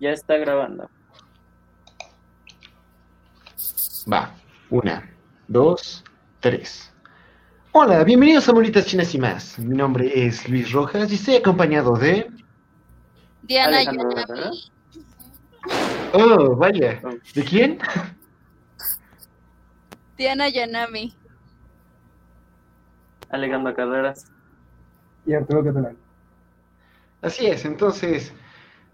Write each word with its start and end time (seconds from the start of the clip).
Ya 0.00 0.10
está 0.10 0.36
grabando. 0.36 0.88
Va, 4.10 4.32
una, 4.70 5.10
dos, 5.48 6.04
tres. 6.38 6.92
Hola, 7.72 8.04
bienvenidos 8.04 8.48
a 8.48 8.52
Monitas 8.52 8.86
Chinas 8.86 9.12
y 9.14 9.18
más. 9.18 9.58
Mi 9.58 9.76
nombre 9.76 10.10
es 10.14 10.48
Luis 10.48 10.70
Rojas 10.70 11.10
y 11.10 11.16
estoy 11.16 11.34
acompañado 11.36 11.96
de... 11.96 12.30
Diana 13.42 13.82
Yanami. 13.82 14.70
Oh, 16.12 16.54
vaya. 16.54 17.02
¿De 17.34 17.44
quién? 17.44 17.78
Diana 20.16 20.48
Yanami. 20.48 21.12
Alejandro 23.30 23.74
Carreras. 23.74 24.30
y 25.26 25.34
Arturo 25.34 25.64
Catalán. 25.64 25.96
Así 27.20 27.46
es, 27.46 27.64
entonces... 27.64 28.32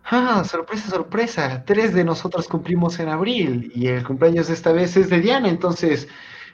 Ah, 0.04 0.44
sorpresa, 0.44 0.90
sorpresa. 0.90 1.64
Tres 1.64 1.94
de 1.94 2.04
nosotros 2.04 2.46
cumplimos 2.46 2.98
en 2.98 3.08
abril 3.08 3.72
y 3.74 3.86
el 3.86 4.04
cumpleaños 4.04 4.48
de 4.48 4.54
esta 4.54 4.72
vez 4.72 4.96
es 4.96 5.08
de 5.08 5.20
Diana. 5.20 5.48
Entonces, 5.48 6.08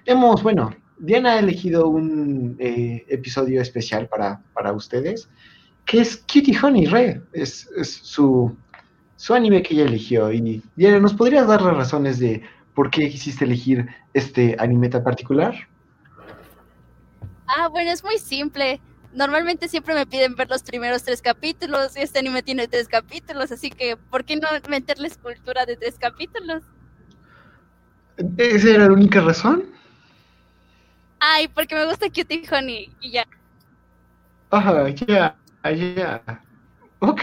hemos, 0.07 0.43
bueno, 0.43 0.75
Diana 0.99 1.33
ha 1.33 1.39
elegido 1.41 1.89
un 1.89 2.57
eh, 2.61 3.05
episodio 3.09 3.61
especial 3.61 4.07
para, 4.07 4.41
para 4.55 4.73
ustedes, 4.73 5.29
que 5.85 6.01
es 6.01 6.17
Cutie 6.17 6.57
Honey 6.63 6.87
Red. 6.87 7.23
Es, 7.33 7.69
es 7.77 7.93
su, 7.93 8.57
su 9.17 9.35
anime 9.35 9.63
que 9.63 9.75
ella 9.75 9.85
eligió. 9.85 10.33
Y 10.33 10.63
Diana, 10.77 11.01
¿nos 11.01 11.15
podrías 11.15 11.49
dar 11.49 11.61
las 11.63 11.77
razones 11.77 12.21
de 12.21 12.43
por 12.75 12.89
qué 12.89 13.11
quisiste 13.11 13.45
elegir 13.45 13.89
este 14.15 14.55
anime 14.61 14.89
tan 14.89 15.03
particular? 15.03 15.55
Ah, 17.49 17.69
bueno, 17.69 17.91
es 17.91 18.05
muy 18.05 18.19
simple. 18.19 18.81
Normalmente 19.13 19.69
siempre 19.69 19.95
me 19.95 20.07
piden 20.07 20.37
ver 20.37 20.49
los 20.49 20.63
primeros 20.63 21.03
tres 21.03 21.21
capítulos 21.21 21.97
y 21.97 22.01
este 22.01 22.21
anime 22.21 22.43
tiene 22.43 22.69
tres 22.69 22.89
capítulos, 22.89 23.51
así 23.51 23.71
que 23.71 23.97
¿por 23.97 24.25
qué 24.25 24.37
no 24.37 24.49
meterles 24.69 25.17
cultura 25.17 25.67
de 25.67 25.77
tres 25.77 25.99
capítulos? 25.99 26.63
¿Esa 28.37 28.71
era 28.71 28.87
la 28.87 28.93
única 28.93 29.21
razón? 29.21 29.65
Ay, 31.19 31.49
porque 31.49 31.75
me 31.75 31.87
gusta 31.87 32.07
Cutie 32.09 32.43
Honey 32.51 32.95
y 33.01 33.13
ya. 33.13 33.27
Ajá, 34.51 34.89
ya, 34.89 35.37
ya. 35.65 36.43
Ok. 37.01 37.23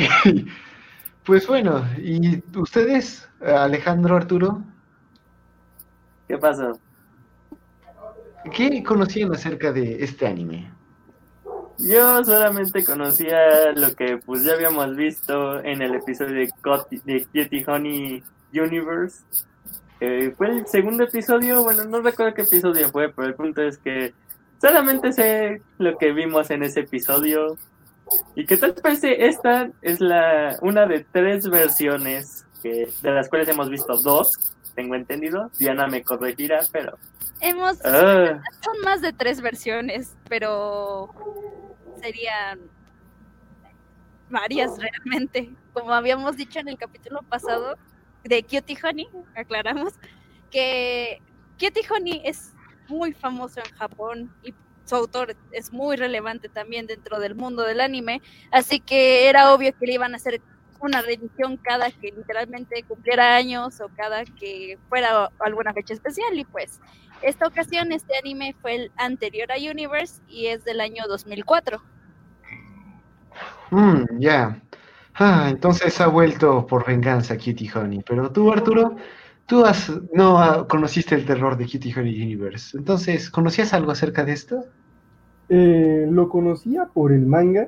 Pues 1.24 1.46
bueno, 1.46 1.86
¿y 1.98 2.42
ustedes, 2.58 3.28
Alejandro, 3.42 4.16
Arturo, 4.16 4.64
¿Qué 6.28 6.38
pasó? 6.38 6.80
qué 8.54 8.82
conocían 8.82 9.34
acerca 9.34 9.74
de 9.74 10.04
este 10.04 10.26
anime? 10.26 10.72
Yo 11.80 12.24
solamente 12.24 12.84
conocía 12.84 13.72
lo 13.76 13.94
que 13.96 14.18
pues 14.18 14.44
ya 14.44 14.54
habíamos 14.54 14.96
visto 14.96 15.64
en 15.64 15.82
el 15.82 15.96
episodio 15.96 16.34
de, 16.34 16.50
Cot- 16.62 16.90
de 17.04 17.66
Honey 17.68 18.24
Universe. 18.54 19.24
Eh, 20.00 20.34
fue 20.38 20.48
el 20.50 20.68
segundo 20.68 21.04
episodio, 21.04 21.64
bueno, 21.64 21.84
no 21.86 22.02
recuerdo 22.02 22.34
qué 22.34 22.44
episodio 22.44 22.90
fue, 22.90 23.12
pero 23.12 23.28
el 23.28 23.36
punto 23.36 23.62
es 23.62 23.78
que 23.78 24.14
solamente 24.62 25.12
sé 25.12 25.62
lo 25.78 25.98
que 25.98 26.12
vimos 26.14 26.50
en 26.52 26.64
ese 26.64 26.82
episodio. 26.82 27.58
Y 28.36 28.46
que 28.46 28.58
tal 28.58 28.74
parece 28.74 29.26
esta 29.26 29.70
es 29.82 30.00
la 30.00 30.58
una 30.62 30.86
de 30.86 31.06
tres 31.12 31.50
versiones 31.50 32.46
que, 32.64 32.90
de 33.02 33.12
las 33.12 33.28
cuales 33.28 33.50
hemos 33.50 33.70
visto 33.70 33.98
dos, 33.98 34.56
tengo 34.76 34.96
entendido. 34.96 35.52
Diana 35.60 35.88
me 35.88 36.04
corregirá, 36.04 36.62
pero... 36.72 36.98
Hemos, 37.40 37.84
ah, 37.86 38.42
son 38.64 38.82
más 38.84 39.02
de 39.02 39.14
tres 39.14 39.42
versiones, 39.42 40.16
pero 40.28 41.14
serían 42.00 42.62
varias 44.30 44.78
realmente. 44.78 45.54
Como 45.74 45.94
habíamos 45.94 46.38
dicho 46.38 46.60
en 46.60 46.70
el 46.70 46.78
capítulo 46.78 47.22
pasado 47.24 47.78
de 48.24 48.44
Cutie 48.44 48.78
Honey, 48.84 49.08
aclaramos 49.36 49.94
que 50.52 51.22
Cutie 51.60 51.86
Honey 51.90 52.22
es 52.26 52.54
muy 52.88 53.14
famoso 53.14 53.60
en 53.60 53.76
Japón 53.76 54.34
y 54.44 54.54
su 54.86 54.96
autor 54.96 55.36
es 55.52 55.74
muy 55.74 55.98
relevante 55.98 56.48
también 56.48 56.88
dentro 56.88 57.20
del 57.20 57.36
mundo 57.36 57.64
del 57.64 57.82
anime, 57.82 58.22
así 58.52 58.80
que 58.80 59.28
era 59.28 59.54
obvio 59.54 59.78
que 59.78 59.86
le 59.86 59.94
iban 59.94 60.14
a 60.14 60.18
hacer 60.18 60.42
una 60.80 61.02
reedición 61.02 61.58
cada 61.58 61.92
que 61.92 62.12
literalmente 62.12 62.84
cumpliera 62.84 63.36
años 63.36 63.80
o 63.82 63.90
cada 63.96 64.24
que 64.26 64.78
fuera 64.90 65.30
alguna 65.40 65.74
fecha 65.74 65.94
especial 65.94 66.38
y 66.38 66.46
pues 66.46 66.80
esta 67.22 67.48
ocasión 67.48 67.92
este 67.92 68.18
anime 68.18 68.56
fue 68.62 68.76
el 68.76 68.92
anterior 68.98 69.52
a 69.52 69.56
Universe 69.56 70.22
y 70.28 70.48
es 70.48 70.64
del 70.64 70.82
año 70.82 71.04
2004. 71.08 71.82
Mm, 73.72 74.20
ya. 74.20 74.62
Ah, 75.16 75.48
entonces 75.50 76.00
ha 76.00 76.08
vuelto 76.08 76.66
por 76.68 76.86
venganza 76.86 77.38
Kitty 77.38 77.70
Honey. 77.74 78.04
Pero 78.08 78.32
tú, 78.32 78.52
Arturo, 78.52 78.96
tú 79.48 79.66
has, 79.66 79.92
no 80.14 80.38
ah, 80.38 80.68
conociste 80.68 81.16
el 81.16 81.26
terror 81.26 81.58
de 81.58 81.66
Kitty 81.66 81.92
Honey 81.94 82.22
Universe. 82.22 82.78
Entonces, 82.78 83.30
¿conocías 83.32 83.74
algo 83.74 83.92
acerca 83.92 84.24
de 84.24 84.34
esto? 84.34 84.66
Eh, 85.50 86.06
lo 86.10 86.30
conocía 86.30 86.86
por 86.86 87.12
el 87.12 87.26
manga, 87.26 87.68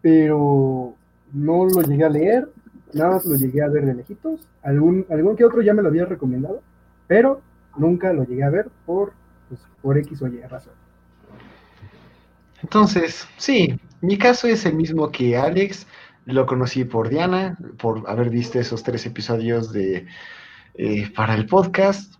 pero 0.00 0.96
no 1.32 1.66
lo 1.66 1.82
llegué 1.82 2.04
a 2.04 2.08
leer, 2.08 2.48
nada 2.92 3.12
más 3.12 3.24
lo 3.24 3.36
llegué 3.36 3.62
a 3.62 3.68
ver 3.68 3.86
de 3.86 3.94
lejitos. 3.94 4.40
Algún, 4.62 5.06
algún 5.10 5.36
que 5.36 5.44
otro 5.44 5.62
ya 5.62 5.74
me 5.74 5.82
lo 5.82 5.88
había 5.88 6.04
recomendado, 6.04 6.62
pero 7.06 7.40
nunca 7.76 8.12
lo 8.12 8.24
llegué 8.24 8.44
a 8.44 8.50
ver 8.50 8.68
por, 8.86 9.12
pues, 9.48 9.60
por 9.80 9.98
X 9.98 10.22
o 10.22 10.28
Y 10.28 10.40
razón. 10.42 10.74
Entonces, 12.62 13.26
sí, 13.36 13.78
mi 14.00 14.18
caso 14.18 14.46
es 14.46 14.64
el 14.66 14.74
mismo 14.74 15.10
que 15.10 15.36
Alex. 15.36 15.86
Lo 16.24 16.46
conocí 16.46 16.84
por 16.84 17.08
Diana, 17.08 17.58
por 17.78 18.08
haber 18.08 18.30
visto 18.30 18.60
esos 18.60 18.84
tres 18.84 19.04
episodios 19.06 19.72
de 19.72 20.06
eh, 20.74 21.10
para 21.16 21.34
el 21.34 21.46
podcast, 21.46 22.14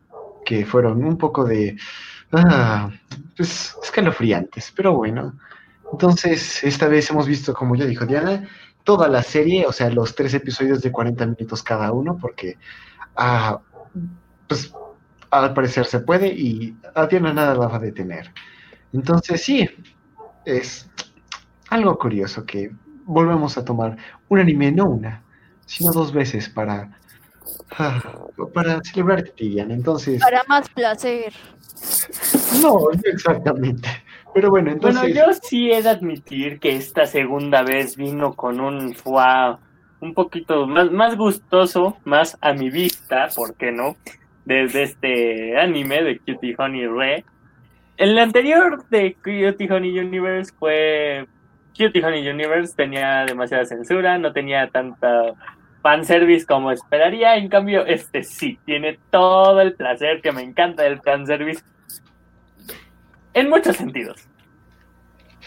que 0.44 0.66
fueron 0.66 1.04
un 1.04 1.16
poco 1.16 1.44
de 1.44 1.76
ah, 2.32 2.90
pues, 3.36 3.76
escalofriantes, 3.82 4.72
pero 4.74 4.94
bueno. 4.94 5.38
Entonces, 5.92 6.64
esta 6.64 6.88
vez 6.88 7.10
hemos 7.10 7.28
visto, 7.28 7.54
como 7.54 7.76
ya 7.76 7.84
dijo 7.84 8.06
Diana, 8.06 8.48
toda 8.84 9.08
la 9.08 9.22
serie, 9.22 9.66
o 9.66 9.72
sea, 9.72 9.90
los 9.90 10.14
tres 10.14 10.34
episodios 10.34 10.82
de 10.82 10.92
40 10.92 11.26
minutos 11.26 11.62
cada 11.62 11.92
uno, 11.92 12.18
porque 12.20 12.56
ah, 13.16 13.60
pues 14.48 14.72
al 15.30 15.54
parecer 15.54 15.86
se 15.86 16.00
puede 16.00 16.28
y 16.28 16.76
a 16.94 17.06
Diana 17.06 17.32
nada 17.32 17.54
la 17.54 17.66
va 17.66 17.76
a 17.76 17.80
detener. 17.80 18.32
Entonces, 18.92 19.42
sí, 19.42 19.68
es 20.44 20.88
algo 21.70 21.98
curioso 21.98 22.44
que 22.44 22.70
volvemos 23.04 23.56
a 23.56 23.64
tomar 23.64 23.96
un 24.28 24.38
anime, 24.38 24.72
no 24.72 24.90
una, 24.90 25.22
sino 25.64 25.92
dos 25.92 26.12
veces 26.12 26.48
para, 26.48 26.98
ah, 27.78 28.02
para 28.52 28.80
celebrar 28.82 29.32
Diana. 29.34 29.72
Entonces, 29.72 30.20
Para 30.20 30.42
más 30.48 30.68
placer. 30.68 31.32
no, 32.60 32.78
no 32.78 33.00
exactamente. 33.04 33.88
Pero 34.34 34.50
bueno, 34.50 34.70
entonces, 34.70 35.00
Bueno, 35.00 35.14
yo 35.14 35.32
sí 35.42 35.70
he 35.70 35.82
de 35.82 35.88
admitir 35.88 36.58
que 36.58 36.76
esta 36.76 37.06
segunda 37.06 37.62
vez 37.62 37.96
vino 37.96 38.32
con 38.32 38.60
un 38.60 38.94
foie 38.94 39.56
un 40.00 40.14
poquito 40.14 40.66
más, 40.66 40.90
más 40.90 41.16
gustoso, 41.16 41.96
más 42.04 42.36
a 42.40 42.52
mi 42.52 42.70
vista, 42.70 43.28
¿por 43.34 43.56
qué 43.56 43.70
no? 43.70 43.96
Desde 44.44 44.82
este 44.82 45.58
anime 45.58 46.02
de 46.02 46.18
Cutie 46.18 46.56
Honey 46.58 46.86
Re. 46.86 47.24
El 47.96 48.18
anterior 48.18 48.84
de 48.88 49.14
Cutie 49.14 49.70
Honey 49.70 49.98
Universe 49.98 50.52
fue. 50.58 51.26
Cutie 51.76 52.04
Honey 52.04 52.28
Universe 52.28 52.74
tenía 52.76 53.24
demasiada 53.24 53.64
censura, 53.64 54.18
no 54.18 54.32
tenía 54.32 54.66
tanta 54.68 55.32
fanservice 55.82 56.46
como 56.46 56.72
esperaría. 56.72 57.36
En 57.36 57.48
cambio, 57.48 57.86
este 57.86 58.24
sí, 58.24 58.58
tiene 58.64 58.98
todo 59.10 59.60
el 59.60 59.74
placer 59.74 60.20
que 60.20 60.32
me 60.32 60.42
encanta 60.42 60.82
del 60.82 61.00
fanservice. 61.00 61.62
En 63.34 63.48
muchos 63.48 63.76
sentidos. 63.76 64.28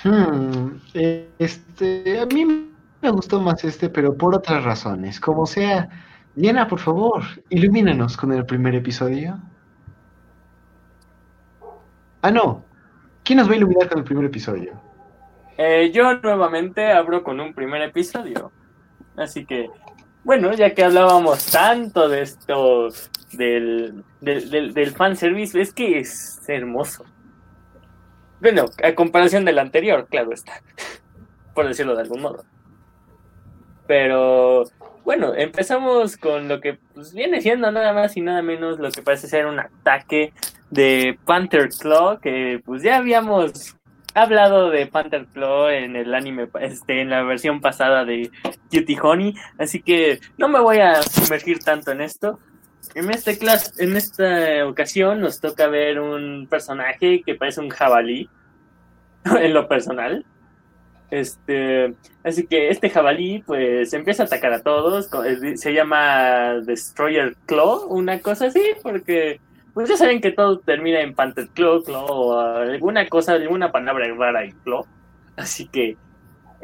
hmm, 0.03 0.77
este, 1.39 2.19
a 2.19 2.25
mí 2.25 2.71
me 3.01 3.09
gustó 3.11 3.41
más 3.41 3.63
este, 3.63 3.89
pero 3.89 4.15
por 4.15 4.35
otras 4.35 4.63
razones. 4.63 5.19
Como 5.19 5.45
sea, 5.45 5.89
Diana, 6.35 6.67
por 6.67 6.79
favor, 6.79 7.23
ilumínanos 7.49 8.17
con 8.17 8.33
el 8.33 8.45
primer 8.45 8.75
episodio. 8.75 9.39
Ah, 12.21 12.31
no. 12.31 12.65
¿Quién 13.23 13.37
nos 13.37 13.47
va 13.49 13.53
a 13.53 13.57
iluminar 13.57 13.87
con 13.89 13.99
el 13.99 14.03
primer 14.03 14.25
episodio? 14.25 14.81
Eh, 15.57 15.91
yo 15.93 16.15
nuevamente 16.19 16.91
abro 16.91 17.23
con 17.23 17.39
un 17.39 17.53
primer 17.53 17.81
episodio. 17.83 18.51
Así 19.15 19.45
que, 19.45 19.69
bueno, 20.23 20.53
ya 20.53 20.73
que 20.73 20.83
hablábamos 20.83 21.45
tanto 21.51 22.09
de 22.09 22.21
esto, 22.23 22.89
del, 23.33 24.03
del, 24.21 24.49
del, 24.49 24.73
del 24.73 24.91
fanservice, 24.91 25.59
es 25.61 25.73
que 25.73 25.99
es 25.99 26.41
hermoso. 26.47 27.05
Bueno, 28.45 28.65
a 28.83 28.93
comparación 28.93 29.43
del 29.43 29.57
anterior, 29.57 30.05
claro 30.07 30.31
está. 30.31 30.61
Por 31.55 31.67
decirlo 31.67 31.95
de 31.95 32.03
algún 32.03 32.21
modo. 32.21 32.45
Pero, 33.87 34.65
bueno, 35.03 35.33
empezamos 35.33 36.15
con 36.15 36.47
lo 36.47 36.61
que 36.61 36.77
pues, 36.93 37.11
viene 37.15 37.41
siendo 37.41 37.71
nada 37.71 37.91
más 37.91 38.15
y 38.17 38.21
nada 38.21 38.43
menos 38.43 38.77
lo 38.77 38.91
que 38.91 39.01
parece 39.01 39.27
ser 39.27 39.47
un 39.47 39.59
ataque 39.59 40.31
de 40.69 41.17
Panther 41.25 41.69
Claw, 41.69 42.19
que 42.19 42.61
pues 42.63 42.83
ya 42.83 42.97
habíamos 42.97 43.75
hablado 44.13 44.69
de 44.69 44.85
Panther 44.85 45.25
Claw 45.33 45.69
en 45.69 45.95
el 45.95 46.13
anime, 46.13 46.47
este, 46.61 47.01
en 47.01 47.09
la 47.09 47.23
versión 47.23 47.61
pasada 47.61 48.05
de 48.05 48.29
Cutie 48.69 48.99
Honey, 49.01 49.33
así 49.57 49.81
que 49.81 50.19
no 50.37 50.49
me 50.49 50.59
voy 50.59 50.77
a 50.77 51.01
sumergir 51.01 51.63
tanto 51.63 51.91
en 51.91 52.01
esto. 52.01 52.37
En, 52.95 53.11
este 53.11 53.37
clase, 53.37 53.83
en 53.83 53.95
esta 53.95 54.65
ocasión 54.65 55.21
nos 55.21 55.39
toca 55.39 55.67
ver 55.67 55.99
un 55.99 56.47
personaje 56.49 57.21
que 57.21 57.35
parece 57.35 57.61
un 57.61 57.69
jabalí, 57.69 58.29
en 59.39 59.53
lo 59.53 59.67
personal. 59.67 60.25
Este, 61.11 61.93
así 62.23 62.47
que 62.47 62.69
este 62.69 62.89
jabalí 62.89 63.43
pues 63.45 63.93
empieza 63.93 64.23
a 64.23 64.25
atacar 64.25 64.53
a 64.53 64.63
todos, 64.63 65.09
se 65.55 65.73
llama 65.73 66.55
Destroyer 66.65 67.35
Claw, 67.45 67.85
una 67.89 68.19
cosa 68.19 68.47
así, 68.47 68.63
porque 68.81 69.39
pues 69.73 69.89
ya 69.89 69.97
saben 69.97 70.19
que 70.19 70.31
todo 70.31 70.59
termina 70.59 71.01
en 71.01 71.13
Panther 71.13 71.47
Claw, 71.49 71.83
Claw 71.83 72.05
o 72.09 72.39
alguna 72.39 73.07
cosa, 73.07 73.33
alguna 73.33 73.71
palabra 73.71 74.07
rara 74.17 74.45
y 74.45 74.51
Claw. 74.63 74.85
Así 75.35 75.67
que 75.67 75.97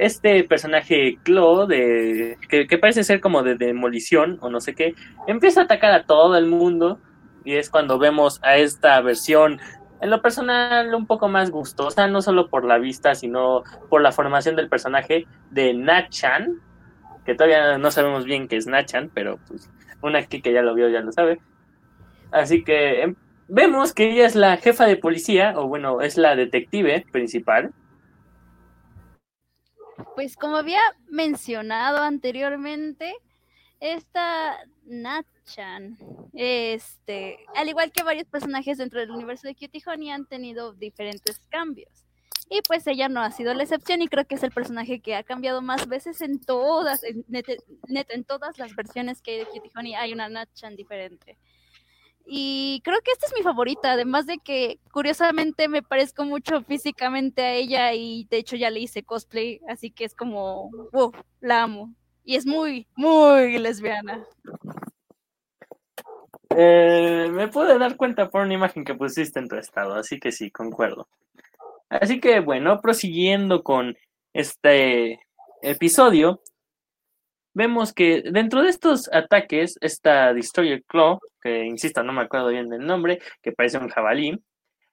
este 0.01 0.43
personaje 0.43 1.19
Claw, 1.21 1.67
de, 1.67 2.37
que, 2.49 2.77
parece 2.79 3.03
ser 3.03 3.21
como 3.21 3.43
de 3.43 3.55
demolición 3.55 4.39
o 4.41 4.49
no 4.49 4.59
sé 4.59 4.73
qué, 4.73 4.95
empieza 5.27 5.61
a 5.61 5.63
atacar 5.65 5.93
a 5.93 6.05
todo 6.05 6.35
el 6.37 6.47
mundo. 6.47 6.99
Y 7.43 7.55
es 7.55 7.69
cuando 7.69 7.99
vemos 7.99 8.39
a 8.43 8.57
esta 8.57 8.99
versión, 9.01 9.59
en 10.01 10.09
lo 10.09 10.21
personal, 10.23 10.93
un 10.95 11.05
poco 11.05 11.27
más 11.27 11.51
gustosa, 11.51 12.07
no 12.07 12.23
solo 12.23 12.49
por 12.49 12.65
la 12.65 12.79
vista, 12.79 13.13
sino 13.13 13.63
por 13.89 14.01
la 14.01 14.11
formación 14.11 14.55
del 14.55 14.69
personaje 14.69 15.27
de 15.51 15.75
Nachan, 15.75 16.59
que 17.23 17.35
todavía 17.35 17.77
no 17.77 17.91
sabemos 17.91 18.25
bien 18.25 18.47
qué 18.47 18.57
es 18.57 18.65
Nachan, 18.65 19.11
pero 19.13 19.37
pues 19.47 19.69
una 20.01 20.19
aquí 20.19 20.41
que 20.41 20.51
ya 20.51 20.63
lo 20.63 20.73
vio 20.73 20.89
ya 20.89 21.01
lo 21.01 21.11
sabe. 21.11 21.39
Así 22.31 22.63
que 22.63 23.03
em, 23.03 23.15
vemos 23.47 23.93
que 23.93 24.11
ella 24.11 24.25
es 24.25 24.35
la 24.35 24.57
jefa 24.57 24.87
de 24.87 24.95
policía, 24.95 25.53
o 25.55 25.67
bueno, 25.67 26.01
es 26.01 26.17
la 26.17 26.35
detective 26.35 27.05
principal. 27.11 27.71
Pues 30.15 30.35
como 30.35 30.57
había 30.57 30.81
mencionado 31.07 31.97
anteriormente, 31.97 33.15
esta 33.79 34.59
Natchan, 34.85 35.97
este, 36.33 37.39
al 37.55 37.67
igual 37.67 37.91
que 37.91 38.03
varios 38.03 38.27
personajes 38.27 38.77
dentro 38.77 38.99
del 38.99 39.11
universo 39.11 39.47
de 39.47 39.55
Cutie 39.55 39.81
Honey, 39.85 40.11
han 40.11 40.25
tenido 40.25 40.73
diferentes 40.73 41.39
cambios. 41.49 42.05
Y 42.49 42.61
pues 42.67 42.85
ella 42.85 43.07
no 43.07 43.21
ha 43.21 43.31
sido 43.31 43.53
la 43.53 43.63
excepción 43.63 44.01
y 44.01 44.07
creo 44.07 44.25
que 44.25 44.35
es 44.35 44.43
el 44.43 44.51
personaje 44.51 44.99
que 44.99 45.15
ha 45.15 45.23
cambiado 45.23 45.61
más 45.61 45.87
veces 45.87 46.21
en 46.21 46.39
todas, 46.39 47.01
en, 47.03 48.23
todas 48.25 48.59
las 48.59 48.75
versiones 48.75 49.21
que 49.21 49.31
hay 49.31 49.37
de 49.39 49.45
Cutie 49.45 49.71
Honey 49.73 49.95
hay 49.95 50.11
una 50.11 50.27
Natchan 50.27 50.75
diferente. 50.75 51.37
Y 52.25 52.81
creo 52.83 52.99
que 53.03 53.11
esta 53.11 53.25
es 53.25 53.33
mi 53.35 53.43
favorita, 53.43 53.91
además 53.91 54.25
de 54.25 54.37
que 54.37 54.79
curiosamente 54.91 55.67
me 55.67 55.83
parezco 55.83 56.23
mucho 56.23 56.61
físicamente 56.61 57.41
a 57.41 57.53
ella 57.53 57.93
y 57.93 58.25
de 58.29 58.37
hecho 58.37 58.55
ya 58.55 58.69
le 58.69 58.79
hice 58.79 59.03
cosplay, 59.03 59.59
así 59.67 59.91
que 59.91 60.05
es 60.05 60.15
como, 60.15 60.69
wow, 60.91 61.11
la 61.41 61.63
amo. 61.63 61.93
Y 62.23 62.35
es 62.35 62.45
muy, 62.45 62.87
muy 62.95 63.57
lesbiana. 63.57 64.25
Eh, 66.55 67.29
me 67.31 67.47
pude 67.47 67.77
dar 67.77 67.95
cuenta 67.95 68.29
por 68.29 68.41
una 68.41 68.53
imagen 68.53 68.83
que 68.83 68.93
pusiste 68.93 69.39
en 69.39 69.47
tu 69.47 69.55
estado, 69.55 69.95
así 69.95 70.19
que 70.19 70.31
sí, 70.31 70.51
concuerdo. 70.51 71.07
Así 71.89 72.19
que 72.19 72.39
bueno, 72.39 72.79
prosiguiendo 72.81 73.63
con 73.63 73.97
este 74.33 75.19
episodio, 75.61 76.41
vemos 77.53 77.93
que 77.93 78.23
dentro 78.23 78.61
de 78.63 78.69
estos 78.69 79.11
ataques, 79.13 79.77
esta 79.81 80.33
Destroyer 80.33 80.83
Claw, 80.85 81.19
que 81.41 81.65
insisto, 81.65 82.03
no 82.03 82.13
me 82.13 82.21
acuerdo 82.21 82.47
bien 82.47 82.69
del 82.69 82.85
nombre, 82.85 83.19
que 83.41 83.51
parece 83.51 83.77
un 83.77 83.89
jabalí, 83.89 84.39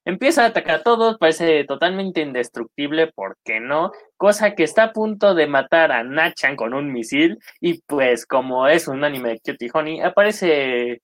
empieza 0.05 0.45
a 0.45 0.47
atacar 0.47 0.77
a 0.77 0.83
todos, 0.83 1.19
parece 1.19 1.65
totalmente 1.65 2.23
indestructible, 2.23 3.09
¿por 3.09 3.37
qué 3.45 3.61
no? 3.61 3.93
Cosa 4.17 4.55
que 4.55 4.65
está 4.65 4.85
a 4.85 4.93
punto 4.93 5.35
de 5.35 5.47
matar 5.47 5.93
a 5.93 6.03
Nachan 6.03 6.57
con 6.57 6.73
un 6.73 6.93
misil, 6.93 7.39
y 7.61 7.83
pues 7.83 8.25
como 8.27 8.67
es 8.69 8.89
un 8.89 9.05
anime 9.05 9.31
de 9.31 9.41
Cutie 9.41 9.71
Honey, 9.73 10.01
aparece 10.01 11.03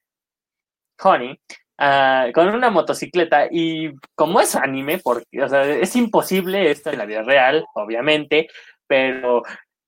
Honey 1.03 1.39
uh, 1.79 2.33
con 2.33 2.49
una 2.49 2.71
motocicleta, 2.71 3.49
y 3.51 3.93
como 4.15 4.41
es 4.41 4.57
anime, 4.57 4.99
porque, 5.05 5.43
o 5.43 5.49
sea, 5.49 5.65
es 5.67 5.95
imposible 5.97 6.71
esto 6.71 6.91
en 6.91 6.99
la 6.99 7.07
vida 7.07 7.23
real, 7.23 7.67
obviamente, 7.75 8.49
pero 8.87 9.43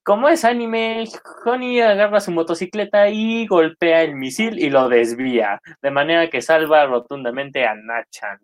como 0.07 0.29
es 0.29 0.45
anime, 0.45 1.09
Honey 1.45 1.81
agarra 1.81 2.21
su 2.21 2.31
motocicleta 2.31 3.09
y 3.09 3.45
golpea 3.49 4.03
el 4.05 4.15
misil 4.15 4.57
y 4.61 4.71
lo 4.71 4.89
desvía, 4.89 5.61
de 5.83 5.91
manera 5.91 6.31
que 6.31 6.43
salva 6.43 6.87
rotundamente 6.87 7.67
a 7.67 7.75
Nachan. 7.75 8.39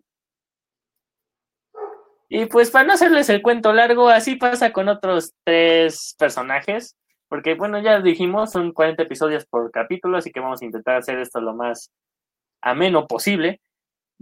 Y 2.27 2.47
pues 2.47 2.69
para 2.69 2.85
no 2.85 2.91
hacerles 2.91 3.29
el 3.29 3.41
cuento 3.41 3.71
largo, 3.71 4.09
así 4.09 4.35
pasa 4.35 4.73
con 4.73 4.89
otros 4.89 5.35
tres 5.45 6.17
personajes, 6.19 6.97
porque 7.29 7.53
bueno, 7.53 7.79
ya 7.79 8.01
dijimos, 8.01 8.51
son 8.51 8.73
40 8.73 9.03
episodios 9.03 9.45
por 9.45 9.71
capítulo, 9.71 10.17
así 10.17 10.33
que 10.33 10.41
vamos 10.41 10.61
a 10.61 10.65
intentar 10.65 10.97
hacer 10.97 11.17
esto 11.19 11.39
lo 11.39 11.53
más 11.55 11.93
ameno 12.61 13.07
posible. 13.07 13.61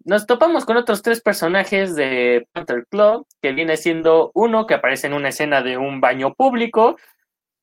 Nos 0.05 0.27
topamos 0.27 0.63
con 0.63 0.77
otros 0.77 1.01
tres 1.01 1.21
personajes 1.21 1.95
de 1.95 2.47
Panther 2.51 2.85
Club, 2.85 3.25
que 3.41 3.51
viene 3.51 3.77
siendo 3.77 4.29
uno 4.35 4.67
que 4.67 4.75
aparece 4.75 5.07
en 5.07 5.13
una 5.13 5.29
escena 5.29 5.63
de 5.63 5.79
un 5.79 6.01
baño 6.01 6.35
público, 6.35 6.97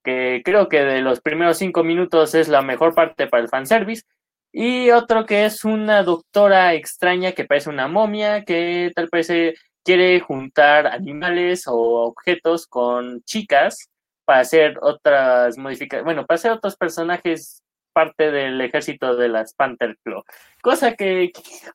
que 0.05 0.43
creo 0.45 0.69
que 0.69 0.85
de 0.85 1.01
los 1.03 1.21
primeros 1.21 1.59
cinco 1.59 1.85
minutos 1.85 2.35
es 2.35 2.49
la 2.49 2.63
mejor 2.63 2.95
parte 2.95 3.27
para 3.27 3.43
el 3.43 3.49
fanservice. 3.49 4.05
Y 4.53 4.91
otro 4.91 5.27
que 5.27 5.45
es 5.45 5.65
una 5.65 6.03
doctora 6.03 6.75
extraña 6.75 7.33
que 7.33 7.45
parece 7.45 7.71
una 7.71 7.89
momia, 7.89 8.45
que 8.45 8.91
tal 8.95 9.09
parece 9.09 9.55
quiere 9.85 10.21
juntar 10.21 10.87
animales 10.87 11.65
o 11.67 11.77
objetos 12.07 12.67
con 12.67 13.23
chicas 13.25 13.91
para 14.25 14.41
hacer 14.41 14.79
otras 14.83 15.57
modificaciones, 15.59 16.05
bueno, 16.05 16.27
para 16.27 16.37
hacer 16.37 16.53
otros 16.53 16.77
personajes 16.77 17.63
parte 17.95 18.31
del 18.31 18.61
ejército 18.61 19.17
de 19.17 19.29
las 19.29 19.55
Panther 19.55 19.97
Claw. 20.05 20.23
Cosa 20.63 20.95
que 20.95 21.33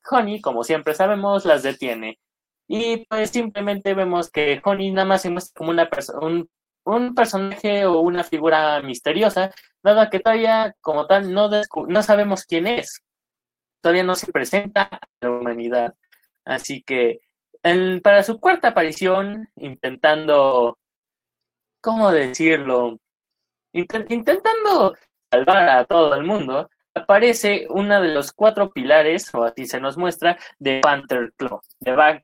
Honey, 0.10 0.42
como 0.42 0.64
siempre 0.64 0.94
sabemos, 0.94 1.46
las 1.46 1.64
detiene. 1.64 2.20
Y 2.68 3.06
pues 3.08 3.32
simplemente 3.32 3.94
vemos 3.94 4.32
que 4.32 4.62
Honey 4.64 4.92
nada 4.92 5.06
más 5.08 5.22
se 5.24 5.30
muestra 5.30 5.58
como 5.58 5.72
una 5.72 5.90
persona, 5.90 6.20
un 6.26 6.50
personaje 7.16 7.86
o 7.86 8.00
una 8.00 8.24
figura 8.24 8.82
misteriosa, 8.82 9.52
dado 9.82 10.10
que 10.10 10.20
todavía 10.20 10.76
como 10.82 11.08
tal 11.08 11.34
no, 11.34 11.50
no 11.88 12.04
sabemos 12.04 12.46
quién 12.46 12.68
es. 12.68 13.04
Todavía 13.82 14.04
no 14.04 14.16
se 14.16 14.32
presenta 14.32 14.84
a 14.84 15.00
la 15.22 15.32
humanidad. 15.32 15.94
Así 16.46 16.84
que 16.84 17.22
para 18.04 18.24
su 18.24 18.40
cuarta 18.40 18.70
aparición, 18.70 19.50
intentando, 19.56 20.78
¿cómo 21.82 22.12
decirlo? 22.12 23.00
intentando 23.76 24.96
salvar 25.32 25.68
a 25.70 25.86
todo 25.86 26.14
el 26.14 26.24
mundo, 26.24 26.70
aparece 26.96 27.66
uno 27.70 28.02
de 28.02 28.14
los 28.14 28.32
cuatro 28.32 28.72
pilares, 28.72 29.34
o 29.34 29.44
así 29.44 29.66
se 29.66 29.80
nos 29.80 29.98
muestra, 29.98 30.38
de 30.60 30.80
Panther 30.82 31.34
Claw, 31.38 31.62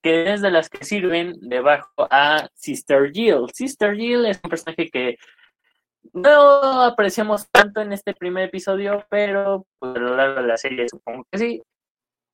que 0.02 0.34
es 0.34 0.42
de 0.42 0.52
las 0.52 0.70
que 0.70 0.84
sirven 0.84 1.36
debajo 1.42 2.08
a 2.10 2.48
Sister 2.54 3.12
Jill. 3.12 3.48
Sister 3.54 3.96
Jill 3.96 4.26
es 4.26 4.40
un 4.44 4.50
personaje 4.50 4.90
que 4.90 5.18
no 6.14 6.84
apreciamos 6.84 7.50
tanto 7.52 7.82
en 7.82 7.94
este 7.94 8.14
primer 8.14 8.46
episodio, 8.46 9.06
pero 9.10 9.66
pues, 9.80 9.96
a 9.96 10.00
lo 10.00 10.16
largo 10.16 10.42
de 10.42 10.48
la 10.48 10.58
serie 10.58 10.88
supongo 10.88 11.26
que 11.32 11.38
sí. 11.38 11.62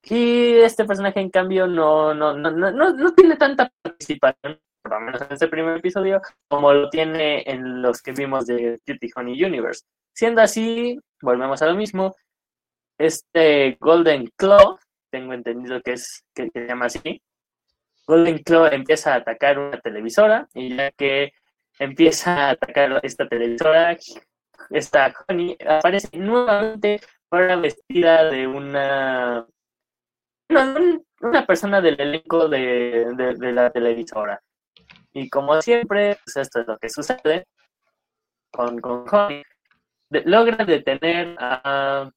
Y 0.08 0.58
este 0.58 0.86
personaje, 0.86 1.20
en 1.20 1.32
cambio, 1.32 1.66
no, 1.66 2.14
no, 2.14 2.34
no, 2.38 2.52
no, 2.52 2.72
no 2.72 3.14
tiene 3.14 3.38
tanta 3.38 3.72
participación, 3.82 4.60
por 4.84 4.92
lo 4.94 5.00
menos 5.00 5.22
en 5.22 5.32
este 5.32 5.48
primer 5.48 5.78
episodio, 5.78 6.22
como 6.48 6.72
lo 6.74 6.90
tiene 6.90 7.44
en 7.48 7.82
los 7.82 8.04
que 8.04 8.12
vimos 8.12 8.46
de 8.46 8.80
Cutie 8.86 9.12
Honey 9.16 9.44
Universe. 9.44 9.84
Siendo 10.14 10.42
así, 10.42 11.00
volvemos 11.22 11.62
a 11.64 11.66
lo 11.66 11.76
mismo, 11.76 12.16
este 12.98 13.78
Golden 13.80 14.30
Claw, 14.36 14.78
tengo 15.10 15.34
entendido 15.34 15.82
que 15.82 15.94
es 15.94 16.24
que 16.34 16.50
se 16.50 16.68
llama 16.68 16.86
así, 16.86 17.22
Golden 18.08 18.40
Claw 18.40 18.68
empieza 18.68 19.14
a 19.14 19.18
atacar 19.18 19.58
una 19.58 19.80
televisora 19.80 20.48
y 20.54 20.76
ya 20.76 20.92
que 20.92 21.34
empieza 21.80 22.48
a 22.48 22.50
atacar 22.52 23.00
esta 23.04 23.28
televisora, 23.28 23.98
esta 24.70 25.14
Honey 25.28 25.58
aparece 25.68 26.18
nuevamente 26.18 27.02
para 27.30 27.56
vestida 27.58 28.30
de 28.30 28.48
una 28.48 29.46
una 31.22 31.46
persona 31.46 31.82
del 31.82 32.00
elenco 32.00 32.48
de, 32.48 33.08
la 33.40 33.72
televisora. 33.72 34.42
Y 35.12 35.30
como 35.30 35.60
siempre, 35.62 36.18
pues 36.24 36.38
esto 36.38 36.62
es 36.62 36.68
lo 36.68 36.78
que 36.78 36.90
sucede 36.90 37.48
con, 38.52 38.80
con 38.80 39.06
Honey. 39.10 39.44
logra 40.10 40.64
detener 40.66 41.36
a 41.40 42.12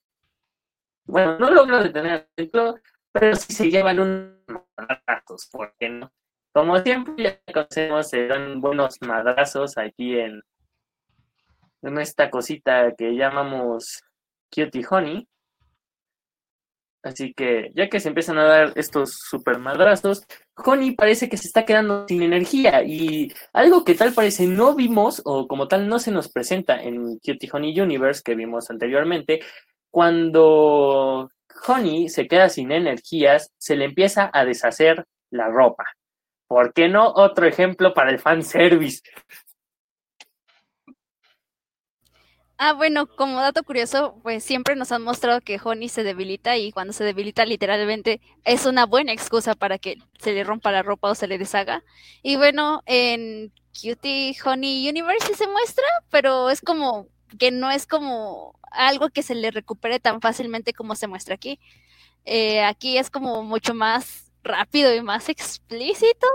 bueno, 1.08 1.38
no 1.38 1.50
logra 1.50 1.82
detener 1.82 2.28
el 2.36 2.44
ciclo, 2.44 2.76
pero 3.12 3.34
sí 3.34 3.52
se 3.52 3.70
llevan 3.70 3.98
unos 3.98 4.66
madrazos, 4.76 5.48
porque 5.50 5.88
no? 5.88 6.12
Como 6.52 6.78
siempre 6.80 7.14
ya 7.24 7.52
conocemos, 7.52 8.08
se 8.08 8.26
dan 8.26 8.60
buenos 8.60 8.96
madrazos 9.00 9.78
aquí 9.78 10.18
en, 10.18 10.42
en 11.82 11.98
esta 11.98 12.30
cosita 12.30 12.94
que 12.96 13.14
llamamos 13.14 14.02
Cutie 14.50 14.84
Honey. 14.88 15.28
Así 17.02 17.32
que 17.32 17.70
ya 17.74 17.88
que 17.88 18.00
se 18.00 18.08
empiezan 18.08 18.38
a 18.38 18.44
dar 18.44 18.72
estos 18.74 19.12
super 19.14 19.58
madrazos, 19.58 20.24
Honey 20.56 20.96
parece 20.96 21.28
que 21.28 21.36
se 21.36 21.46
está 21.46 21.64
quedando 21.64 22.06
sin 22.08 22.22
energía 22.22 22.82
y 22.82 23.32
algo 23.52 23.84
que 23.84 23.94
tal 23.94 24.12
parece 24.12 24.46
no 24.46 24.74
vimos 24.74 25.22
o 25.24 25.46
como 25.46 25.68
tal 25.68 25.88
no 25.88 26.00
se 26.00 26.10
nos 26.10 26.28
presenta 26.30 26.82
en 26.82 27.18
Cutie 27.18 27.48
Honey 27.52 27.80
Universe 27.80 28.22
que 28.24 28.34
vimos 28.34 28.68
anteriormente, 28.68 29.40
cuando 29.90 31.30
Honey 31.66 32.08
se 32.08 32.28
queda 32.28 32.48
sin 32.48 32.72
energías, 32.72 33.52
se 33.58 33.76
le 33.76 33.84
empieza 33.84 34.30
a 34.32 34.44
deshacer 34.44 35.06
la 35.30 35.48
ropa. 35.48 35.84
¿Por 36.46 36.72
qué 36.72 36.88
no 36.88 37.12
otro 37.14 37.46
ejemplo 37.46 37.92
para 37.92 38.10
el 38.10 38.18
fanservice? 38.18 39.02
Ah, 42.60 42.72
bueno, 42.72 43.06
como 43.06 43.40
dato 43.40 43.62
curioso, 43.62 44.18
pues 44.24 44.42
siempre 44.42 44.74
nos 44.74 44.90
han 44.90 45.02
mostrado 45.02 45.40
que 45.40 45.60
Honey 45.62 45.88
se 45.88 46.02
debilita 46.02 46.56
y 46.56 46.72
cuando 46.72 46.92
se 46.92 47.04
debilita 47.04 47.44
literalmente 47.44 48.20
es 48.44 48.66
una 48.66 48.84
buena 48.84 49.12
excusa 49.12 49.54
para 49.54 49.78
que 49.78 49.98
se 50.18 50.32
le 50.32 50.42
rompa 50.42 50.72
la 50.72 50.82
ropa 50.82 51.10
o 51.10 51.14
se 51.14 51.28
le 51.28 51.38
deshaga. 51.38 51.84
Y 52.20 52.34
bueno, 52.34 52.82
en 52.86 53.52
Cutie 53.72 54.34
Honey 54.44 54.88
Universe 54.88 55.34
se 55.36 55.46
muestra, 55.46 55.84
pero 56.10 56.50
es 56.50 56.60
como 56.60 57.06
que 57.38 57.50
no 57.50 57.70
es 57.70 57.86
como 57.86 58.58
algo 58.70 59.10
que 59.10 59.22
se 59.22 59.34
le 59.34 59.50
recupere 59.50 60.00
tan 60.00 60.20
fácilmente 60.20 60.72
como 60.72 60.94
se 60.94 61.06
muestra 61.06 61.34
aquí. 61.34 61.58
Eh, 62.24 62.62
aquí 62.62 62.98
es 62.98 63.10
como 63.10 63.42
mucho 63.42 63.74
más 63.74 64.32
rápido 64.42 64.94
y 64.94 65.02
más 65.02 65.28
explícito, 65.28 66.26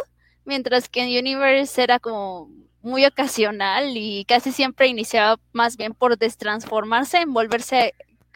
mientras 0.46 0.90
que 0.90 1.02
en 1.02 1.20
Universe 1.20 1.82
era 1.82 2.00
como 2.00 2.50
muy 2.82 3.06
ocasional 3.06 3.96
y 3.96 4.26
casi 4.26 4.52
siempre 4.52 4.88
iniciaba 4.88 5.40
más 5.54 5.78
bien 5.78 5.94
por 5.94 6.18
destransformarse 6.18 7.20
en 7.20 7.34
volverse 7.34 7.94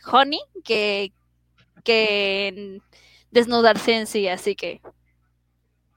honey 0.09 0.39
que, 0.63 1.11
que 1.83 2.79
desnudarse 3.31 3.93
en 3.95 4.07
sí, 4.07 4.27
así 4.27 4.55
que 4.55 4.81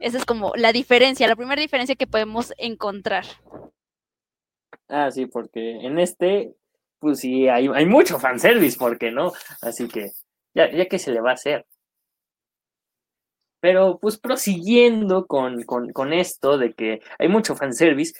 esa 0.01 0.19
es 0.19 0.25
como 0.25 0.55
la 0.57 0.73
diferencia, 0.73 1.29
la 1.29 1.37
primera 1.37 1.61
diferencia 1.61 1.95
que 1.95 2.07
podemos 2.07 2.53
encontrar. 2.59 3.27
Ah, 4.91 5.11
sí, 5.11 5.27
porque 5.27 5.77
en 5.81 5.99
este, 5.99 6.55
pues 6.99 7.21
sí, 7.21 7.49
hay, 7.49 7.69
hay 7.69 7.87
mucho 7.87 8.19
fanservice, 8.19 8.79
¿por 8.79 8.99
qué 8.99 9.11
no? 9.11 9.33
Así 9.63 9.89
que, 9.89 10.11
ya, 10.55 10.71
ya 10.71 10.87
que 10.87 10.99
se 10.99 11.13
le 11.13 11.21
va 11.21 11.31
a 11.31 11.35
hacer. 11.35 11.67
Pero 13.61 13.99
pues 14.01 14.19
prosiguiendo 14.19 15.27
con, 15.27 15.63
con, 15.65 15.93
con 15.93 16.13
esto 16.13 16.59
de 16.59 16.73
que 16.73 17.01
hay 17.19 17.29
mucho 17.29 17.55
fanservice, 17.55 18.15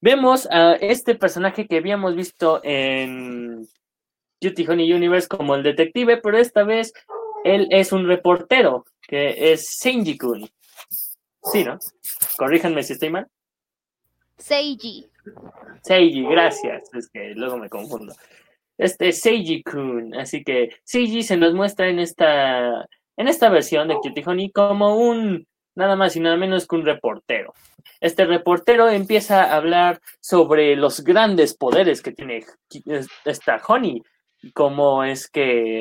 Vemos 0.00 0.46
a 0.52 0.74
este 0.74 1.16
personaje 1.16 1.66
que 1.66 1.78
habíamos 1.78 2.14
visto 2.14 2.60
en 2.62 3.66
Cutie 4.40 4.68
Honey 4.68 4.92
Universe 4.92 5.26
como 5.26 5.56
el 5.56 5.64
detective, 5.64 6.18
pero 6.18 6.38
esta 6.38 6.62
vez 6.62 6.92
él 7.42 7.66
es 7.70 7.90
un 7.90 8.06
reportero, 8.06 8.84
que 9.02 9.52
es 9.52 9.80
Seiji-kun. 9.82 10.48
Sí, 11.52 11.64
¿no? 11.64 11.78
Corríjanme 12.36 12.84
si 12.84 12.92
estoy 12.92 13.10
mal. 13.10 13.26
Seiji. 14.38 15.06
Seiji, 15.82 16.22
gracias. 16.24 16.92
Es 16.94 17.08
que 17.08 17.34
luego 17.34 17.58
me 17.58 17.68
confundo. 17.68 18.14
Este 18.76 19.12
Seiji-kun. 19.12 20.18
Así 20.18 20.42
que 20.44 20.70
Seiji 20.84 21.22
se 21.22 21.36
nos 21.36 21.54
muestra 21.54 21.88
en 21.88 21.98
esta, 21.98 22.88
en 23.16 23.28
esta 23.28 23.48
versión 23.48 23.88
de 23.88 23.96
Cutie 23.96 24.24
Honey 24.26 24.50
como 24.50 24.96
un 24.96 25.46
nada 25.74 25.94
más 25.94 26.16
y 26.16 26.20
nada 26.20 26.36
menos 26.36 26.66
que 26.66 26.76
un 26.76 26.84
reportero. 26.84 27.54
Este 28.00 28.26
reportero 28.26 28.88
empieza 28.88 29.44
a 29.44 29.56
hablar 29.56 30.00
sobre 30.20 30.76
los 30.76 31.02
grandes 31.04 31.56
poderes 31.56 32.02
que 32.02 32.12
tiene 32.12 32.44
esta 33.24 33.60
Honey, 33.66 34.02
cómo 34.54 35.04
es 35.04 35.30
que 35.30 35.80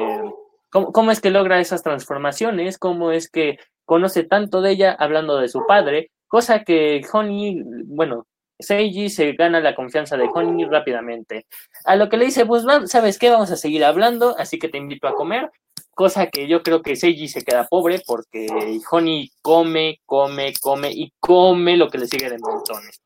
cómo, 0.69 1.11
es 1.11 1.19
que 1.19 1.31
logra 1.31 1.59
esas 1.59 1.81
transformaciones, 1.81 2.77
cómo 2.77 3.11
es 3.11 3.29
que 3.29 3.57
conoce 3.85 4.23
tanto 4.23 4.61
de 4.61 4.71
ella 4.71 4.95
hablando 4.97 5.37
de 5.37 5.47
su 5.47 5.65
padre, 5.65 6.11
cosa 6.27 6.63
que 6.63 7.01
Honey, 7.11 7.63
bueno, 7.85 8.27
Seiji 8.59 9.09
se 9.09 9.33
gana 9.33 9.59
la 9.59 9.75
confianza 9.75 10.17
de 10.17 10.29
Honey 10.33 10.65
rápidamente. 10.65 11.45
A 11.85 11.95
lo 11.95 12.09
que 12.09 12.17
le 12.17 12.25
dice, 12.25 12.45
pues, 12.45 12.63
¿sabes 12.85 13.19
qué? 13.19 13.29
Vamos 13.29 13.51
a 13.51 13.55
seguir 13.55 13.83
hablando, 13.85 14.35
así 14.37 14.59
que 14.59 14.69
te 14.69 14.77
invito 14.77 15.07
a 15.07 15.15
comer 15.15 15.51
cosa 15.97 16.27
que 16.27 16.47
yo 16.47 16.61
creo 16.61 16.83
que 16.83 16.95
Seiji 16.95 17.27
se 17.27 17.43
queda 17.43 17.67
pobre 17.67 18.03
porque 18.05 18.45
Honey 18.91 19.31
come, 19.41 19.99
come, 20.05 20.53
come 20.61 20.91
y 20.91 21.11
come 21.19 21.75
lo 21.75 21.89
que 21.89 21.97
le 21.97 22.05
sigue 22.05 22.29
de 22.29 22.37
montones. 22.37 23.01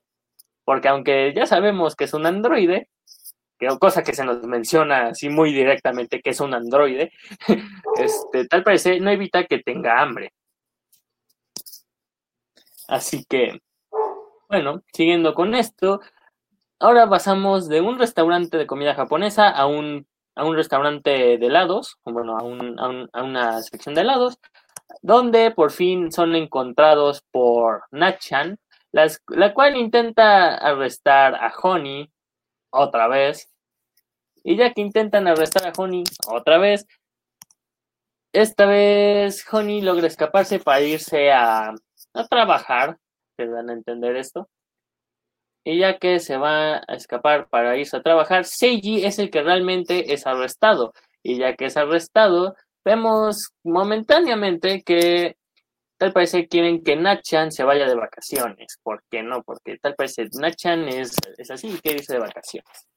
Porque 0.66 0.90
aunque 0.90 1.34
ya 1.34 1.46
sabemos 1.46 1.96
que 1.96 2.04
es 2.04 2.14
un 2.14 2.26
androide, 2.26 2.90
que, 3.58 3.68
cosa 3.80 4.04
que 4.04 4.14
se 4.14 4.26
nos 4.26 4.44
menciona 4.44 5.08
así 5.08 5.30
muy 5.30 5.54
directamente 5.54 6.22
que 6.22 6.32
es 6.32 6.42
un 6.42 6.54
androide, 6.54 7.14
este, 7.98 8.46
tal 8.48 8.62
parece 8.62 9.00
no 9.00 9.10
evita 9.10 9.46
que 9.46 9.60
tenga 9.60 10.02
hambre. 10.02 10.34
Así 12.90 13.24
que, 13.24 13.58
bueno, 14.52 14.84
siguiendo 14.92 15.34
con 15.34 15.56
esto, 15.56 16.02
ahora 16.78 17.10
pasamos 17.10 17.70
de 17.70 17.80
un 17.80 17.98
restaurante 17.98 18.58
de 18.58 18.68
comida 18.68 18.94
japonesa 18.96 19.50
a 19.50 19.66
un 19.66 20.06
a 20.36 20.46
un 20.46 20.56
restaurante 20.56 21.38
de 21.38 21.46
helados, 21.46 21.98
bueno, 22.04 22.38
a, 22.38 22.44
un, 22.44 23.10
a, 23.14 23.24
una 23.24 23.62
sección 23.62 23.96
de 23.96 24.02
helados, 24.02 24.40
donde 25.02 25.52
por 25.52 25.72
fin 25.72 26.12
son 26.12 26.36
encontrados 26.36 27.24
por 27.32 27.84
Nachan, 27.92 28.58
la 28.92 29.54
cual 29.54 29.78
intenta 29.78 30.56
arrestar 30.56 31.36
a 31.36 31.54
Honey 31.62 32.12
otra 32.72 33.08
vez. 33.08 33.50
Y 34.44 34.58
ya 34.58 34.74
que 34.74 34.82
intentan 34.82 35.28
arrestar 35.28 35.68
a 35.68 35.74
Honey 35.78 36.04
otra 36.28 36.58
vez, 36.58 36.88
esta 38.34 38.66
vez 38.66 39.46
Honey 39.52 39.82
logra 39.82 40.08
escaparse 40.08 40.60
para 40.60 40.82
irse 40.82 41.32
a, 41.32 41.74
a 42.14 42.28
trabajar, 42.28 42.98
que 43.46 43.54
van 43.54 43.70
a 43.70 43.74
entender 43.74 44.16
esto. 44.16 44.50
Y 45.64 45.80
ya 45.80 46.00
que 46.00 46.20
se 46.20 46.38
va 46.38 46.78
a 46.78 46.96
escapar 46.96 47.48
para 47.50 47.78
irse 47.78 47.98
a 47.98 48.02
trabajar, 48.02 48.46
Seiji 48.46 49.06
es 49.06 49.20
el 49.20 49.30
que 49.30 49.44
realmente 49.44 50.14
es 50.14 50.26
arrestado. 50.26 50.94
Y 51.22 51.38
ya 51.38 51.56
que 51.56 51.66
es 51.66 51.78
arrestado, 51.78 52.56
vemos 52.84 53.54
momentáneamente 53.64 54.82
que 54.84 55.38
tal 55.98 56.14
parece 56.14 56.48
quieren 56.48 56.84
que 56.84 56.96
Nachan 56.96 57.52
se 57.52 57.64
vaya 57.64 57.88
de 57.88 57.94
vacaciones. 57.94 58.80
¿Por 58.82 59.04
qué 59.12 59.22
no? 59.22 59.44
Porque 59.44 59.78
tal 59.78 59.94
parece 59.94 60.28
Nachan 60.34 60.88
es, 60.88 61.16
es 61.38 61.52
así, 61.52 61.80
quiere 61.84 62.00
irse 62.00 62.14
de 62.14 62.20
vacaciones. 62.20 62.88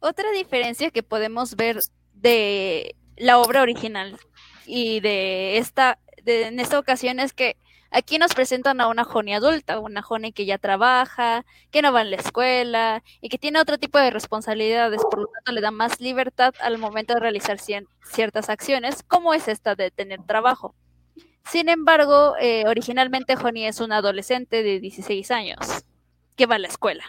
Otra 0.00 0.32
diferencia 0.32 0.90
que 0.90 1.04
podemos 1.04 1.54
ver 1.54 1.78
de 2.12 2.96
la 3.16 3.38
obra 3.38 3.62
original 3.62 4.18
y 4.66 4.98
de 5.00 5.58
esta, 5.58 6.00
de, 6.24 6.48
en 6.48 6.58
esta 6.58 6.78
ocasión 6.78 7.20
es 7.20 7.32
que 7.32 7.56
Aquí 7.96 8.18
nos 8.18 8.34
presentan 8.34 8.82
a 8.82 8.88
una 8.88 9.04
Joni 9.04 9.32
adulta, 9.32 9.80
una 9.80 10.02
Joni 10.02 10.30
que 10.30 10.44
ya 10.44 10.58
trabaja, 10.58 11.46
que 11.70 11.80
no 11.80 11.94
va 11.94 12.02
en 12.02 12.10
la 12.10 12.16
escuela 12.16 13.02
y 13.22 13.30
que 13.30 13.38
tiene 13.38 13.58
otro 13.58 13.78
tipo 13.78 13.98
de 13.98 14.10
responsabilidades, 14.10 15.00
por 15.00 15.20
lo 15.20 15.28
tanto 15.28 15.52
le 15.52 15.62
da 15.62 15.70
más 15.70 15.98
libertad 15.98 16.52
al 16.60 16.76
momento 16.76 17.14
de 17.14 17.20
realizar 17.20 17.58
ciertas 17.58 18.50
acciones, 18.50 19.02
como 19.02 19.32
es 19.32 19.48
esta 19.48 19.76
de 19.76 19.90
tener 19.90 20.22
trabajo. 20.26 20.74
Sin 21.50 21.70
embargo, 21.70 22.34
eh, 22.38 22.64
originalmente 22.66 23.34
Joni 23.34 23.64
es 23.66 23.80
una 23.80 23.96
adolescente 23.96 24.62
de 24.62 24.78
16 24.78 25.30
años 25.30 25.56
que 26.36 26.44
va 26.44 26.56
a 26.56 26.58
la 26.58 26.68
escuela. 26.68 27.04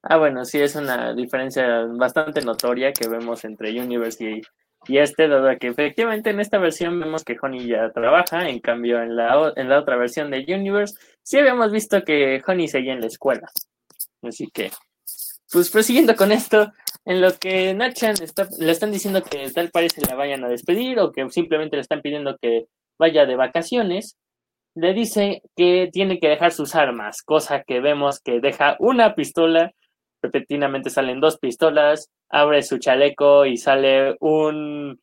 Ah, 0.00 0.16
bueno, 0.16 0.44
sí, 0.44 0.60
es 0.60 0.76
una 0.76 1.12
diferencia 1.12 1.86
bastante 1.86 2.40
notoria 2.40 2.92
que 2.92 3.08
vemos 3.08 3.44
entre 3.44 3.72
University 3.80 4.26
y 4.26 4.42
este, 4.88 5.28
dado 5.28 5.48
que 5.58 5.68
efectivamente 5.68 6.30
en 6.30 6.40
esta 6.40 6.58
versión 6.58 6.98
vemos 7.00 7.24
que 7.24 7.36
Honey 7.40 7.66
ya 7.66 7.90
trabaja, 7.90 8.48
en 8.48 8.60
cambio 8.60 9.02
en 9.02 9.16
la, 9.16 9.52
en 9.56 9.68
la 9.68 9.80
otra 9.80 9.96
versión 9.96 10.30
de 10.30 10.44
Universe 10.48 10.96
sí 11.22 11.38
habíamos 11.38 11.72
visto 11.72 12.02
que 12.04 12.42
Honey 12.46 12.68
seguía 12.68 12.92
en 12.92 13.00
la 13.00 13.08
escuela. 13.08 13.48
Así 14.22 14.48
que, 14.52 14.70
pues 15.50 15.70
prosiguiendo 15.70 16.14
con 16.14 16.32
esto, 16.32 16.72
en 17.04 17.20
lo 17.20 17.32
que 17.34 17.74
Nachan 17.74 18.14
está, 18.22 18.48
le 18.58 18.72
están 18.72 18.92
diciendo 18.92 19.22
que 19.22 19.50
tal 19.50 19.70
parece 19.70 20.02
la 20.06 20.14
vayan 20.14 20.44
a 20.44 20.48
despedir 20.48 20.98
o 20.98 21.12
que 21.12 21.28
simplemente 21.30 21.76
le 21.76 21.82
están 21.82 22.02
pidiendo 22.02 22.36
que 22.40 22.66
vaya 22.98 23.26
de 23.26 23.36
vacaciones, 23.36 24.16
le 24.74 24.92
dice 24.92 25.42
que 25.56 25.88
tiene 25.92 26.18
que 26.20 26.28
dejar 26.28 26.52
sus 26.52 26.74
armas, 26.74 27.22
cosa 27.22 27.62
que 27.62 27.80
vemos 27.80 28.20
que 28.20 28.40
deja 28.40 28.76
una 28.78 29.14
pistola 29.14 29.72
repentinamente 30.22 30.90
salen 30.90 31.20
dos 31.20 31.38
pistolas, 31.38 32.10
abre 32.28 32.62
su 32.62 32.78
chaleco 32.78 33.46
y 33.46 33.56
sale 33.56 34.16
un, 34.20 35.00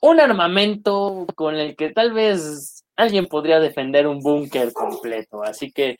un 0.00 0.20
armamento 0.20 1.26
con 1.34 1.56
el 1.56 1.76
que 1.76 1.90
tal 1.90 2.12
vez 2.12 2.84
alguien 2.96 3.26
podría 3.26 3.60
defender 3.60 4.06
un 4.06 4.20
búnker 4.20 4.72
completo. 4.72 5.42
Así 5.42 5.72
que 5.72 5.96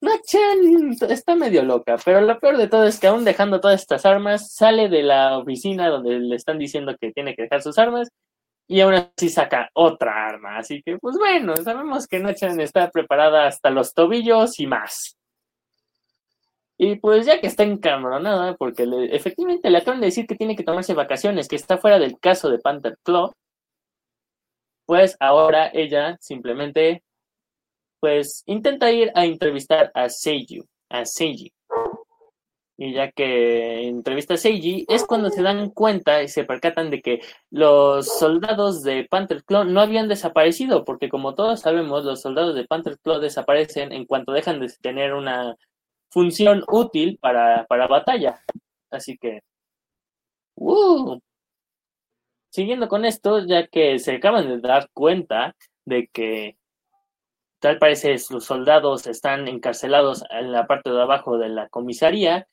Nachan 0.00 0.96
está 1.10 1.34
medio 1.34 1.64
loca, 1.64 1.96
pero 2.04 2.20
lo 2.20 2.38
peor 2.38 2.56
de 2.56 2.68
todo 2.68 2.84
es 2.84 3.00
que 3.00 3.08
aún 3.08 3.24
dejando 3.24 3.60
todas 3.60 3.80
estas 3.80 4.06
armas, 4.06 4.54
sale 4.54 4.88
de 4.88 5.02
la 5.02 5.38
oficina 5.38 5.88
donde 5.88 6.20
le 6.20 6.36
están 6.36 6.58
diciendo 6.58 6.94
que 7.00 7.12
tiene 7.12 7.34
que 7.34 7.42
dejar 7.42 7.62
sus 7.62 7.78
armas 7.78 8.08
y 8.68 8.80
aún 8.80 8.94
así 8.94 9.28
saca 9.28 9.70
otra 9.74 10.28
arma. 10.28 10.58
Así 10.58 10.82
que, 10.82 10.98
pues 10.98 11.16
bueno, 11.18 11.56
sabemos 11.56 12.06
que 12.06 12.20
Nachan 12.20 12.60
está 12.60 12.90
preparada 12.90 13.46
hasta 13.46 13.70
los 13.70 13.92
tobillos 13.92 14.60
y 14.60 14.68
más. 14.68 15.17
Y 16.78 16.96
pues 16.96 17.26
ya 17.26 17.40
que 17.40 17.48
está 17.48 17.64
encabronada, 17.64 18.56
porque 18.56 18.86
efectivamente 19.10 19.68
le 19.68 19.78
acaban 19.78 20.00
de 20.00 20.06
decir 20.06 20.26
que 20.28 20.36
tiene 20.36 20.54
que 20.56 20.62
tomarse 20.62 20.94
vacaciones, 20.94 21.48
que 21.48 21.56
está 21.56 21.76
fuera 21.78 21.98
del 21.98 22.18
caso 22.20 22.50
de 22.50 22.60
Panther 22.60 22.96
Claw, 23.02 23.32
pues 24.86 25.16
ahora 25.20 25.70
ella 25.74 26.16
simplemente 26.20 27.02
pues 28.00 28.42
intenta 28.46 28.90
ir 28.92 29.10
a 29.14 29.24
entrevistar 29.24 29.90
a 29.94 30.08
Seiji, 30.08 30.62
a 30.88 31.04
Seiji. 31.04 31.52
Y 32.80 32.92
ya 32.94 33.10
que 33.10 33.88
entrevista 33.88 34.34
a 34.34 34.36
Seiji, 34.36 34.86
es 34.88 35.04
cuando 35.04 35.30
se 35.30 35.42
dan 35.42 35.70
cuenta 35.70 36.22
y 36.22 36.28
se 36.28 36.44
percatan 36.44 36.90
de 36.90 37.02
que 37.02 37.20
los 37.50 38.06
soldados 38.18 38.84
de 38.84 39.04
Panther 39.10 39.42
Claw 39.44 39.64
no 39.64 39.80
habían 39.80 40.08
desaparecido, 40.08 40.84
porque 40.84 41.08
como 41.08 41.34
todos 41.34 41.60
sabemos, 41.60 42.04
los 42.04 42.20
soldados 42.22 42.54
de 42.54 42.66
Panther 42.66 42.98
Claw 43.00 43.18
desaparecen 43.20 43.92
en 43.92 44.06
cuanto 44.06 44.32
dejan 44.32 44.60
de 44.60 44.68
tener 44.80 45.14
una 45.14 45.56
función 46.10 46.64
útil 46.68 47.18
para, 47.20 47.66
para 47.66 47.86
batalla. 47.86 48.42
Así 48.90 49.18
que, 49.18 49.40
¡uh! 50.56 51.18
siguiendo 52.50 52.88
con 52.88 53.04
esto, 53.04 53.44
ya 53.46 53.66
que 53.66 53.98
se 53.98 54.16
acaban 54.16 54.48
de 54.48 54.60
dar 54.60 54.88
cuenta 54.92 55.54
de 55.84 56.08
que 56.08 56.58
tal 57.60 57.78
parece 57.78 58.16
los 58.30 58.44
soldados 58.44 59.06
están 59.06 59.48
encarcelados 59.48 60.24
en 60.30 60.52
la 60.52 60.66
parte 60.66 60.90
de 60.90 61.02
abajo 61.02 61.38
de 61.38 61.48
la 61.48 61.68
comisaría, 61.68 62.46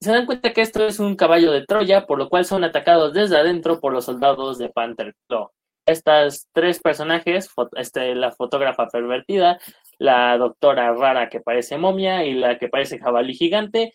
se 0.00 0.10
dan 0.10 0.26
cuenta 0.26 0.52
que 0.52 0.62
esto 0.62 0.84
es 0.84 0.98
un 0.98 1.14
caballo 1.14 1.52
de 1.52 1.64
Troya, 1.64 2.06
por 2.06 2.18
lo 2.18 2.28
cual 2.28 2.44
son 2.44 2.64
atacados 2.64 3.12
desde 3.12 3.36
adentro 3.36 3.80
por 3.80 3.92
los 3.92 4.04
soldados 4.06 4.58
de 4.58 4.68
Panther 4.68 5.14
Claw. 5.28 5.50
Estas 5.86 6.48
tres 6.52 6.80
personajes, 6.80 7.48
este, 7.76 8.14
la 8.16 8.32
fotógrafa 8.32 8.88
pervertida, 8.88 9.60
la 10.02 10.36
doctora 10.36 10.92
rara 10.94 11.28
que 11.28 11.40
parece 11.40 11.78
momia 11.78 12.24
y 12.24 12.34
la 12.34 12.58
que 12.58 12.68
parece 12.68 12.98
jabalí 12.98 13.34
gigante, 13.34 13.92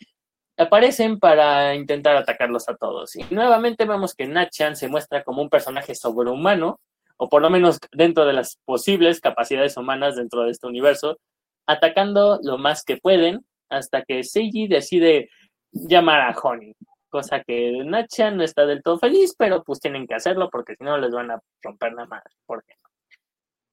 aparecen 0.58 1.20
para 1.20 1.76
intentar 1.76 2.16
atacarlos 2.16 2.70
a 2.70 2.78
todos. 2.78 3.14
Y 3.18 3.26
nuevamente 3.30 3.86
vemos 3.86 4.16
que 4.16 4.26
Nachan 4.26 4.78
se 4.78 4.88
muestra 4.88 5.24
como 5.24 5.42
un 5.42 5.50
personaje 5.50 5.96
sobrehumano, 5.96 6.80
o 7.18 7.28
por 7.28 7.42
lo 7.42 7.50
menos 7.50 7.80
dentro 7.92 8.26
de 8.26 8.32
las 8.32 8.58
posibles 8.64 9.20
capacidades 9.20 9.76
humanas 9.76 10.16
dentro 10.16 10.44
de 10.44 10.52
este 10.52 10.66
universo, 10.66 11.18
atacando 11.66 12.40
lo 12.42 12.58
más 12.58 12.86
que 12.86 12.96
pueden, 12.96 13.46
hasta 13.70 14.04
que 14.04 14.24
Seiji 14.24 14.70
decide 14.70 15.30
llamar 15.74 16.22
a 16.22 16.40
Honey, 16.42 16.74
cosa 17.10 17.44
que 17.44 17.84
Nachan 17.84 18.38
no 18.38 18.44
está 18.44 18.66
del 18.66 18.82
todo 18.82 18.98
feliz, 18.98 19.36
pero 19.38 19.62
pues 19.62 19.82
tienen 19.82 20.08
que 20.08 20.16
hacerlo 20.16 20.50
porque 20.50 20.76
si 20.78 20.86
no 20.86 20.98
les 20.98 21.12
van 21.12 21.32
a 21.32 21.42
romper 21.62 21.92
la 21.92 22.06
madre. 22.06 22.32
¿Por 22.46 22.64
qué? 22.64 22.76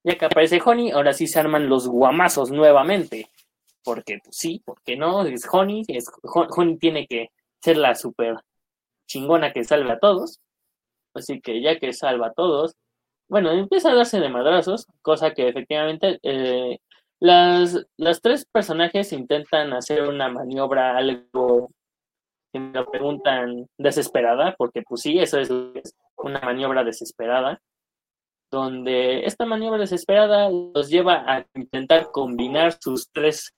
Ya 0.04 0.16
que 0.18 0.26
aparece 0.26 0.60
Honey, 0.64 0.90
ahora 0.90 1.12
sí 1.12 1.26
se 1.26 1.40
arman 1.40 1.68
los 1.68 1.88
guamazos 1.88 2.50
nuevamente. 2.50 3.30
Porque, 3.84 4.18
pues 4.22 4.36
sí, 4.36 4.62
¿por 4.64 4.80
qué 4.82 4.96
no? 4.96 5.24
Es 5.24 5.46
Honey, 5.50 5.82
es, 5.88 6.06
Hon- 6.22 6.48
Honey 6.54 6.76
tiene 6.78 7.06
que 7.06 7.28
ser 7.62 7.76
la 7.78 7.94
super 7.94 8.36
chingona 9.06 9.52
que 9.52 9.64
salve 9.64 9.92
a 9.92 9.98
todos. 9.98 10.40
Así 11.14 11.40
que 11.40 11.60
ya 11.62 11.78
que 11.78 11.92
salva 11.92 12.28
a 12.28 12.32
todos, 12.32 12.74
bueno, 13.28 13.50
empieza 13.52 13.90
a 13.90 13.94
darse 13.94 14.20
de 14.20 14.28
madrazos, 14.28 14.86
cosa 15.02 15.32
que 15.32 15.48
efectivamente 15.48 16.18
eh, 16.22 16.78
las, 17.20 17.86
las 17.96 18.20
tres 18.20 18.46
personajes 18.46 19.12
intentan 19.12 19.72
hacer 19.72 20.02
una 20.08 20.28
maniobra 20.28 20.96
algo, 20.96 21.70
si 22.52 22.58
me 22.58 22.72
lo 22.72 22.90
preguntan, 22.90 23.68
desesperada, 23.78 24.54
porque 24.58 24.82
pues 24.82 25.02
sí, 25.02 25.18
eso 25.18 25.38
es 25.38 25.50
una 26.16 26.40
maniobra 26.40 26.84
desesperada, 26.84 27.60
donde 28.54 29.26
esta 29.26 29.44
maniobra 29.44 29.80
desesperada 29.80 30.48
los 30.48 30.88
lleva 30.88 31.24
a 31.26 31.44
intentar 31.54 32.10
combinar 32.12 32.78
sus 32.80 33.10
tres 33.12 33.52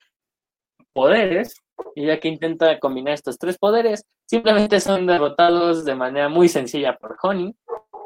poderes, 0.91 1.61
y 1.95 2.07
ya 2.07 2.19
que 2.19 2.27
intenta 2.27 2.79
combinar 2.79 3.13
estos 3.13 3.37
tres 3.37 3.57
poderes, 3.57 4.03
simplemente 4.25 4.79
son 4.79 5.05
derrotados 5.05 5.85
de 5.85 5.95
manera 5.95 6.27
muy 6.27 6.49
sencilla 6.49 6.97
por 6.97 7.15
Honey, 7.21 7.55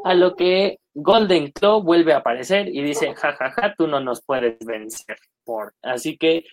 a 0.04 0.14
lo 0.14 0.36
que 0.36 0.80
Golden 0.94 1.52
Claw 1.52 1.82
vuelve 1.82 2.14
a 2.14 2.18
aparecer 2.18 2.68
y 2.68 2.82
dice, 2.82 3.14
jajaja, 3.16 3.52
ja, 3.52 3.70
ja, 3.70 3.76
tú 3.76 3.88
no 3.88 4.00
nos 4.00 4.22
puedes 4.22 4.60
vencer. 4.66 5.18
Por... 5.46 5.74
Así 5.82 6.18
que, 6.18 6.44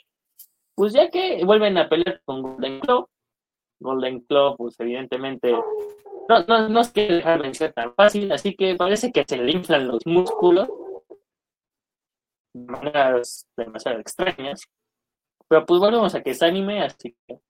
pues 0.74 0.92
ya 0.92 1.10
que 1.10 1.44
vuelven 1.44 1.76
a 1.76 1.88
pelear 1.88 2.20
con 2.24 2.42
Golden 2.42 2.80
Claw, 2.80 3.08
Golden 3.80 4.20
Claw, 4.20 4.56
pues 4.56 4.78
evidentemente 4.80 5.52
no, 6.28 6.44
no, 6.46 6.68
no 6.68 6.84
se 6.84 6.92
quiere 6.92 7.14
dejar 7.16 7.42
vencer 7.42 7.72
tan 7.72 7.94
fácil, 7.94 8.30
así 8.32 8.54
que 8.54 8.74
parece 8.74 9.10
que 9.12 9.24
se 9.26 9.38
le 9.38 9.50
inflan 9.50 9.88
los 9.88 10.04
músculos 10.06 10.68
de 12.54 12.72
maneras 12.72 13.46
demasiado 13.56 13.98
extrañas. 14.00 14.62
Pero 15.48 15.64
pues 15.64 15.80
volvemos 15.80 16.14
a 16.14 16.22
que 16.22 16.30
es 16.30 16.42
anime, 16.42 16.82
así 16.82 17.16
que 17.26 17.40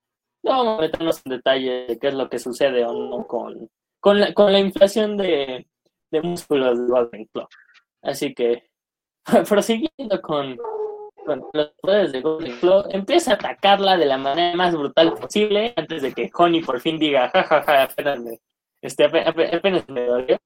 no 0.45 0.51
vamos 0.53 0.79
a 0.79 0.83
meternos 0.83 1.21
en 1.25 1.31
detalle 1.31 1.87
de 1.89 1.99
qué 1.99 2.09
es 2.09 2.15
lo 2.15 2.29
que 2.29 2.39
sucede 2.39 2.85
o 2.85 2.93
no 2.93 3.27
con, 3.27 3.69
con, 4.01 4.21
la, 4.21 4.33
con 4.33 4.53
la 4.53 4.61
inflación 4.61 5.17
de, 5.17 5.67
de 6.13 6.23
músculos 6.23 6.79
de 6.79 6.87
Golden 6.87 7.25
Claw. 7.33 7.49
Así 8.03 8.35
que, 8.35 8.71
prosiguiendo 9.49 10.23
con 10.23 10.57
los 11.53 11.71
poderes 11.81 12.13
de 12.13 12.21
Golden 12.21 12.59
Claw, 12.59 12.85
empieza 12.91 13.33
a 13.33 13.35
atacarla 13.35 13.97
de 13.97 14.07
la 14.07 14.19
manera 14.19 14.57
más 14.57 14.75
brutal 14.75 15.15
posible 15.15 15.75
antes 15.77 16.03
de 16.03 16.13
que 16.13 16.31
Honey 16.33 16.63
por 16.63 16.81
fin 16.81 16.99
diga, 16.99 17.31
jajaja, 17.31 17.63
ja, 17.63 17.73
ja, 17.73 17.83
apenas 17.85 18.21
este, 18.81 19.05
apenas, 19.05 19.89
me 19.89 20.07
dolió. 20.07 20.39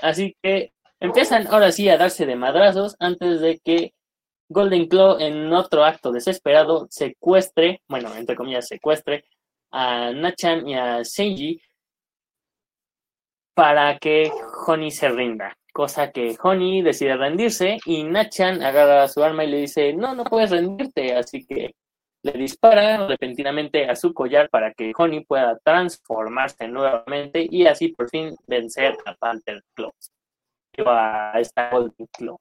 Así 0.00 0.36
que 0.42 0.72
empiezan 1.00 1.46
ahora 1.48 1.72
sí 1.72 1.88
a 1.88 1.96
darse 1.96 2.26
de 2.26 2.36
madrazos 2.36 2.96
antes 2.98 3.40
de 3.40 3.58
que 3.58 3.94
Golden 4.48 4.86
Claw 4.88 5.18
en 5.18 5.52
otro 5.52 5.84
acto 5.84 6.12
desesperado 6.12 6.86
secuestre, 6.90 7.82
bueno, 7.88 8.14
entre 8.14 8.36
comillas, 8.36 8.68
secuestre 8.68 9.24
a 9.72 10.12
Nachan 10.12 10.68
y 10.68 10.74
a 10.74 11.04
Seiji 11.04 11.60
para 13.54 13.98
que 13.98 14.30
Honey 14.66 14.90
se 14.90 15.08
rinda. 15.08 15.56
Cosa 15.76 16.10
que 16.10 16.34
Honey 16.42 16.80
decide 16.80 17.18
rendirse 17.18 17.76
y 17.84 18.02
Nachan 18.02 18.62
agarra 18.62 19.08
su 19.08 19.22
arma 19.22 19.44
y 19.44 19.50
le 19.50 19.58
dice, 19.58 19.92
no, 19.92 20.14
no 20.14 20.24
puedes 20.24 20.50
rendirte, 20.50 21.14
así 21.14 21.44
que 21.44 21.74
le 22.22 22.32
dispara 22.32 23.06
repentinamente 23.06 23.84
a 23.84 23.94
su 23.94 24.14
collar 24.14 24.48
para 24.48 24.72
que 24.72 24.94
Honey 24.96 25.26
pueda 25.26 25.58
transformarse 25.62 26.66
nuevamente 26.66 27.46
y 27.50 27.66
así 27.66 27.88
por 27.88 28.08
fin 28.08 28.34
vencer 28.46 28.96
a 29.04 29.14
Panther 29.16 29.62
Claw. 29.74 29.92
A 30.86 31.38
esta 31.40 31.68
Golden 31.68 32.06
Claw. 32.10 32.40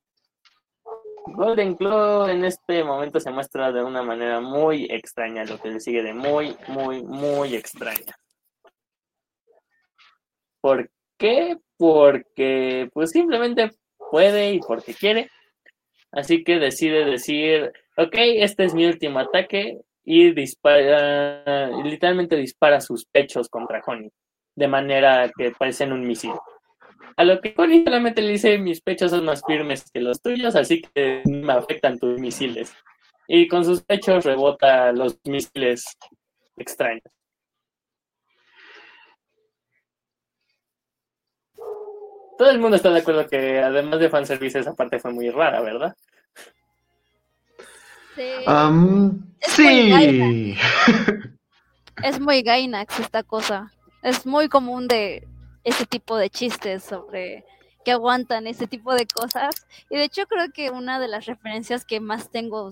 Golden 1.26 1.76
Claw 1.76 2.30
en 2.30 2.45
este 2.45 2.86
momento 2.86 3.19
se 3.19 3.32
muestra 3.32 3.74
de 3.74 3.84
una 3.84 4.02
manera 4.02 4.39
muy 4.39 4.86
extraña, 4.86 5.43
lo 5.43 5.60
que 5.60 5.71
le 5.71 5.82
sigue 5.82 6.04
de 6.04 6.13
muy, 6.13 6.56
muy, 6.69 7.04
muy 7.04 7.54
extraña. 7.54 8.15
¿Por 10.62 10.89
qué? 11.17 11.58
Porque 11.78 12.89
pues 12.93 13.12
simplemente 13.12 13.71
puede 14.12 14.54
y 14.54 14.60
porque 14.60 14.93
quiere. 14.93 15.30
Así 16.12 16.43
que 16.43 16.60
decide 16.60 17.06
decir, 17.06 17.73
ok, 17.97 18.15
este 18.15 18.63
es 18.63 18.73
mi 18.73 18.86
último 18.86 19.19
ataque 19.19 19.82
y 20.04 20.32
dispara, 20.34 21.67
literalmente 21.84 22.36
dispara 22.38 22.80
sus 22.80 23.06
pechos 23.06 23.49
contra 23.49 23.82
Honey, 23.86 24.10
de 24.56 24.67
manera 24.67 25.32
que 25.36 25.51
parecen 25.51 25.91
un 25.91 26.08
misil. 26.08 26.32
A 27.17 27.23
lo 27.23 27.41
que 27.41 27.54
Honey 27.58 27.84
solamente 27.84 28.21
le 28.21 28.34
dice, 28.34 28.58
mis 28.58 28.82
pechos 28.82 29.12
son 29.12 29.25
más 29.25 29.41
firmes 29.45 29.89
que 29.91 29.99
los 30.01 30.21
tuyos, 30.21 30.56
así 30.56 30.82
que 30.82 31.21
me 31.25 31.54
afectan 31.54 31.97
tus 31.97 32.19
misiles. 32.19 32.73
Y 33.28 33.47
con 33.47 33.65
sus 33.65 33.84
pechos 33.84 34.23
rebota 34.23 34.91
los 34.91 35.17
misiles 35.25 35.86
extraños. 36.58 37.14
Todo 42.38 42.50
el 42.50 42.60
mundo 42.60 42.76
está 42.76 42.89
de 42.91 43.00
acuerdo 43.00 43.28
que 43.28 43.60
además 43.60 44.00
de 44.00 44.10
fanservice 44.10 44.60
esa 44.60 44.74
parte 44.74 45.00
fue 45.00 45.12
muy 45.12 45.30
rara, 45.30 45.62
¿verdad? 45.62 45.95
Sí. 48.15 48.32
Um, 48.48 49.26
Es 49.41 49.60
muy 49.60 49.91
sí. 50.02 50.58
Es 52.04 52.19
muy 52.19 52.41
Gainax 52.41 53.00
esta 53.00 53.24
cosa. 53.24 53.71
Es 54.02 54.26
muy 54.26 54.50
común 54.50 54.88
de 54.88 55.28
ese 55.63 55.86
tipo 55.86 56.17
de 56.17 56.30
chistes 56.30 56.84
sobre 56.84 57.45
que 57.84 57.91
aguantan 57.91 58.48
ese 58.48 58.67
tipo 58.67 58.93
de 58.93 59.06
cosas. 59.06 59.67
Y 59.89 59.98
de 59.98 60.06
hecho 60.06 60.26
creo 60.28 60.52
que 60.52 60.71
una 60.71 61.00
de 61.00 61.08
las 61.08 61.26
referencias 61.26 61.86
que 61.86 62.00
más 62.00 62.32
tengo 62.32 62.69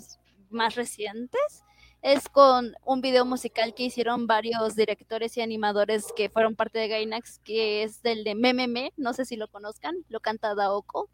más 0.49 0.75
recientes 0.75 1.63
es 2.03 2.27
con 2.27 2.75
un 2.85 2.99
video 2.99 3.23
musical 3.23 3.73
que 3.73 3.83
hicieron 3.83 4.27
varios 4.27 4.75
directores 4.75 5.37
y 5.37 5.41
animadores 5.41 6.11
que 6.13 6.29
fueron 6.29 6.53
parte 6.53 6.77
de 6.77 6.89
Gainax, 6.89 7.39
que 7.39 7.83
es 7.83 8.03
del 8.03 8.25
de 8.25 8.35
Mememe, 8.35 8.91
no 8.97 9.13
sé 9.13 9.23
si 9.23 9.37
lo 9.37 9.47
conozcan, 9.47 9.95
lo 10.09 10.19
canta 10.19 10.53
Daoko. 10.53 11.09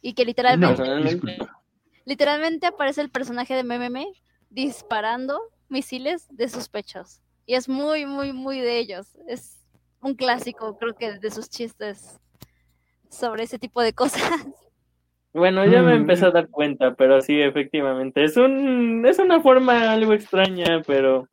Y 0.00 0.14
que 0.14 0.24
literalmente, 0.24 0.84
literalmente 2.04 2.66
aparece 2.68 3.00
el 3.00 3.10
personaje 3.10 3.54
de 3.54 3.64
Mememe 3.64 4.06
disparando 4.48 5.40
misiles 5.68 6.28
de 6.30 6.48
sus 6.48 6.68
pechos. 6.68 7.20
Y 7.44 7.54
es 7.54 7.68
muy, 7.68 8.06
muy, 8.06 8.32
muy 8.32 8.60
de 8.60 8.78
ellos. 8.78 9.08
Es 9.26 9.58
un 10.00 10.14
clásico, 10.14 10.78
creo 10.78 10.94
que, 10.94 11.18
de 11.18 11.30
sus 11.32 11.50
chistes 11.50 12.20
sobre 13.10 13.42
ese 13.42 13.58
tipo 13.58 13.82
de 13.82 13.92
cosas. 13.92 14.22
Bueno, 15.36 15.66
ya 15.66 15.82
me 15.82 15.92
Mm. 15.92 15.96
empecé 16.00 16.24
a 16.26 16.30
dar 16.30 16.48
cuenta, 16.48 16.94
pero 16.94 17.20
sí, 17.20 17.40
efectivamente. 17.40 18.24
Es 18.24 18.36
un, 18.38 19.04
es 19.06 19.18
una 19.18 19.40
forma 19.40 19.92
algo 19.92 20.14
extraña, 20.14 20.80
pero 20.86 21.28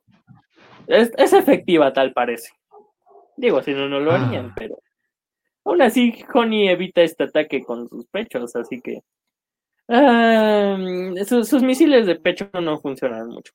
es, 0.88 1.12
es 1.18 1.32
efectiva, 1.32 1.94
tal 1.94 2.12
parece. 2.12 2.52
Digo, 3.38 3.62
si 3.62 3.72
no, 3.74 3.88
no 3.88 4.00
lo 4.02 4.12
harían, 4.12 4.48
Ah. 4.48 4.54
pero 4.58 4.76
aún 5.64 5.82
así, 5.82 6.14
Honey 6.34 6.68
evita 6.68 7.02
este 7.02 7.24
ataque 7.24 7.64
con 7.64 7.88
sus 7.88 8.06
pechos, 8.08 8.56
así 8.58 8.82
que 8.82 9.00
ah, 9.88 10.78
sus, 11.26 11.48
sus 11.48 11.64
misiles 11.64 12.06
de 12.06 12.16
pecho 12.16 12.50
no 12.62 12.80
funcionan 12.80 13.28
mucho. 13.30 13.54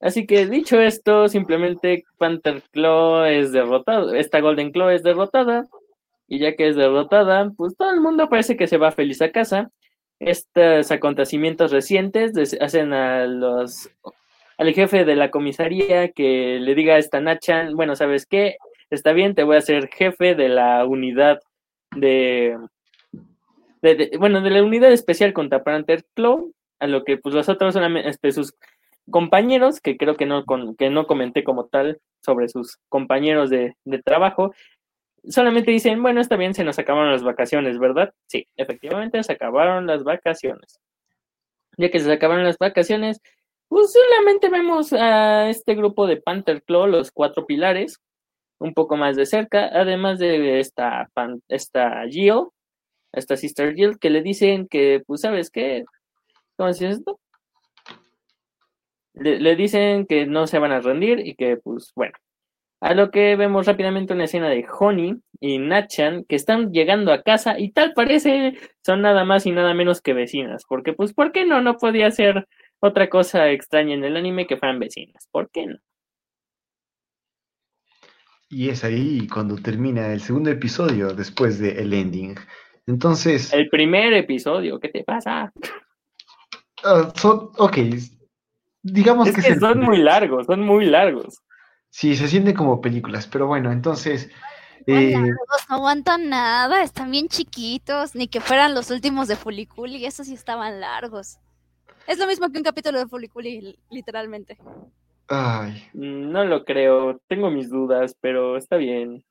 Así 0.00 0.26
que 0.26 0.46
dicho 0.46 0.78
esto, 0.80 1.28
simplemente 1.28 2.04
Panther 2.18 2.62
Claw 2.72 3.24
es 3.24 3.52
derrotado, 3.52 4.14
esta 4.14 4.40
Golden 4.40 4.70
Claw 4.70 4.90
es 4.90 5.02
derrotada, 5.02 5.64
y 6.28 6.38
ya 6.40 6.54
que 6.54 6.68
es 6.68 6.76
derrotada, 6.76 7.50
pues 7.56 7.74
todo 7.76 7.90
el 7.90 8.00
mundo 8.00 8.28
parece 8.28 8.56
que 8.56 8.66
se 8.66 8.76
va 8.76 8.92
feliz 8.92 9.20
a 9.22 9.32
casa. 9.32 9.70
Estos 10.20 10.90
acontecimientos 10.90 11.70
recientes 11.70 12.32
hacen 12.60 12.92
a 12.92 13.26
los 13.26 13.90
al 14.58 14.74
jefe 14.74 15.04
de 15.04 15.14
la 15.14 15.30
comisaría 15.30 16.10
que 16.10 16.58
le 16.60 16.74
diga 16.74 16.94
a 16.94 16.98
esta 16.98 17.20
Nachan, 17.20 17.76
bueno, 17.76 17.94
¿sabes 17.94 18.26
qué? 18.26 18.56
Está 18.90 19.12
bien, 19.12 19.36
te 19.36 19.44
voy 19.44 19.54
a 19.54 19.60
hacer 19.60 19.88
jefe 19.88 20.34
de 20.34 20.48
la 20.48 20.84
unidad 20.84 21.40
de, 21.94 22.58
bueno, 24.18 24.40
de 24.40 24.50
la 24.50 24.62
unidad 24.64 24.90
especial 24.90 25.32
contra 25.32 25.62
Panther 25.62 26.04
Claw, 26.14 26.52
a 26.80 26.88
lo 26.88 27.04
que 27.04 27.18
pues 27.18 27.34
los 27.34 27.48
otros 27.48 27.74
solamente 27.74 28.08
este, 28.08 28.32
sus 28.32 28.54
compañeros, 29.10 29.80
que 29.80 29.96
creo 29.96 30.16
que 30.16 30.26
no, 30.26 30.44
con, 30.44 30.74
que 30.74 30.90
no 30.90 31.06
comenté 31.06 31.44
como 31.44 31.66
tal 31.66 32.00
sobre 32.20 32.48
sus 32.48 32.78
compañeros 32.88 33.50
de 33.50 33.74
trabajo, 34.04 34.52
solamente 35.28 35.70
dicen, 35.70 36.02
bueno, 36.02 36.20
está 36.20 36.36
bien, 36.36 36.54
se 36.54 36.64
nos 36.64 36.78
acabaron 36.78 37.12
las 37.12 37.22
vacaciones, 37.22 37.78
¿verdad? 37.78 38.12
Sí, 38.26 38.46
efectivamente 38.56 39.22
se 39.22 39.32
acabaron 39.32 39.86
las 39.86 40.04
vacaciones. 40.04 40.80
Ya 41.76 41.90
que 41.90 42.00
se 42.00 42.12
acabaron 42.12 42.44
las 42.44 42.58
vacaciones, 42.58 43.20
pues 43.68 43.92
solamente 43.92 44.48
vemos 44.48 44.92
a 44.92 45.48
este 45.50 45.74
grupo 45.74 46.06
de 46.06 46.16
Panther 46.20 46.62
Claw, 46.62 46.86
los 46.86 47.12
cuatro 47.12 47.46
pilares, 47.46 48.00
un 48.58 48.74
poco 48.74 48.96
más 48.96 49.16
de 49.16 49.26
cerca, 49.26 49.66
además 49.72 50.18
de 50.18 50.60
esta, 50.60 51.08
pan- 51.14 51.42
esta 51.48 52.04
Jill, 52.08 52.48
esta 53.12 53.36
Sister 53.36 53.74
Jill, 53.74 53.98
que 53.98 54.10
le 54.10 54.22
dicen 54.22 54.68
que, 54.68 55.02
pues, 55.06 55.22
¿sabes 55.22 55.50
qué? 55.50 55.84
¿Cómo 56.56 56.72
se 56.72 56.86
dice 56.88 56.98
esto? 57.00 57.20
Le 59.14 59.54
dicen 59.56 60.06
que 60.06 60.24
no 60.26 60.46
se 60.46 60.58
van 60.58 60.72
a 60.72 60.80
rendir 60.80 61.18
y 61.20 61.34
que, 61.34 61.56
pues, 61.58 61.92
bueno. 61.94 62.14
A 62.80 62.94
lo 62.94 63.10
que 63.10 63.34
vemos 63.34 63.66
rápidamente 63.66 64.14
una 64.14 64.24
escena 64.24 64.48
de 64.48 64.64
Honey 64.78 65.16
y 65.40 65.58
Nachan 65.58 66.24
que 66.24 66.36
están 66.36 66.72
llegando 66.72 67.12
a 67.12 67.22
casa 67.22 67.58
y 67.58 67.72
tal 67.72 67.92
parece 67.92 68.56
son 68.84 69.02
nada 69.02 69.24
más 69.24 69.46
y 69.46 69.52
nada 69.52 69.74
menos 69.74 70.00
que 70.00 70.12
vecinas. 70.12 70.64
Porque, 70.68 70.92
pues, 70.92 71.12
¿por 71.12 71.32
qué 71.32 71.44
no? 71.44 71.60
No 71.60 71.76
podía 71.76 72.10
ser 72.10 72.46
otra 72.80 73.08
cosa 73.08 73.50
extraña 73.50 73.94
en 73.94 74.04
el 74.04 74.16
anime 74.16 74.46
que 74.46 74.56
fueran 74.56 74.78
vecinas. 74.78 75.28
¿Por 75.30 75.50
qué 75.50 75.66
no? 75.66 75.78
Y 78.48 78.70
es 78.70 78.82
ahí 78.84 79.26
cuando 79.26 79.56
termina 79.56 80.12
el 80.12 80.20
segundo 80.20 80.50
episodio 80.50 81.12
después 81.12 81.58
del 81.58 81.92
ending. 81.92 82.36
Entonces, 82.86 83.52
El 83.52 83.68
primer 83.68 84.14
episodio, 84.14 84.80
¿qué 84.80 84.88
te 84.88 85.04
pasa? 85.04 85.52
ah, 86.84 87.12
son, 87.14 87.50
ok, 87.58 87.76
digamos 88.82 89.28
Es 89.28 89.44
que, 89.44 89.56
son 89.56 89.80
muy 89.80 89.98
largos, 89.98 90.46
son 90.46 90.60
muy 90.62 90.86
largos. 90.86 91.42
Sí, 91.98 92.14
se 92.16 92.28
sienten 92.28 92.54
como 92.54 92.80
películas, 92.80 93.26
pero 93.26 93.46
bueno, 93.46 93.72
entonces, 93.72 94.30
Están 94.80 94.86
eh, 94.86 95.12
largos, 95.12 95.66
no 95.68 95.76
aguantan 95.76 96.28
nada, 96.28 96.82
están 96.82 97.10
bien 97.10 97.28
chiquitos, 97.28 98.14
ni 98.14 98.28
que 98.28 98.40
fueran 98.40 98.74
los 98.74 98.90
últimos 98.90 99.28
de 99.28 99.36
Fuliculi, 99.36 100.04
esos 100.06 100.26
sí 100.26 100.34
estaban 100.34 100.80
largos. 100.80 101.38
Es 102.06 102.18
lo 102.18 102.26
mismo 102.26 102.50
que 102.50 102.58
un 102.58 102.64
capítulo 102.64 102.98
de 102.98 103.08
Fuliculi, 103.08 103.60
li- 103.60 103.78
literalmente. 103.90 104.58
ay, 105.28 105.82
Mm, 105.92 106.30
No 106.32 106.44
lo 106.46 106.64
creo, 106.64 107.18
tengo 107.28 107.50
mis 107.50 107.68
dudas, 107.70 108.14
pero 108.20 108.56
está 108.56 108.76
bien. 108.76 109.22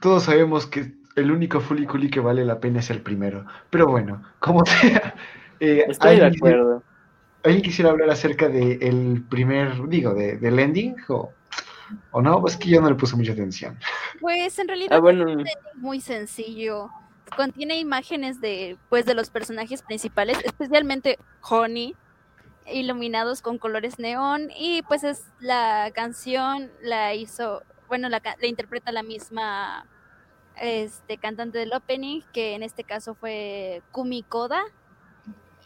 todos 0.00 0.24
sabemos 0.24 0.66
que 0.66 0.92
el 1.16 1.30
único 1.30 1.60
Fuliculi 1.60 2.10
que 2.10 2.20
vale 2.20 2.44
la 2.44 2.60
pena 2.60 2.80
es 2.80 2.90
el 2.90 3.02
primero. 3.02 3.46
Pero 3.70 3.86
bueno, 3.88 4.22
como 4.38 4.64
sea, 4.66 5.14
eh, 5.60 5.86
Estoy 5.88 6.16
de 6.16 6.24
¿alguien, 6.24 6.32
acuerdo. 6.36 6.84
¿alguien 7.42 7.62
quisiera 7.62 7.90
hablar 7.90 8.10
acerca 8.10 8.48
del 8.48 9.26
primer, 9.28 9.88
digo, 9.88 10.14
de, 10.14 10.38
del 10.38 10.58
ending? 10.58 10.96
O, 11.08 11.39
o 12.12 12.22
no? 12.22 12.40
Pues 12.40 12.56
que 12.56 12.70
yo 12.70 12.80
no 12.80 12.88
le 12.88 12.94
puse 12.94 13.16
mucha 13.16 13.32
atención. 13.32 13.78
Pues 14.20 14.58
en 14.58 14.68
realidad 14.68 14.96
Ah, 14.96 15.00
bueno, 15.00 15.28
es 15.40 15.56
muy 15.74 16.00
sencillo. 16.00 16.90
Contiene 17.36 17.78
imágenes 17.78 18.40
de, 18.40 18.76
pues, 18.88 19.06
de 19.06 19.14
los 19.14 19.30
personajes 19.30 19.82
principales, 19.82 20.38
especialmente 20.44 21.18
Honey, 21.48 21.94
iluminados 22.66 23.42
con 23.42 23.58
colores 23.58 23.98
neón 23.98 24.50
y 24.56 24.82
pues 24.82 25.04
es 25.04 25.24
la 25.40 25.90
canción 25.94 26.70
la 26.82 27.14
hizo, 27.14 27.62
bueno, 27.88 28.08
la, 28.08 28.20
la 28.40 28.46
interpreta 28.46 28.92
la 28.92 29.02
misma 29.02 29.86
este 30.60 31.16
cantante 31.16 31.58
del 31.58 31.72
opening, 31.72 32.20
que 32.32 32.54
en 32.54 32.62
este 32.62 32.84
caso 32.84 33.14
fue 33.14 33.82
Kumi 33.92 34.22
Koda 34.22 34.62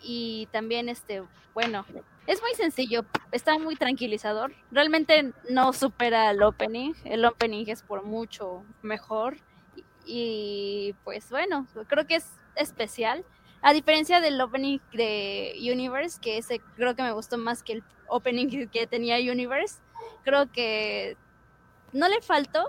y 0.03 0.49
también 0.53 0.89
este, 0.89 1.23
bueno, 1.53 1.85
es 2.27 2.41
muy 2.41 2.55
sencillo, 2.55 3.05
está 3.33 3.59
muy 3.59 3.77
tranquilizador. 3.77 4.53
Realmente 4.71 5.33
no 5.51 5.73
supera 5.73 6.31
el 6.31 6.43
opening, 6.43 6.93
el 7.05 7.25
opening 7.25 7.65
es 7.69 7.83
por 7.83 8.05
mucho 8.05 8.65
mejor 8.83 9.37
y, 9.77 9.85
y, 10.07 10.95
pues 11.05 11.31
bueno, 11.31 11.67
creo 11.89 12.07
que 12.07 12.17
es 12.17 12.31
especial. 12.57 13.25
A 13.63 13.73
diferencia 13.73 14.21
del 14.21 14.41
opening 14.41 14.79
de 14.93 15.55
Universe, 15.61 16.19
que 16.21 16.37
ese 16.39 16.61
creo 16.77 16.95
que 16.95 17.03
me 17.03 17.13
gustó 17.13 17.39
más 17.39 17.63
que 17.63 17.75
el 17.75 17.85
opening 18.09 18.69
que- 18.69 18.87
tenía 18.87 19.17
Universe, 19.17 19.79
creo 20.23 20.51
que 20.53 21.17
no 21.93 22.09
le 22.09 22.21
faltó, 22.21 22.69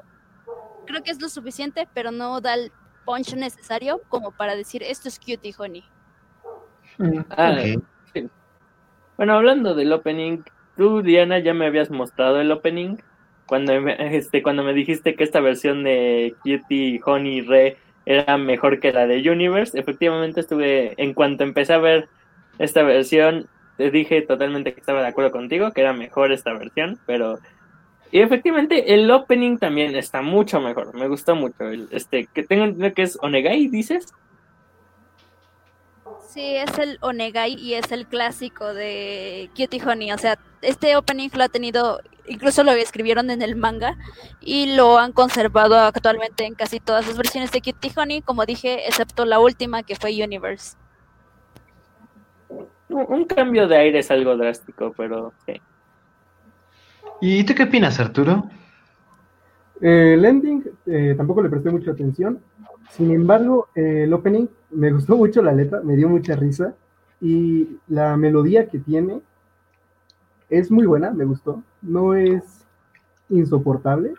creo 0.86 1.04
que 1.04 1.12
es 1.12 1.22
lo 1.22 1.28
suficiente, 1.30 1.88
pero 1.94 2.12
no 2.12 2.40
da 2.40 2.54
el 2.54 2.72
punch 3.06 3.34
necesario 3.36 4.02
como 4.08 4.32
para 4.32 4.56
decir 4.56 4.84
esto 4.84 5.08
es 5.10 5.20
Cutie 5.20 5.54
Honey. 5.58 5.84
Ok. 7.78 7.84
Bueno, 9.18 9.34
hablando 9.34 9.76
del 9.76 9.94
opening, 9.94 10.40
tú, 10.76 11.02
Diana, 11.02 11.40
ya 11.40 11.54
me 11.54 11.66
habías 11.66 11.90
mostrado 11.90 12.42
el 12.42 12.52
opening 12.52 12.98
cuando 13.46 13.80
me, 13.80 14.18
este, 14.18 14.44
cuando 14.44 14.64
me 14.64 14.74
dijiste 14.74 15.16
que 15.16 15.24
esta 15.24 15.40
versión 15.40 15.84
de 15.84 16.36
Cutie, 16.44 17.00
Honey 17.06 17.42
Re 17.42 17.78
era 18.06 18.38
mejor 18.38 18.80
que 18.80 18.92
la 18.92 19.08
de 19.08 19.30
Universe. 19.30 19.80
Efectivamente, 19.80 20.42
estuve, 20.42 20.94
en 20.98 21.14
cuanto 21.14 21.44
empecé 21.44 21.74
a 21.74 21.78
ver 21.78 22.08
esta 22.60 22.84
versión, 22.84 23.48
te 23.78 23.92
dije 23.92 24.22
totalmente 24.22 24.74
que 24.74 24.80
estaba 24.80 25.02
de 25.02 25.08
acuerdo 25.08 25.32
contigo, 25.32 25.72
que 25.72 25.82
era 25.82 25.94
mejor 25.94 26.32
esta 26.32 26.54
versión, 26.54 27.00
pero. 27.06 27.40
Y 28.12 28.20
efectivamente, 28.20 28.94
el 28.94 29.10
opening 29.12 29.58
también 29.58 29.96
está 29.96 30.22
mucho 30.22 30.62
mejor. 30.62 30.94
Me 30.94 31.08
gustó 31.08 31.36
mucho. 31.36 31.70
El, 31.70 31.88
este, 31.92 32.28
que 32.34 32.44
tengo 32.44 32.94
que 32.94 33.02
es 33.02 33.18
Onegai, 33.22 33.68
dices. 33.68 34.14
Sí, 36.36 36.58
es 36.58 36.78
el 36.80 36.98
Onegai 37.00 37.54
y 37.54 37.76
es 37.76 37.94
el 37.94 38.08
clásico 38.08 38.74
de 38.74 39.50
Cutie 39.56 39.82
Honey. 39.82 40.12
O 40.12 40.18
sea, 40.18 40.38
este 40.62 40.98
opening 40.98 41.30
lo 41.34 41.46
ha 41.46 41.48
tenido, 41.48 42.02
incluso 42.28 42.62
lo 42.66 42.74
escribieron 42.74 43.30
en 43.30 43.42
el 43.42 43.56
manga 43.56 43.96
y 44.42 44.76
lo 44.76 44.98
han 44.98 45.14
conservado 45.14 45.80
actualmente 45.80 46.46
en 46.46 46.54
casi 46.54 46.82
todas 46.82 47.08
las 47.08 47.16
versiones 47.16 47.54
de 47.54 47.62
Cutie 47.62 47.94
Honey, 47.96 48.22
como 48.22 48.46
dije, 48.46 48.86
excepto 48.86 49.24
la 49.24 49.40
última 49.40 49.84
que 49.84 49.96
fue 49.96 50.12
Universe. 50.12 50.76
Un, 52.50 52.68
un 53.08 53.24
cambio 53.24 53.66
de 53.70 53.78
aire 53.78 54.00
es 54.00 54.12
algo 54.12 54.36
drástico, 54.36 54.94
pero 54.98 55.32
sí. 55.46 55.62
¿Y 57.22 57.46
tú 57.46 57.56
qué 57.56 57.64
opinas, 57.64 57.98
Arturo? 57.98 58.50
Eh, 59.80 60.16
el 60.16 60.26
ending 60.26 60.66
eh, 60.86 61.14
tampoco 61.16 61.42
le 61.42 61.50
presté 61.50 61.72
mucha 61.72 61.92
atención. 61.92 62.42
Sin 62.90 63.12
embargo, 63.12 63.68
eh, 63.76 64.04
el 64.04 64.14
opening 64.14 64.48
me 64.72 64.92
gustó 64.92 65.18
mucho 65.18 65.42
la 65.42 65.54
letra, 65.54 65.82
me 65.82 65.96
dio 65.96 66.10
mucha 66.10 66.36
risa 66.36 66.76
y 67.22 67.80
la 67.88 68.18
melodía 68.18 68.68
que 68.70 68.80
tiene 68.80 69.22
es 70.50 70.72
muy 70.72 70.86
buena, 70.88 71.12
me 71.12 71.26
gustó. 71.26 71.64
No 71.82 72.16
es 72.16 72.66
insoportable 73.30 74.14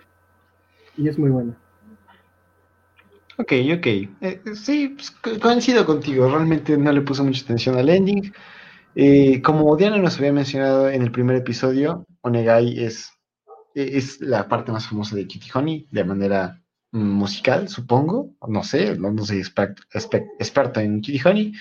y 0.96 1.09
es 1.09 1.18
muy 1.18 1.31
buena. 1.31 1.57
Ok, 3.38 3.52
ok. 3.76 3.87
Eh, 4.20 4.40
sí, 4.55 4.88
pues, 4.90 5.11
co- 5.11 5.38
coincido 5.40 5.85
contigo. 5.85 6.29
Realmente 6.29 6.76
no 6.79 6.92
le 6.92 7.02
puse 7.02 7.22
mucha 7.22 7.44
atención 7.44 7.76
al 7.76 7.88
ending. 7.90 8.33
Eh, 8.94 9.42
como 9.42 9.76
Diana 9.76 9.98
nos 9.98 10.18
había 10.18 10.33
mencionado 10.33 10.90
en 10.90 11.02
el 11.02 11.12
primer 11.12 11.37
episodio, 11.37 12.07
Onegai 12.22 12.81
es, 12.85 13.11
es 13.74 14.20
la 14.22 14.48
parte 14.48 14.72
más 14.72 14.88
famosa 14.88 15.16
de 15.16 15.26
Kitty 15.29 15.48
Honey 15.55 15.88
de 15.90 16.05
manera 16.05 16.62
musical, 16.92 17.68
supongo. 17.68 18.35
No 18.49 18.62
sé, 18.64 18.96
no, 18.99 19.12
no 19.12 19.25
soy 19.25 19.38
experto, 19.38 19.83
espe- 19.92 20.29
experto 20.38 20.81
en 20.81 21.01
Kitty 21.01 21.20
Honey. 21.29 21.53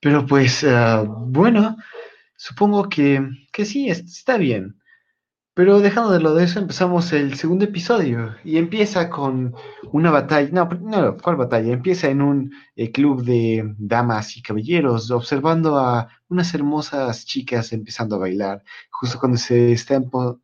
Pero 0.00 0.26
pues, 0.26 0.64
ah, 0.64 1.04
bueno, 1.08 1.76
supongo 2.36 2.88
que, 2.88 3.22
que 3.52 3.64
sí, 3.66 3.90
es- 3.90 4.00
está 4.00 4.38
bien. 4.38 4.76
Pero 5.54 5.80
dejando 5.80 6.34
de 6.34 6.44
eso, 6.44 6.58
empezamos 6.60 7.12
el 7.12 7.34
segundo 7.36 7.66
episodio 7.66 8.34
y 8.42 8.56
empieza 8.56 9.10
con 9.10 9.54
una 9.92 10.10
batalla. 10.10 10.48
No, 10.50 10.64
no 10.80 11.16
¿cuál 11.18 11.36
batalla? 11.36 11.72
Empieza 11.74 12.08
en 12.08 12.22
un 12.22 12.52
eh, 12.74 12.90
club 12.90 13.22
de 13.22 13.74
damas 13.76 14.34
y 14.38 14.42
caballeros, 14.42 15.10
observando 15.10 15.76
a 15.76 16.08
unas 16.28 16.54
hermosas 16.54 17.26
chicas 17.26 17.72
empezando 17.74 18.16
a 18.16 18.20
bailar. 18.20 18.64
Justo 18.90 19.18
cuando 19.18 19.36
se 19.36 19.72
está 19.72 20.00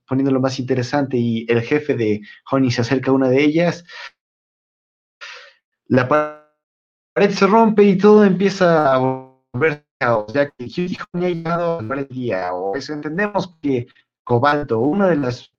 poniendo 0.07 0.31
lo 0.31 0.40
más 0.40 0.59
interesante 0.59 1.16
y 1.16 1.47
el 1.49 1.62
jefe 1.62 1.94
de 1.94 2.21
Honey 2.51 2.71
se 2.71 2.83
acerca 2.83 3.11
a 3.11 3.14
una 3.14 3.31
de 3.31 3.42
ellas, 3.42 3.85
la 5.87 6.07
pared 6.07 7.31
se 7.31 7.47
rompe 7.47 7.83
y 7.85 7.97
todo 7.97 8.25
empieza 8.25 8.92
a 8.94 8.99
volver 8.99 9.87
caos, 9.99 10.33
ya 10.35 10.51
que 10.51 10.66
Honey 11.12 11.27
ha 11.27 11.35
llegado 11.35 11.79
al 11.79 12.09
día, 12.09 12.53
o 12.53 12.77
eso 12.77 12.92
entendemos 12.92 13.57
que 13.62 13.87
Cobalto, 14.29 14.79
uno 14.81 15.09
de 15.09 15.17
los 15.17 15.51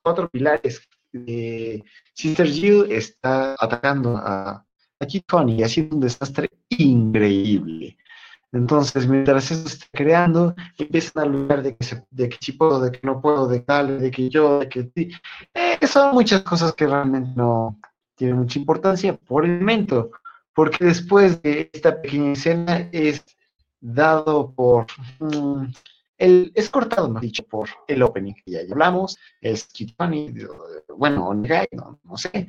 cuatro 0.00 0.28
pilares 0.28 0.88
de 1.12 1.84
Sister 2.14 2.46
Jill, 2.46 2.86
está 2.88 3.56
atacando 3.58 4.16
a, 4.16 4.64
a 5.00 5.06
Kid 5.06 5.24
y 5.48 5.62
haciendo 5.64 5.96
un 5.96 6.02
desastre 6.02 6.48
increíble. 6.68 7.96
Entonces, 8.52 9.08
mientras 9.08 9.50
eso 9.50 9.66
está 9.66 9.86
creando, 9.92 10.54
empiezan 10.78 11.20
a 11.20 11.26
hablar 11.26 11.64
de 11.64 11.74
que, 11.74 11.84
se, 11.84 12.04
de 12.10 12.28
que 12.28 12.36
sí 12.40 12.52
puedo, 12.52 12.80
de 12.80 12.92
que 12.92 13.00
no 13.02 13.20
puedo, 13.20 13.48
de 13.48 13.58
tal, 13.60 13.98
de 13.98 14.10
que 14.12 14.28
yo, 14.28 14.60
de 14.60 14.68
que 14.68 14.88
sí. 14.94 15.10
Eh, 15.52 15.84
son 15.84 16.14
muchas 16.14 16.42
cosas 16.42 16.74
que 16.74 16.86
realmente 16.86 17.32
no 17.34 17.80
tienen 18.14 18.36
mucha 18.36 18.60
importancia 18.60 19.16
por 19.16 19.44
el 19.44 19.58
momento, 19.58 20.12
porque 20.54 20.84
después 20.84 21.42
de 21.42 21.70
esta 21.72 22.00
pequeña 22.00 22.32
escena 22.34 22.88
es 22.92 23.24
dado 23.80 24.52
por... 24.52 24.86
Mm, 26.22 26.50
es 26.54 26.70
cortado, 26.70 27.08
más 27.08 27.22
dicho, 27.22 27.44
por 27.44 27.68
el 27.88 28.02
opening 28.02 28.34
que 28.34 28.52
ya 28.52 28.60
hablamos, 28.70 29.18
es 29.40 29.66
Kid 29.66 29.90
bueno, 30.96 31.28
Onegai, 31.28 31.66
no, 31.72 32.16
sé. 32.16 32.46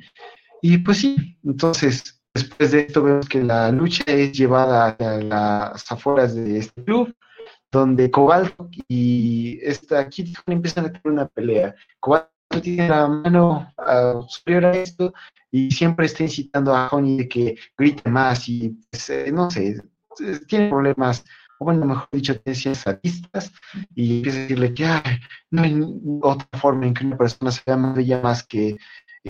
Y 0.62 0.78
pues 0.78 0.98
sí, 0.98 1.38
entonces, 1.44 2.22
después 2.32 2.70
de 2.70 2.80
esto 2.80 3.02
vemos 3.02 3.28
que 3.28 3.42
la 3.42 3.70
lucha 3.72 4.04
es 4.06 4.32
llevada 4.32 4.96
a 4.98 5.18
las 5.18 5.90
afueras 5.90 6.34
de 6.34 6.58
este 6.58 6.84
club, 6.84 7.14
donde 7.70 8.10
Cobalto 8.10 8.68
y 8.88 9.58
esta 9.62 10.08
Kid 10.08 10.34
empiezan 10.46 10.86
a 10.86 10.92
tener 10.92 11.12
una 11.12 11.26
pelea. 11.26 11.74
Cobalto 11.98 12.30
tiene 12.62 12.88
la 12.88 13.08
mano 13.08 13.72
uh, 13.78 14.22
superior 14.28 14.66
a 14.66 14.76
esto 14.76 15.12
y 15.50 15.70
siempre 15.72 16.06
está 16.06 16.22
incitando 16.22 16.74
a 16.74 16.88
Honey 16.88 17.16
de 17.16 17.28
que 17.28 17.58
grite 17.76 18.08
más 18.08 18.48
y, 18.48 18.70
pues, 18.90 19.10
eh, 19.10 19.32
no 19.32 19.50
sé, 19.50 19.82
tiene 20.46 20.68
problemas 20.68 21.24
o 21.58 21.64
bueno, 21.64 21.86
mejor 21.86 22.08
dicho, 22.12 22.34
tendencias 22.40 22.78
sadistas, 22.78 23.52
y 23.94 24.18
empieza 24.18 24.38
a 24.38 24.42
decirle 24.42 24.74
que 24.74 24.86
no 25.50 25.62
hay 25.62 25.80
otra 26.22 26.48
forma 26.60 26.86
en 26.86 26.94
que 26.94 27.06
una 27.06 27.16
persona 27.16 27.50
se 27.50 27.62
vea 27.66 27.76
más 27.76 27.94
bella 27.94 28.20
más 28.20 28.42
que 28.42 28.76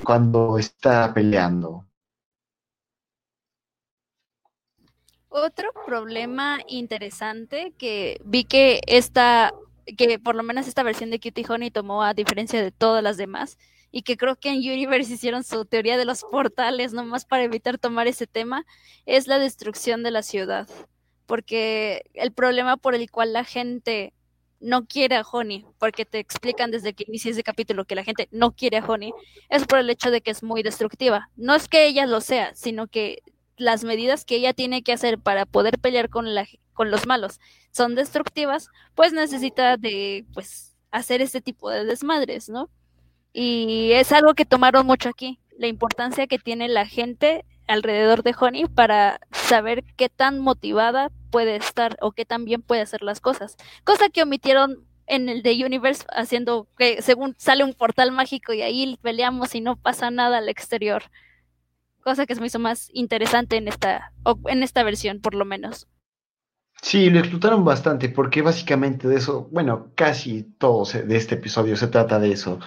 cuando 0.03 0.59
está 0.59 1.13
peleando. 1.15 1.87
Otro 5.29 5.73
problema 5.87 6.61
interesante 6.69 7.73
que 7.77 8.21
vi 8.25 8.45
que 8.45 8.81
esta, 8.87 9.53
que 9.97 10.19
por 10.19 10.37
lo 10.37 10.45
menos 10.45 10.69
esta 10.69 10.85
versión 10.85 11.11
de 11.11 11.19
Cutie 11.19 11.45
Honey 11.49 11.71
tomó 11.71 12.05
a 12.05 12.15
diferencia 12.15 12.63
de 12.63 12.71
todas 12.71 13.03
las 13.03 13.17
demás, 13.17 13.59
y 13.91 14.03
que 14.03 14.17
creo 14.17 14.35
que 14.35 14.49
en 14.49 14.59
Universe 14.59 15.13
hicieron 15.13 15.45
su 15.45 15.65
teoría 15.67 15.97
de 15.97 16.05
los 16.05 16.23
portales 16.23 16.93
nomás 16.93 17.25
para 17.25 17.45
evitar 17.45 17.79
tomar 17.79 18.09
ese 18.09 18.27
tema, 18.27 18.67
es 19.07 19.29
la 19.29 19.39
destrucción 19.39 20.03
de 20.03 20.11
la 20.11 20.23
ciudad 20.23 20.69
porque 21.27 22.05
el 22.15 22.33
problema 22.33 22.77
por 22.77 22.95
el 22.95 23.11
cual 23.11 23.33
la 23.33 23.45
gente 23.45 24.13
no 24.61 24.87
quiere 24.87 25.17
a 25.17 25.23
Honey, 25.23 25.67
porque 25.79 26.05
te 26.07 26.19
explican 26.19 26.71
desde 26.71 26.95
que 26.95 27.05
inicia 27.07 27.31
ese 27.31 27.43
capítulo 27.43 27.85
que 27.85 27.95
la 27.95 28.05
gente 28.05 28.29
no 28.31 28.53
quiere 28.53 28.79
a 28.79 28.85
Honey, 28.85 29.13
es 29.51 29.67
por 29.67 29.79
el 29.79 29.91
hecho 29.91 30.11
de 30.11 30.23
que 30.23 30.31
es 30.31 30.43
muy 30.43 30.63
destructiva. 30.63 31.31
No 31.37 31.55
es 31.55 31.69
que 31.69 31.87
ella 31.87 32.07
lo 32.07 32.21
sea, 32.21 32.55
sino 32.55 32.87
que 32.87 33.23
las 33.57 33.85
medidas 33.85 34.25
que 34.25 34.37
ella 34.37 34.55
tiene 34.55 34.83
que 34.83 34.93
hacer 34.93 35.19
para 35.19 35.47
poder 35.47 35.79
pelear 35.79 36.09
con, 36.09 36.35
la, 36.35 36.47
con 36.73 36.91
los 36.91 37.07
malos 37.07 37.41
son 37.73 37.95
destructivas, 37.95 38.69
pues 38.95 39.13
necesita 39.13 39.77
de 39.77 40.25
pues 40.33 40.75
hacer 40.91 41.21
este 41.21 41.41
tipo 41.41 41.71
de 41.71 41.85
desmadres, 41.85 42.49
¿no? 42.49 42.71
Y 43.33 43.93
es 43.93 44.13
algo 44.13 44.35
que 44.35 44.47
tomaron 44.47 44.87
mucho 44.87 45.09
aquí, 45.09 45.41
la 45.59 45.67
importancia 45.67 46.27
que 46.27 46.39
tiene 46.39 46.69
la 46.69 46.87
gente 46.87 47.45
alrededor 47.67 48.23
de 48.23 48.35
Honey 48.39 48.67
para 48.67 49.21
saber 49.33 49.85
qué 49.97 50.09
tan 50.09 50.39
motivada 50.39 51.11
puede 51.31 51.57
estar 51.57 51.97
o 52.01 52.13
qué 52.13 52.25
tan 52.25 52.45
bien 52.45 52.63
puede 52.63 52.83
hacer 52.83 53.03
las 53.03 53.21
cosas. 53.21 53.57
Cosa 53.85 54.09
que 54.09 54.23
omitieron 54.23 54.87
en 55.07 55.29
el 55.29 55.43
de 55.43 55.65
Universe 55.65 56.05
haciendo 56.11 56.69
que 56.79 57.03
según 57.03 57.35
sale 57.39 57.65
un 57.65 57.75
portal 57.75 58.13
mágico 58.13 58.53
y 58.53 58.63
ahí 58.63 58.99
peleamos 59.03 59.55
y 59.55 59.61
no 59.61 59.77
pasa 59.77 60.11
nada 60.11 60.39
al 60.39 60.49
exterior. 60.49 61.05
Cosa 62.03 62.27
que 62.27 62.35
se 62.35 62.41
me 62.41 62.49
hizo 62.49 62.59
más 62.59 62.89
interesante 62.93 63.57
en 63.57 63.69
esta, 63.69 64.13
en 64.47 64.63
esta 64.63 64.83
versión 64.83 65.21
por 65.21 65.35
lo 65.35 65.45
menos. 65.45 65.89
Sí, 66.83 67.09
lo 67.09 67.21
explotaron 67.21 67.65
bastante 67.65 68.11
porque 68.11 68.43
básicamente 68.43 69.09
de 69.09 69.17
eso, 69.17 69.49
bueno, 69.51 69.93
casi 69.95 70.43
todo 70.59 70.85
de 70.85 71.17
este 71.17 71.37
episodio 71.37 71.77
se 71.77 71.89
trata 71.89 72.19
de 72.19 72.33
eso. 72.33 72.61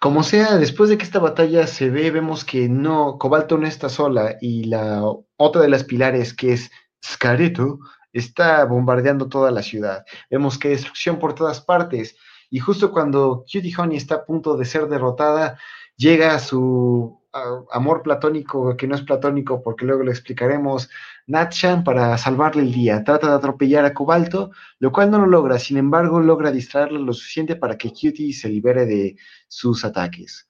Como 0.00 0.22
sea, 0.22 0.58
después 0.58 0.90
de 0.90 0.98
que 0.98 1.04
esta 1.04 1.18
batalla 1.18 1.66
se 1.66 1.88
ve, 1.90 2.10
vemos 2.10 2.44
que 2.44 2.68
no, 2.68 3.18
Cobalto 3.18 3.56
no 3.56 3.66
está 3.66 3.88
sola 3.88 4.36
y 4.40 4.64
la 4.64 5.02
otra 5.36 5.62
de 5.62 5.68
las 5.68 5.84
pilares, 5.84 6.34
que 6.34 6.52
es 6.52 6.70
Scareto, 7.04 7.78
está 8.12 8.64
bombardeando 8.64 9.28
toda 9.28 9.50
la 9.50 9.62
ciudad. 9.62 10.04
Vemos 10.30 10.58
que 10.58 10.68
hay 10.68 10.74
destrucción 10.74 11.18
por 11.18 11.34
todas 11.34 11.60
partes. 11.60 12.16
Y 12.50 12.58
justo 12.58 12.92
cuando 12.92 13.44
Cutie 13.50 13.74
Honey 13.76 13.96
está 13.96 14.16
a 14.16 14.24
punto 14.24 14.56
de 14.56 14.64
ser 14.64 14.86
derrotada, 14.88 15.58
llega 15.96 16.38
su 16.38 17.25
amor 17.72 18.02
platónico, 18.02 18.76
que 18.76 18.86
no 18.86 18.94
es 18.94 19.02
platónico 19.02 19.62
porque 19.62 19.84
luego 19.84 20.02
lo 20.04 20.10
explicaremos, 20.10 20.90
Natchan 21.26 21.84
para 21.84 22.16
salvarle 22.18 22.62
el 22.62 22.72
día. 22.72 23.04
Trata 23.04 23.28
de 23.28 23.34
atropellar 23.34 23.84
a 23.84 23.94
Cobalto, 23.94 24.50
lo 24.78 24.92
cual 24.92 25.10
no 25.10 25.18
lo 25.18 25.26
logra, 25.26 25.58
sin 25.58 25.76
embargo 25.76 26.20
logra 26.20 26.50
distraerle 26.50 27.00
lo 27.00 27.12
suficiente 27.12 27.56
para 27.56 27.76
que 27.76 27.90
Cutie 27.90 28.32
se 28.32 28.48
libere 28.48 28.86
de 28.86 29.16
sus 29.48 29.84
ataques. 29.84 30.48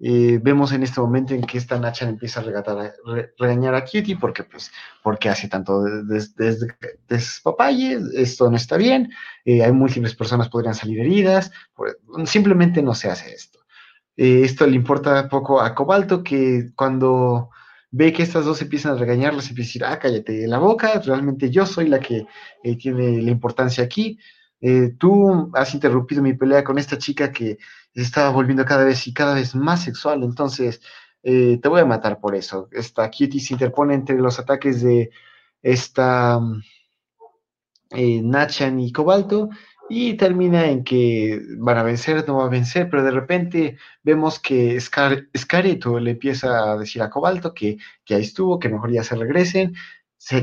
Eh, 0.00 0.40
vemos 0.42 0.72
en 0.72 0.82
este 0.82 1.00
momento 1.00 1.34
en 1.34 1.42
que 1.42 1.56
esta 1.56 1.78
Natchan 1.78 2.10
empieza 2.10 2.40
a, 2.40 2.92
regañar 3.38 3.74
a 3.74 3.84
Cutie 3.84 4.16
porque, 4.16 4.42
pues, 4.42 4.70
porque 5.02 5.28
hace 5.28 5.48
tanto 5.48 5.82
desde 5.82 6.68
despapalle, 7.08 8.00
esto 8.14 8.50
no 8.50 8.56
está 8.56 8.76
bien, 8.76 9.10
eh, 9.44 9.62
hay 9.62 9.72
múltiples 9.72 10.14
personas 10.14 10.48
podrían 10.48 10.74
salir 10.74 11.00
heridas, 11.00 11.52
simplemente 12.26 12.82
no 12.82 12.94
se 12.94 13.08
hace 13.08 13.32
esto. 13.32 13.63
Eh, 14.16 14.42
esto 14.44 14.66
le 14.66 14.76
importa 14.76 15.28
poco 15.28 15.60
a 15.60 15.74
Cobalto, 15.74 16.22
que 16.22 16.70
cuando 16.76 17.50
ve 17.90 18.12
que 18.12 18.22
estas 18.22 18.44
dos 18.44 18.62
empiezan 18.62 18.92
a 18.92 18.98
regañarlas, 18.98 19.48
empieza 19.48 19.68
a 19.68 19.70
decir, 19.70 19.84
ah, 19.84 19.98
cállate 19.98 20.46
la 20.46 20.58
boca, 20.58 21.00
realmente 21.00 21.50
yo 21.50 21.66
soy 21.66 21.88
la 21.88 22.00
que 22.00 22.26
eh, 22.62 22.76
tiene 22.76 23.22
la 23.22 23.30
importancia 23.30 23.84
aquí. 23.84 24.18
Eh, 24.60 24.94
tú 24.98 25.50
has 25.54 25.74
interrumpido 25.74 26.22
mi 26.22 26.34
pelea 26.34 26.64
con 26.64 26.78
esta 26.78 26.96
chica 26.98 27.32
que 27.32 27.58
se 27.94 28.02
estaba 28.02 28.30
volviendo 28.30 28.64
cada 28.64 28.84
vez 28.84 29.06
y 29.06 29.12
cada 29.14 29.34
vez 29.34 29.54
más 29.54 29.84
sexual, 29.84 30.22
entonces 30.22 30.80
te 31.22 31.68
voy 31.68 31.80
a 31.80 31.86
matar 31.86 32.20
por 32.20 32.34
eso. 32.34 32.68
Esta 32.70 33.10
Cutie 33.10 33.40
se 33.40 33.54
interpone 33.54 33.94
entre 33.94 34.18
los 34.18 34.38
ataques 34.38 34.82
de 34.82 35.10
esta 35.62 36.38
Nachan 37.90 38.78
y 38.80 38.92
Cobalto 38.92 39.48
y 39.88 40.14
termina 40.14 40.66
en 40.66 40.82
que 40.82 41.40
van 41.58 41.78
a 41.78 41.82
vencer, 41.82 42.26
no 42.26 42.38
va 42.38 42.46
a 42.46 42.48
vencer, 42.48 42.88
pero 42.90 43.04
de 43.04 43.10
repente 43.10 43.76
vemos 44.02 44.38
que 44.38 44.80
Scar 44.80 45.28
Scareto 45.36 45.98
le 46.00 46.12
empieza 46.12 46.72
a 46.72 46.76
decir 46.78 47.02
a 47.02 47.10
Cobalto 47.10 47.52
que, 47.52 47.76
que 48.04 48.14
ahí 48.14 48.22
estuvo, 48.22 48.58
que 48.58 48.68
mejor 48.68 48.90
ya 48.92 49.04
se 49.04 49.14
regresen, 49.14 49.74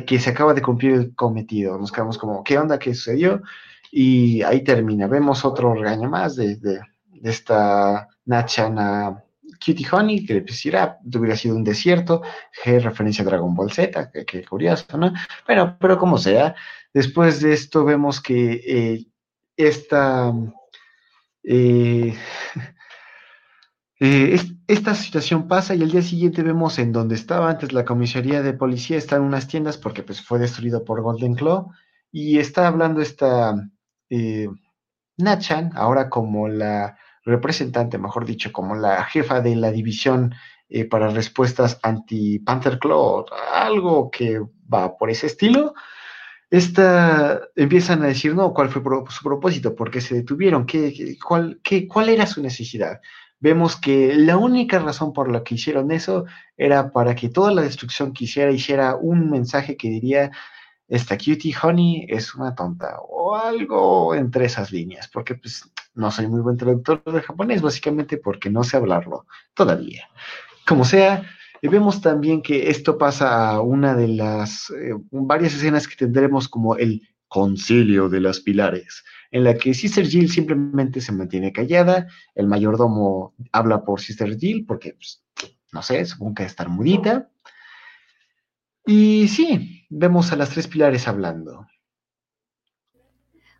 que 0.05 0.19
se 0.19 0.29
acaba 0.29 0.53
de 0.53 0.61
cumplir 0.61 0.93
el 0.93 1.15
cometido. 1.15 1.77
Nos 1.77 1.91
quedamos 1.91 2.17
como, 2.17 2.43
¿qué 2.43 2.57
onda? 2.57 2.77
¿Qué 2.77 2.93
sucedió? 2.93 3.41
Y 3.91 4.41
ahí 4.43 4.63
termina. 4.63 5.07
Vemos 5.07 5.43
otro 5.43 5.73
regaño 5.73 6.09
más 6.09 6.35
de, 6.35 6.55
de, 6.57 6.79
esta 7.23 8.07
Nachana 8.25 9.23
Cutie 9.63 9.87
Honey, 9.91 10.25
que 10.25 10.35
le 10.35 10.41
decía, 10.41 10.97
hubiera 11.03 11.35
sido 11.35 11.55
un 11.55 11.63
desierto, 11.63 12.21
G 12.63 12.79
referencia 12.79 13.23
a 13.23 13.25
Dragon 13.25 13.53
Ball 13.53 13.71
Z, 13.71 14.11
que, 14.11 14.45
curioso, 14.45 14.97
¿no? 14.97 15.13
Bueno, 15.45 15.77
pero 15.79 15.97
como 15.97 16.17
sea, 16.17 16.55
después 16.93 17.41
de 17.41 17.53
esto 17.53 17.83
vemos 17.83 18.21
que 18.21 18.61
eh, 18.65 19.05
esta, 19.67 20.33
eh, 21.43 22.13
eh, 23.99 24.39
esta 24.67 24.95
situación 24.95 25.47
pasa 25.47 25.75
y 25.75 25.81
al 25.81 25.91
día 25.91 26.01
siguiente 26.01 26.43
vemos 26.43 26.79
en 26.79 26.91
donde 26.91 27.15
estaba 27.15 27.49
antes 27.49 27.73
la 27.73 27.85
comisaría 27.85 28.41
de 28.41 28.53
policía, 28.53 28.97
está 28.97 29.17
en 29.17 29.23
unas 29.23 29.47
tiendas 29.47 29.77
porque 29.77 30.03
pues, 30.03 30.21
fue 30.21 30.39
destruido 30.39 30.83
por 30.83 31.01
Golden 31.01 31.35
Claw 31.35 31.71
y 32.11 32.39
está 32.39 32.67
hablando 32.67 33.01
esta 33.01 33.55
eh, 34.09 34.47
Nachan, 35.17 35.71
ahora 35.75 36.09
como 36.09 36.47
la 36.47 36.97
representante, 37.23 37.97
mejor 37.97 38.25
dicho, 38.25 38.51
como 38.51 38.75
la 38.75 39.03
jefa 39.03 39.41
de 39.41 39.55
la 39.55 39.71
división 39.71 40.33
para 40.89 41.09
respuestas 41.09 41.79
anti-Panther 41.83 42.79
Claw, 42.79 43.25
algo 43.53 44.09
que 44.09 44.39
va 44.73 44.97
por 44.97 45.09
ese 45.09 45.27
estilo. 45.27 45.73
Esta, 46.51 47.47
empiezan 47.55 48.03
a 48.03 48.07
decir, 48.07 48.35
no, 48.35 48.53
¿cuál 48.53 48.69
fue 48.69 48.83
su 49.09 49.23
propósito? 49.23 49.73
¿Por 49.73 49.89
qué 49.89 50.01
se 50.01 50.15
detuvieron? 50.15 50.65
¿Qué, 50.65 51.17
cuál, 51.17 51.61
qué, 51.63 51.87
¿Cuál 51.87 52.09
era 52.09 52.27
su 52.27 52.41
necesidad? 52.41 52.99
Vemos 53.39 53.77
que 53.77 54.13
la 54.15 54.35
única 54.37 54.77
razón 54.77 55.13
por 55.13 55.31
la 55.31 55.43
que 55.45 55.55
hicieron 55.55 55.91
eso 55.91 56.25
era 56.57 56.91
para 56.91 57.15
que 57.15 57.29
toda 57.29 57.53
la 57.53 57.61
destrucción 57.61 58.13
que 58.13 58.25
hiciera 58.25 58.51
hiciera 58.51 58.95
un 58.95 59.31
mensaje 59.31 59.77
que 59.77 59.89
diría, 59.89 60.31
esta 60.89 61.17
cutie 61.17 61.55
honey 61.63 62.05
es 62.09 62.35
una 62.35 62.53
tonta 62.53 62.97
o 62.99 63.33
algo 63.33 64.13
entre 64.13 64.45
esas 64.45 64.73
líneas, 64.73 65.07
porque 65.07 65.35
pues 65.35 65.71
no 65.95 66.11
soy 66.11 66.27
muy 66.27 66.41
buen 66.41 66.57
traductor 66.57 67.01
de 67.05 67.21
japonés, 67.21 67.61
básicamente 67.61 68.17
porque 68.17 68.49
no 68.49 68.65
sé 68.65 68.75
hablarlo 68.75 69.25
todavía. 69.53 70.09
Como 70.67 70.83
sea, 70.83 71.23
vemos 71.67 72.01
también 72.01 72.41
que 72.41 72.69
esto 72.69 72.97
pasa 72.97 73.49
a 73.49 73.61
una 73.61 73.95
de 73.95 74.07
las 74.07 74.71
eh, 74.71 74.93
varias 75.11 75.53
escenas 75.53 75.87
que 75.87 75.95
tendremos 75.95 76.47
como 76.47 76.75
el 76.75 77.07
concilio 77.27 78.09
de 78.09 78.19
las 78.19 78.41
pilares, 78.41 79.05
en 79.29 79.45
la 79.45 79.55
que 79.55 79.73
Sister 79.73 80.05
Jill 80.05 80.29
simplemente 80.29 80.99
se 80.99 81.13
mantiene 81.13 81.53
callada, 81.53 82.07
el 82.35 82.47
mayordomo 82.47 83.35
habla 83.51 83.85
por 83.85 84.01
Sister 84.01 84.37
Jill 84.37 84.65
porque, 84.65 84.95
pues, 84.95 85.23
no 85.71 85.81
sé, 85.81 86.03
supongo 86.03 86.35
que 86.35 86.43
estar 86.43 86.67
mudita. 86.67 87.29
Y 88.85 89.27
sí, 89.27 89.85
vemos 89.89 90.31
a 90.31 90.35
las 90.35 90.49
tres 90.49 90.67
pilares 90.67 91.07
hablando. 91.07 91.67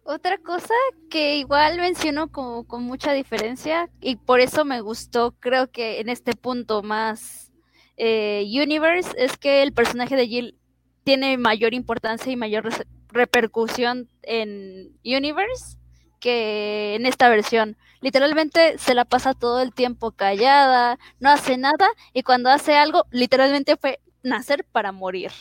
Otra 0.03 0.39
cosa 0.39 0.73
que 1.09 1.37
igual 1.37 1.77
menciono 1.77 2.31
con 2.31 2.83
mucha 2.83 3.13
diferencia 3.13 3.89
y 4.01 4.15
por 4.15 4.39
eso 4.39 4.65
me 4.65 4.81
gustó, 4.81 5.35
creo 5.39 5.71
que 5.71 6.01
en 6.01 6.09
este 6.09 6.35
punto 6.35 6.81
más 6.81 7.50
eh, 7.97 8.45
Universe, 8.47 9.12
es 9.17 9.38
que 9.38 9.63
el 9.63 9.73
personaje 9.73 10.15
de 10.15 10.27
Jill 10.27 10.58
tiene 11.04 11.38
mayor 11.38 11.73
importancia 11.73 12.32
y 12.32 12.36
mayor 12.36 12.69
repercusión 13.10 14.10
en 14.23 14.91
Universe 15.04 15.77
que 16.19 16.95
en 16.95 17.06
esta 17.06 17.30
versión. 17.30 17.77
Literalmente 18.01 18.77
se 18.77 18.93
la 18.95 19.06
pasa 19.06 19.34
todo 19.34 19.62
el 19.62 19.73
tiempo 19.73 20.12
callada, 20.12 20.97
no 21.19 21.30
hace 21.30 21.58
nada 21.58 21.88
y 22.13 22.23
cuando 22.23 22.49
hace 22.49 22.75
algo, 22.75 23.06
literalmente 23.12 23.75
fue 23.77 23.99
nacer 24.23 24.63
para 24.71 24.91
morir. 24.91 25.32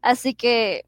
Así 0.00 0.34
que 0.34 0.86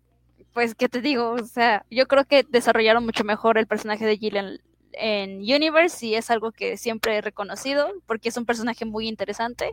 pues, 0.59 0.75
¿qué 0.75 0.89
te 0.89 1.01
digo? 1.01 1.31
O 1.31 1.45
sea, 1.45 1.87
yo 1.89 2.09
creo 2.09 2.25
que 2.25 2.43
desarrollaron 2.43 3.05
mucho 3.05 3.23
mejor 3.23 3.59
el 3.59 3.69
personaje 3.69 4.05
de 4.05 4.17
Jill 4.17 4.61
en, 4.93 5.39
Universe 5.39 6.05
y 6.05 6.17
es 6.17 6.33
algo 6.33 6.51
que 6.51 6.77
siempre 6.77 7.17
he 7.17 7.21
reconocido 7.21 7.93
porque 8.07 8.29
es 8.29 8.37
un 8.37 8.45
personaje 8.45 8.85
muy 8.85 9.07
interesante. 9.07 9.71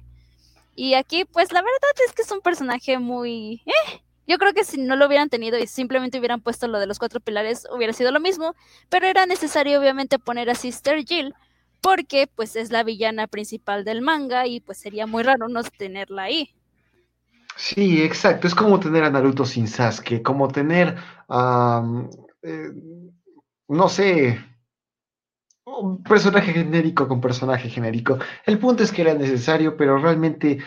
Y 0.75 0.93
aquí, 0.93 1.25
pues, 1.25 1.51
la 1.51 1.61
verdad 1.61 2.05
es 2.05 2.13
que 2.13 2.21
es 2.21 2.31
un 2.31 2.41
personaje 2.41 2.99
muy... 2.99 3.63
Eh, 3.65 4.01
yo 4.27 4.37
creo 4.37 4.53
que 4.53 4.63
si 4.63 4.79
no 4.79 4.95
lo 4.95 5.07
hubieran 5.07 5.29
tenido 5.29 5.57
y 5.57 5.67
simplemente 5.67 6.19
hubieran 6.19 6.41
puesto 6.41 6.67
lo 6.67 6.79
de 6.79 6.87
los 6.87 6.99
cuatro 6.99 7.19
pilares, 7.19 7.67
hubiera 7.71 7.93
sido 7.93 8.11
lo 8.11 8.19
mismo, 8.19 8.55
pero 8.89 9.07
era 9.07 9.25
necesario 9.25 9.79
obviamente 9.79 10.19
poner 10.19 10.49
a 10.49 10.55
Sister 10.55 11.05
Jill 11.05 11.33
porque 11.81 12.27
pues 12.33 12.55
es 12.55 12.71
la 12.71 12.83
villana 12.83 13.27
principal 13.27 13.85
del 13.85 14.01
manga 14.01 14.47
y 14.47 14.59
pues 14.59 14.79
sería 14.79 15.05
muy 15.05 15.21
raro 15.21 15.47
no 15.47 15.61
tenerla 15.63 16.23
ahí. 16.23 16.49
Sí, 17.55 18.01
exacto. 18.01 18.47
Es 18.47 18.55
como 18.55 18.79
tener 18.79 19.03
a 19.03 19.11
Naruto 19.11 19.45
sin 19.45 19.67
Sasuke, 19.67 20.23
como 20.23 20.47
tener, 20.47 20.97
eh, 22.43 22.71
no 23.67 23.89
sé, 23.89 24.43
un 25.65 26.03
personaje 26.03 26.53
genérico 26.53 27.07
con 27.07 27.19
personaje 27.19 27.69
genérico. 27.69 28.19
El 28.45 28.59
punto 28.59 28.83
es 28.83 28.91
que 28.91 29.01
era 29.01 29.13
necesario, 29.13 29.75
pero 29.75 29.97
realmente 29.97 30.59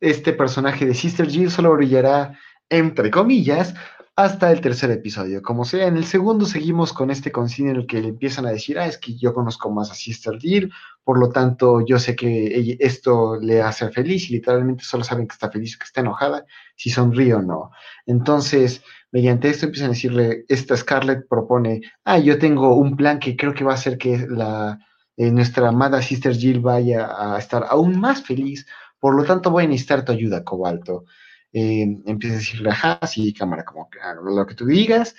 este 0.00 0.32
personaje 0.32 0.86
de 0.86 0.94
Sister 0.94 1.28
Jill 1.28 1.50
solo 1.50 1.74
brillará, 1.74 2.38
entre 2.68 3.10
comillas, 3.10 3.74
hasta 4.16 4.50
el 4.50 4.60
tercer 4.60 4.90
episodio. 4.90 5.40
Como 5.40 5.64
sea, 5.64 5.86
en 5.86 5.96
el 5.96 6.04
segundo 6.04 6.44
seguimos 6.44 6.92
con 6.92 7.10
este 7.10 7.30
concilio 7.30 7.70
en 7.70 7.76
el 7.78 7.86
que 7.86 8.02
le 8.02 8.08
empiezan 8.08 8.44
a 8.44 8.50
decir, 8.50 8.78
ah, 8.78 8.86
es 8.86 8.98
que 8.98 9.16
yo 9.16 9.32
conozco 9.32 9.70
más 9.70 9.90
a 9.90 9.94
Sister 9.94 10.38
Deal, 10.38 10.70
por 11.04 11.18
lo 11.18 11.30
tanto 11.30 11.84
yo 11.86 11.98
sé 11.98 12.16
que 12.16 12.76
esto 12.80 13.38
le 13.40 13.62
hace 13.62 13.88
feliz 13.90 14.28
y 14.28 14.34
literalmente 14.34 14.84
solo 14.84 15.04
saben 15.04 15.26
que 15.26 15.32
está 15.34 15.50
feliz 15.50 15.76
o 15.76 15.78
que 15.78 15.84
está 15.84 16.00
enojada, 16.00 16.44
si 16.76 16.90
sonríe 16.90 17.34
o 17.34 17.42
no. 17.42 17.70
Entonces, 18.04 18.82
mediante 19.12 19.48
esto 19.48 19.66
empiezan 19.66 19.90
a 19.90 19.94
decirle, 19.94 20.44
esta 20.48 20.76
Scarlett 20.76 21.28
propone, 21.28 21.80
ah, 22.04 22.18
yo 22.18 22.38
tengo 22.38 22.74
un 22.76 22.96
plan 22.96 23.18
que 23.18 23.36
creo 23.36 23.54
que 23.54 23.64
va 23.64 23.72
a 23.72 23.74
hacer 23.74 23.98
que 23.98 24.26
la, 24.28 24.78
eh, 25.16 25.30
nuestra 25.30 25.68
amada 25.68 26.02
Sister 26.02 26.34
Jill 26.34 26.60
vaya 26.60 27.08
a 27.10 27.38
estar 27.38 27.66
aún 27.68 28.00
más 28.00 28.22
feliz, 28.22 28.66
por 28.98 29.14
lo 29.14 29.24
tanto 29.24 29.50
voy 29.50 29.64
a 29.64 29.68
necesitar 29.68 30.04
tu 30.04 30.12
ayuda, 30.12 30.44
Cobalto 30.44 31.04
eh, 31.52 31.82
empieza 32.06 32.36
a 32.36 32.38
decirle, 32.38 32.70
ajá, 32.70 33.00
sí, 33.06 33.32
cámara, 33.32 33.64
como 33.64 33.88
lo 34.24 34.46
que 34.46 34.54
tú 34.54 34.66
digas. 34.66 35.14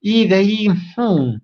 Y 0.00 0.28
de 0.28 0.34
ahí, 0.36 0.68
hmm, 0.68 1.40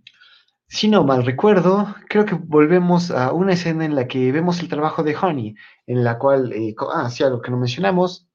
si 0.69 0.89
no 0.89 1.05
mal 1.05 1.25
recuerdo, 1.25 1.95
creo 2.09 2.25
que 2.25 2.35
volvemos 2.35 3.11
a 3.11 3.33
una 3.33 3.55
escena 3.55 3.85
en 3.85 3.95
la 3.95 4.07
que 4.09 4.33
vemos 4.33 4.61
el 4.61 4.69
trabajo 4.69 5.03
de 5.03 5.17
Honey, 5.17 5.55
en 5.87 6.05
la 6.05 6.19
cual, 6.19 6.53
eh, 6.53 6.75
ah, 6.93 7.11
sí, 7.11 7.25
algo 7.25 7.41
que 7.41 7.51
no 7.51 7.59
mencionamos, 7.59 8.28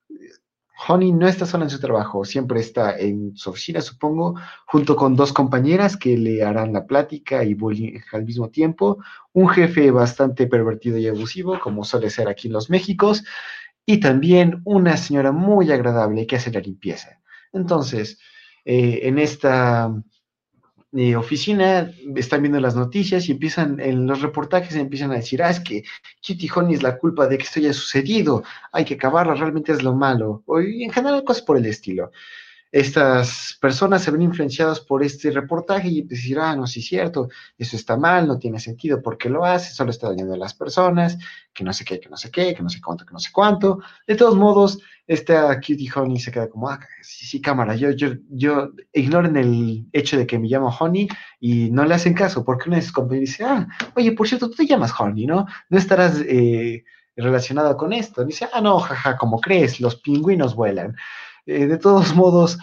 Honey 0.75 1.12
no 1.12 1.27
está 1.27 1.45
sola 1.45 1.65
en 1.65 1.69
su 1.69 1.79
trabajo, 1.79 2.25
siempre 2.25 2.59
está 2.59 2.97
en 2.97 3.36
su 3.38 3.51
oficina, 3.51 3.81
supongo, 3.81 4.36
junto 4.65 4.95
con 4.95 5.15
dos 5.15 5.31
compañeras 5.31 5.95
que 5.95 6.17
le 6.17 6.43
harán 6.43 6.73
la 6.73 6.86
plática 6.86 7.43
y 7.43 7.53
bullying 7.53 7.99
al 8.12 8.25
mismo 8.25 8.49
tiempo, 8.49 8.97
un 9.33 9.49
jefe 9.49 9.91
bastante 9.91 10.47
pervertido 10.47 10.97
y 10.97 11.07
abusivo, 11.07 11.59
como 11.59 11.83
suele 11.83 12.09
ser 12.09 12.27
aquí 12.27 12.47
en 12.47 12.53
los 12.53 12.69
Méxicos, 12.69 13.23
y 13.86 13.99
también 13.99 14.62
una 14.65 14.97
señora 14.97 15.31
muy 15.31 15.71
agradable 15.71 16.25
que 16.25 16.38
hace 16.38 16.51
la 16.51 16.59
limpieza. 16.59 17.19
Entonces, 17.51 18.19
eh, 18.65 19.01
en 19.03 19.19
esta 19.19 19.93
eh, 20.95 21.15
oficina 21.15 21.91
están 22.15 22.41
viendo 22.41 22.60
las 22.60 22.75
noticias 22.75 23.27
y 23.27 23.32
empiezan, 23.32 23.79
en 23.79 24.06
los 24.06 24.21
reportajes 24.21 24.75
empiezan 24.75 25.12
a 25.12 25.15
decir, 25.15 25.41
ah, 25.41 25.49
es 25.49 25.60
que 25.60 25.84
Kitty 26.21 26.47
Honey 26.53 26.75
es 26.75 26.84
la 26.84 26.97
culpa 26.97 27.27
de 27.27 27.38
que 27.38 27.43
esto 27.43 27.60
haya 27.60 27.73
sucedido, 27.73 28.43
hay 28.71 28.86
que 28.86 28.93
acabarla, 28.95 29.34
realmente 29.34 29.71
es 29.71 29.84
lo 29.84 29.93
malo, 29.95 30.43
o, 30.45 30.60
en 30.60 30.91
general 30.91 31.23
cosas 31.23 31.43
por 31.43 31.58
el 31.58 31.65
estilo 31.65 32.12
estas 32.73 33.55
personas 33.62 34.01
se 34.01 34.09
ven 34.09 34.23
influenciadas 34.23 34.79
por 34.79 35.03
este 35.03 35.29
reportaje 35.29 35.89
y 35.89 36.01
decir, 36.01 36.39
ah, 36.39 36.55
no, 36.55 36.65
sí 36.65 36.79
es 36.79 36.88
cierto, 36.88 37.29
eso 37.55 37.75
está 37.75 37.97
mal, 37.97 38.27
no 38.27 38.39
tiene 38.39 38.59
sentido, 38.59 38.99
¿por 38.99 39.15
qué 39.15 39.29
lo 39.29 39.45
hace? 39.45 39.75
Solo 39.75 39.91
está 39.91 40.09
dañando 40.09 40.33
a 40.33 40.38
las 40.38 40.55
personas, 40.55 41.19
que 41.53 41.63
no 41.63 41.71
sé 41.71 41.86
qué, 41.86 41.99
que 41.99 42.09
no 42.09 42.17
sé 42.17 42.31
qué, 42.31 42.55
que 42.55 42.63
no 42.63 42.69
sé 42.69 42.81
cuánto, 42.81 43.05
que 43.05 43.13
no 43.13 43.19
sé 43.19 43.29
cuánto. 43.31 43.79
De 44.07 44.15
todos 44.15 44.36
modos, 44.36 44.79
esta 45.05 45.55
Cutie 45.57 45.91
Honey 45.93 46.19
se 46.19 46.31
queda 46.31 46.49
como, 46.49 46.67
ah, 46.67 46.79
sí, 47.03 47.27
sí, 47.27 47.39
cámara, 47.39 47.75
yo, 47.75 47.91
yo, 47.91 48.15
yo, 48.31 48.71
ignoren 48.91 49.38
el 49.38 49.86
hecho 49.93 50.17
de 50.17 50.25
que 50.25 50.39
me 50.39 50.47
llamo 50.47 50.75
Honey 50.75 51.07
y 51.39 51.69
no 51.69 51.86
le 51.86 51.93
hacen 51.93 52.15
caso, 52.15 52.43
porque 52.43 52.69
una 52.69 52.77
de 52.77 52.81
sus 52.81 52.93
compañeras 52.93 53.29
dice, 53.29 53.43
ah, 53.43 53.67
oye, 53.95 54.13
por 54.13 54.27
cierto, 54.27 54.49
tú 54.49 54.55
te 54.55 54.65
llamas 54.65 54.99
Honey, 54.99 55.27
¿no? 55.27 55.45
No 55.69 55.77
estarás 55.77 56.19
eh, 56.27 56.86
relacionada 57.15 57.77
con 57.77 57.93
esto. 57.93 58.25
dice, 58.25 58.49
ah, 58.51 58.62
no, 58.62 58.79
jaja, 58.79 59.15
como 59.15 59.39
crees, 59.39 59.79
los 59.79 59.97
pingüinos 59.97 60.55
vuelan. 60.55 60.95
Eh, 61.45 61.67
de 61.67 61.77
todos 61.77 62.15
modos, 62.15 62.58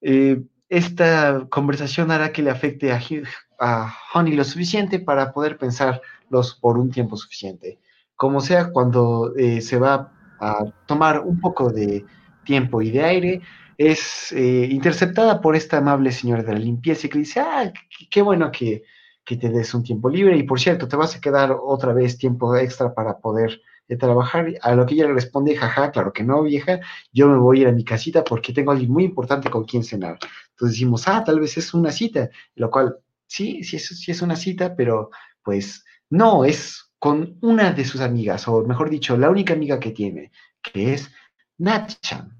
eh, 0.00 0.42
esta 0.68 1.46
conversación 1.50 2.10
hará 2.10 2.32
que 2.32 2.42
le 2.42 2.50
afecte 2.50 2.92
a, 2.92 3.94
Honey 4.14 4.34
lo 4.34 4.44
suficiente 4.44 4.98
para 4.98 5.32
poder 5.32 5.56
pensarlos 5.56 6.58
por 6.60 6.78
un 6.78 6.90
tiempo 6.90 7.16
suficiente. 7.16 7.78
Como 8.16 8.40
sea, 8.40 8.70
cuando 8.72 9.34
eh, 9.36 9.60
se 9.60 9.78
va 9.78 10.12
a 10.40 10.64
tomar 10.86 11.20
un 11.20 11.38
poco 11.40 11.70
de 11.70 12.04
tiempo 12.44 12.82
y 12.82 12.90
de 12.90 13.04
aire, 13.04 13.40
es 13.78 14.32
interceptada 14.32 15.40
por 15.40 15.56
esta 15.56 15.78
amable 15.78 16.12
señora 16.12 16.42
de 16.42 16.52
la 16.52 16.58
limpieza 16.58 17.08
que 17.08 17.18
dice, 17.18 17.40
ah, 17.40 17.72
qué 18.10 18.22
bueno 18.22 18.50
que 18.50 18.82
te 19.24 19.48
des 19.48 19.74
un 19.74 19.82
tiempo 19.82 20.08
libre 20.08 20.36
y 20.36 20.42
por 20.42 20.60
cierto, 20.60 20.88
te 20.88 20.96
vas 20.96 21.16
a 21.16 21.20
quedar 21.20 21.56
otra 21.60 21.92
vez 21.92 22.18
tiempo 22.18 22.56
extra 22.56 22.94
para 22.94 23.18
poder 23.18 23.60
trabajar. 23.96 24.54
A 24.62 24.74
lo 24.74 24.86
que 24.86 24.94
ella 24.94 25.06
le 25.06 25.14
responde, 25.14 25.56
jaja, 25.56 25.90
claro 25.90 26.12
que 26.12 26.24
no, 26.24 26.42
vieja, 26.42 26.80
yo 27.12 27.28
me 27.28 27.38
voy 27.38 27.58
a 27.58 27.60
ir 27.62 27.68
a 27.68 27.72
mi 27.72 27.84
casita 27.84 28.24
porque 28.24 28.52
tengo 28.52 28.72
alguien 28.72 28.90
muy 28.90 29.04
importante 29.04 29.50
con 29.50 29.64
quien 29.64 29.84
cenar. 29.84 30.18
Entonces 30.50 30.76
decimos, 30.76 31.08
ah, 31.08 31.22
tal 31.24 31.40
vez 31.40 31.56
es 31.56 31.74
una 31.74 31.90
cita, 31.90 32.30
lo 32.54 32.70
cual, 32.70 32.96
sí, 33.26 33.64
sí 33.64 33.76
es, 33.76 33.86
sí 33.86 34.10
es 34.10 34.22
una 34.22 34.36
cita, 34.36 34.74
pero 34.76 35.10
pues 35.42 35.84
no, 36.10 36.44
es 36.44 36.92
con 36.98 37.38
una 37.40 37.72
de 37.72 37.84
sus 37.84 38.00
amigas, 38.00 38.46
o 38.46 38.62
mejor 38.64 38.88
dicho, 38.90 39.16
la 39.16 39.30
única 39.30 39.54
amiga 39.54 39.80
que 39.80 39.90
tiene, 39.90 40.30
que 40.62 40.94
es 40.94 41.10
Natchan. 41.58 42.38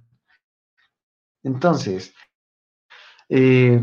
Entonces, 1.42 2.14
eh, 3.28 3.82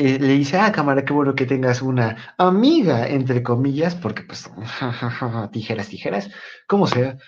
eh, 0.00 0.16
le 0.20 0.34
dice, 0.34 0.56
ah, 0.56 0.70
cámara, 0.70 1.04
qué 1.04 1.12
bueno 1.12 1.34
que 1.34 1.44
tengas 1.44 1.82
una 1.82 2.34
amiga, 2.38 3.08
entre 3.08 3.42
comillas, 3.42 3.96
porque 3.96 4.22
pues, 4.22 4.48
tijeras, 5.52 5.88
tijeras, 5.88 6.30
como 6.68 6.86
sea. 6.86 7.18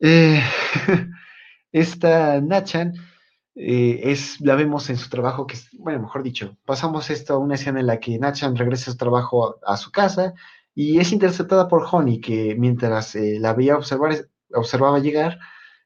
Eh, 0.00 0.42
esta 1.72 2.40
Nachan 2.40 2.94
eh, 3.54 4.00
es, 4.04 4.40
la 4.40 4.54
vemos 4.54 4.88
en 4.88 4.96
su 4.96 5.10
trabajo, 5.10 5.46
que 5.46 5.56
es, 5.56 5.68
bueno, 5.72 6.00
mejor 6.00 6.22
dicho, 6.22 6.56
pasamos 6.64 7.10
esto 7.10 7.34
a 7.34 7.38
una 7.38 7.56
escena 7.56 7.80
en 7.80 7.86
la 7.86 8.00
que 8.00 8.18
Nachan 8.18 8.56
regresa 8.56 8.90
a 8.90 8.92
su 8.94 8.96
trabajo 8.96 9.58
a, 9.66 9.76
su 9.76 9.90
casa 9.90 10.32
y 10.74 11.00
es 11.00 11.12
interceptada 11.12 11.68
por 11.68 11.86
Honey, 11.90 12.22
que 12.22 12.54
mientras 12.58 13.14
la 13.16 13.52
veía 13.52 13.76
observar, 13.76 14.16
observaba 14.54 14.98
llegar, 14.98 15.38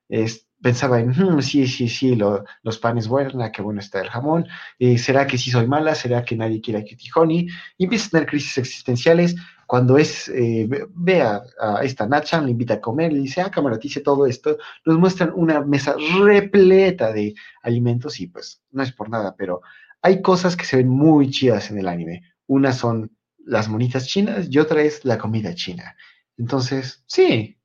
es, 0.09 0.47
pensaba 0.63 1.01
en, 1.01 1.11
"Hmm, 1.11 1.41
sí, 1.43 1.67
sí, 1.67 1.89
sí, 1.89 2.15
lo- 2.17 2.45
los 2.63 2.79
panes 2.79 3.09
buenos, 3.09 3.35
qué 3.53 3.63
bueno 3.63 3.81
está 3.81 4.01
el 4.01 4.09
jamón, 4.11 4.47
eh, 4.79 4.99
¿será 4.99 5.27
que 5.27 5.39
sí 5.39 5.51
soy 5.51 5.67
mala? 5.67 5.95
¿Será 5.95 6.25
que 6.25 6.37
nadie 6.37 6.61
quiere 6.61 6.81
a 6.81 6.83
Cutie 6.83 7.11
Honey? 7.15 7.49
Y 7.79 7.85
empieza 7.85 8.07
a 8.07 8.11
tener 8.11 8.27
crisis 8.29 8.59
existenciales 8.59 9.35
cuando 9.67 9.97
es, 9.99 10.29
eh, 10.29 10.69
ve, 10.95 11.23
a 11.23 11.43
esta 11.83 12.07
Nachan, 12.07 12.45
le 12.45 12.51
invita 12.53 12.75
a 12.75 12.81
comer, 12.81 13.13
le 13.13 13.21
dice, 13.21 13.41
ah, 13.41 13.51
cámara, 13.51 13.79
te 13.79 13.87
hice 13.89 14.01
todo 14.01 14.27
esto, 14.27 14.59
nos 14.85 14.99
muestran 14.99 15.33
una 15.35 15.61
mesa 15.65 15.95
repleta 16.23 17.13
de 17.13 17.35
alimentos 17.63 18.21
y 18.21 18.27
pues 18.27 18.63
no 18.71 18.83
es 18.83 18.93
por 18.93 19.09
nada, 19.11 19.35
pero 19.37 19.63
hay 20.03 20.21
cosas 20.23 20.57
que 20.57 20.65
se 20.65 20.77
ven 20.77 20.89
muy 20.89 21.31
chidas 21.31 21.71
en 21.71 21.79
el 21.79 21.89
anime. 21.89 22.23
Una 22.47 22.73
son 22.73 23.17
las 23.45 23.69
monitas 23.69 24.07
chinas 24.07 24.47
y 24.51 24.59
otra 24.59 24.83
es 24.83 25.05
la 25.05 25.19
comida 25.19 25.55
china. 25.55 25.97
Entonces, 26.37 27.03
sí, 27.07 27.59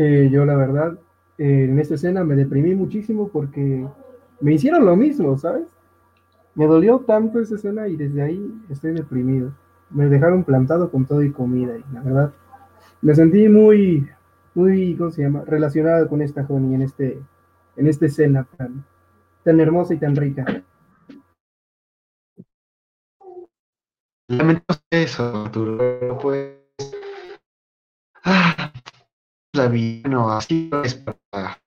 Eh, 0.00 0.28
yo 0.30 0.44
la 0.44 0.54
verdad, 0.54 0.96
en 1.38 1.76
esta 1.80 1.96
escena 1.96 2.22
me 2.22 2.36
deprimí 2.36 2.72
muchísimo 2.76 3.26
porque 3.26 3.84
me 4.40 4.54
hicieron 4.54 4.86
lo 4.86 4.94
mismo, 4.94 5.36
¿sabes? 5.36 5.66
Me 6.54 6.68
dolió 6.68 7.00
tanto 7.00 7.40
esa 7.40 7.56
escena 7.56 7.88
y 7.88 7.96
desde 7.96 8.22
ahí 8.22 8.62
estoy 8.70 8.92
deprimido. 8.92 9.52
Me 9.90 10.06
dejaron 10.06 10.44
plantado 10.44 10.88
con 10.92 11.04
todo 11.04 11.24
y 11.24 11.32
comida 11.32 11.76
y 11.76 11.84
la 11.92 12.02
verdad 12.02 12.32
me 13.02 13.12
sentí 13.12 13.48
muy, 13.48 14.08
muy, 14.54 14.94
¿cómo 14.94 15.10
se 15.10 15.22
llama? 15.22 15.42
Relacionado 15.44 16.08
con 16.08 16.22
esta 16.22 16.46
Honey 16.48 16.74
en 16.74 16.82
este, 16.82 17.20
en 17.74 17.88
esta 17.88 18.06
escena 18.06 18.46
tan, 18.56 18.84
tan 19.42 19.58
hermosa 19.58 19.94
y 19.94 19.98
tan 19.98 20.14
rica. 20.14 20.62
lamento 24.28 24.62
eso, 24.92 25.44
Arturo. 25.44 26.18
La 29.58 29.68
vida, 29.68 30.08
no, 30.08 30.30
así 30.30 30.70
es 30.84 30.94
para... 30.94 31.60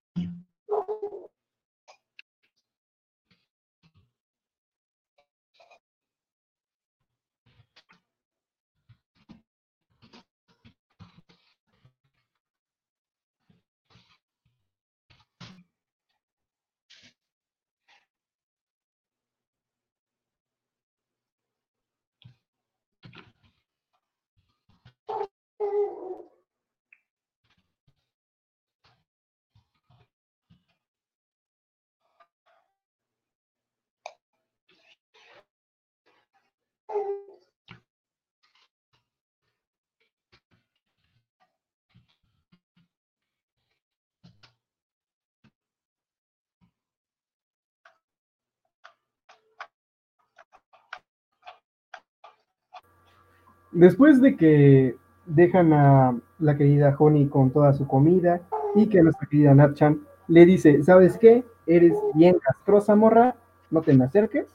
Después 53.72 54.22
de 54.22 54.36
que 54.36 54.98
dejan 55.26 55.72
a 55.74 56.18
la 56.40 56.58
querida 56.58 56.96
Honey 56.98 57.28
con 57.28 57.52
toda 57.52 57.74
su 57.74 57.88
comida 57.88 58.42
y 58.76 58.88
que 58.88 59.02
nuestra 59.02 59.28
querida 59.28 59.54
Natchan 59.54 60.02
le 60.28 60.46
dice, 60.46 60.84
¿sabes 60.84 61.18
qué? 61.18 61.44
Eres 61.66 61.94
bien 62.14 62.38
castrosa, 62.40 62.96
morra, 62.96 63.36
no 63.70 63.82
te 63.82 63.94
me 63.94 64.06
acerques. 64.06 64.48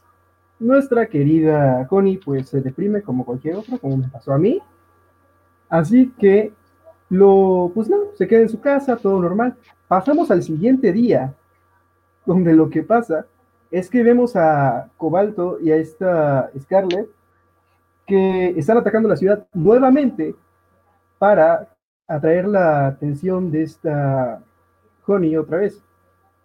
Nuestra 0.59 1.07
querida 1.07 1.87
Honey 1.89 2.19
pues 2.19 2.49
se 2.49 2.61
deprime 2.61 3.03
como 3.03 3.25
cualquier 3.25 3.57
otra, 3.57 3.79
como 3.79 3.97
me 3.97 4.09
pasó 4.09 4.33
a 4.33 4.39
mí. 4.39 4.61
Así 5.69 6.13
que 6.19 6.53
lo, 7.09 7.71
pues 7.75 7.89
no, 7.89 7.97
se 8.15 8.27
queda 8.27 8.41
en 8.41 8.49
su 8.49 8.61
casa, 8.61 8.97
todo 8.97 9.21
normal. 9.21 9.57
Pasamos 9.89 10.31
al 10.31 10.43
siguiente 10.43 10.93
día, 10.93 11.35
donde 12.25 12.53
lo 12.53 12.69
que 12.69 12.83
pasa 12.83 13.27
es 13.71 13.89
que 13.89 14.03
vemos 14.03 14.37
a 14.37 14.91
Cobalto 14.97 15.59
y 15.61 15.71
a 15.71 15.77
esta 15.77 16.51
Scarlett 16.59 17.09
que 18.07 18.49
están 18.57 18.79
atacando 18.79 19.09
la 19.09 19.17
ciudad 19.17 19.47
nuevamente 19.53 20.35
para 21.19 21.69
atraer 22.07 22.47
la 22.47 22.87
atención 22.87 23.51
de 23.51 23.63
esta 23.63 24.43
Honey 25.07 25.37
otra 25.37 25.59
vez, 25.59 25.83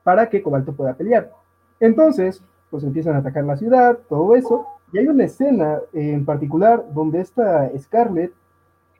para 0.03 0.29
que 0.29 0.41
Cobalto 0.41 0.73
pueda 0.73 0.93
pelear. 0.93 1.31
Entonces, 1.79 2.43
pues 2.69 2.83
empiezan 2.83 3.15
a 3.15 3.19
atacar 3.19 3.43
la 3.43 3.57
ciudad, 3.57 3.97
todo 4.09 4.35
eso, 4.35 4.65
y 4.91 4.97
hay 4.97 5.07
una 5.07 5.25
escena 5.25 5.79
en 5.93 6.25
particular 6.25 6.83
donde 6.93 7.21
esta 7.21 7.69
Scarlett 7.77 8.33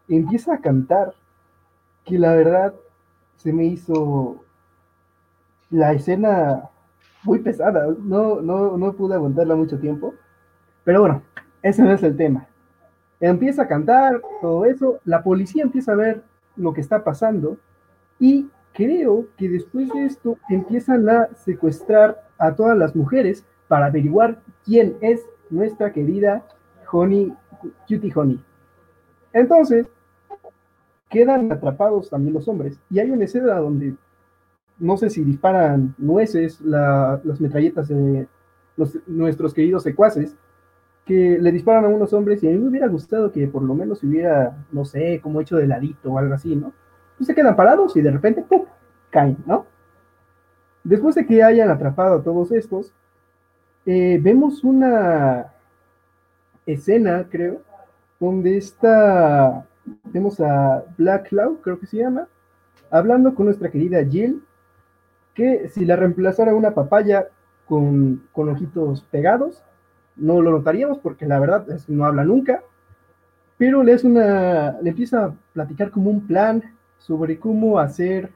empieza 0.08 0.54
a 0.56 0.62
cantar, 0.62 1.14
que 2.06 2.18
la 2.18 2.34
verdad 2.34 2.74
se 3.36 3.54
me 3.54 3.66
hizo 3.66 4.44
la 5.70 5.94
escena 5.94 6.70
muy 7.24 7.40
pesada, 7.40 7.88
no, 8.00 8.42
no, 8.42 8.78
no 8.78 8.94
pude 8.94 9.16
aguantarla 9.16 9.56
mucho 9.56 9.80
tiempo, 9.80 10.14
pero 10.84 11.02
bueno, 11.02 11.22
ese 11.62 11.84
no 11.84 11.92
es 11.92 12.04
el 12.04 12.18
tema. 12.18 12.48
Empieza 13.22 13.62
a 13.62 13.68
cantar, 13.68 14.20
todo 14.42 14.66
eso, 14.66 15.00
la 15.06 15.24
policía 15.24 15.64
empieza 15.64 15.94
a 15.94 15.96
ver 15.96 16.24
lo 16.56 16.74
que 16.74 16.82
está 16.82 17.04
pasando 17.04 17.58
y 18.20 18.50
creo 18.74 19.28
que 19.38 19.48
después 19.48 19.90
de 19.90 20.06
esto 20.06 20.38
empiezan 20.50 21.08
a 21.08 21.28
secuestrar 21.36 22.28
a 22.40 22.56
todas 22.56 22.78
las 22.78 22.96
mujeres 22.96 23.46
para 23.68 23.86
averiguar 23.86 24.42
quién 24.66 24.98
es 25.02 25.24
nuestra 25.52 25.94
querida 25.94 26.44
Honey, 26.92 27.34
Cutie 27.88 28.12
Honey. 28.14 28.44
Entonces, 29.34 29.88
quedan 31.10 31.52
atrapados 31.52 32.10
también 32.10 32.34
los 32.34 32.48
hombres 32.48 32.80
y 32.90 33.00
hay 33.00 33.12
una 33.12 33.26
escena 33.26 33.56
donde 33.56 33.96
no 34.80 34.98
sé 34.98 35.12
si 35.12 35.24
disparan 35.24 35.94
nueces 36.00 36.60
la, 36.62 37.22
las 37.24 37.40
metralletas 37.40 37.88
de 37.88 38.28
nuestros 39.06 39.54
queridos 39.54 39.84
secuaces 39.84 40.36
le 41.12 41.52
disparan 41.52 41.86
a 41.86 41.88
unos 41.90 42.14
hombres 42.14 42.44
y 42.44 42.48
a 42.48 42.52
mí 42.52 42.58
me 42.58 42.70
hubiera 42.70 42.88
gustado 42.88 43.32
que 43.32 43.48
por 43.48 43.64
lo 43.64 43.74
menos 43.74 44.04
hubiera, 44.04 44.58
no 44.72 44.86
sé, 44.86 45.20
como 45.22 45.42
hecho 45.42 45.58
de 45.58 45.68
ladito 45.68 46.12
o 46.12 46.18
algo 46.18 46.34
así, 46.34 46.56
¿no? 46.56 46.74
Pues 47.18 47.28
se 47.28 47.36
quedan 47.36 47.56
parados 47.56 47.96
y 47.98 48.02
de 48.02 48.12
repente, 48.12 48.46
caen, 49.10 49.38
¿no? 49.46 49.66
Después 50.84 51.16
de 51.16 51.26
que 51.26 51.44
hayan 51.44 51.70
atrapado 51.70 52.16
a 52.16 52.24
todos 52.24 52.52
estos, 52.52 52.94
eh, 53.86 54.20
vemos 54.22 54.64
una 54.64 55.54
escena, 56.66 57.28
creo, 57.30 57.62
donde 58.20 58.58
está, 58.58 59.66
vemos 60.06 60.40
a 60.40 60.84
Black 60.98 61.30
Cloud, 61.30 61.58
creo 61.62 61.80
que 61.80 61.88
se 61.88 61.98
llama, 61.98 62.28
hablando 62.90 63.36
con 63.36 63.46
nuestra 63.46 63.70
querida 63.70 64.04
Jill, 64.06 64.44
que 65.34 65.70
si 65.70 65.86
la 65.86 65.96
reemplazara 65.96 66.54
una 66.54 66.74
papaya 66.74 67.28
con, 67.66 68.28
con 68.32 68.50
ojitos 68.50 69.04
pegados, 69.12 69.64
no 70.22 70.42
lo 70.42 70.52
notaríamos 70.52 71.00
porque 71.00 71.26
la 71.26 71.40
verdad 71.40 71.70
es 71.72 71.90
no 71.90 72.06
habla 72.06 72.24
nunca, 72.24 72.64
pero 73.58 73.84
le, 73.84 73.94
es 73.94 74.04
una, 74.04 74.80
le 74.82 74.92
empieza 74.92 75.26
a 75.26 75.34
platicar 75.54 75.92
como 75.92 76.10
un 76.10 76.26
plan 76.26 76.64
sobre 77.00 77.40
cómo 77.40 77.80
hacer 77.80 78.32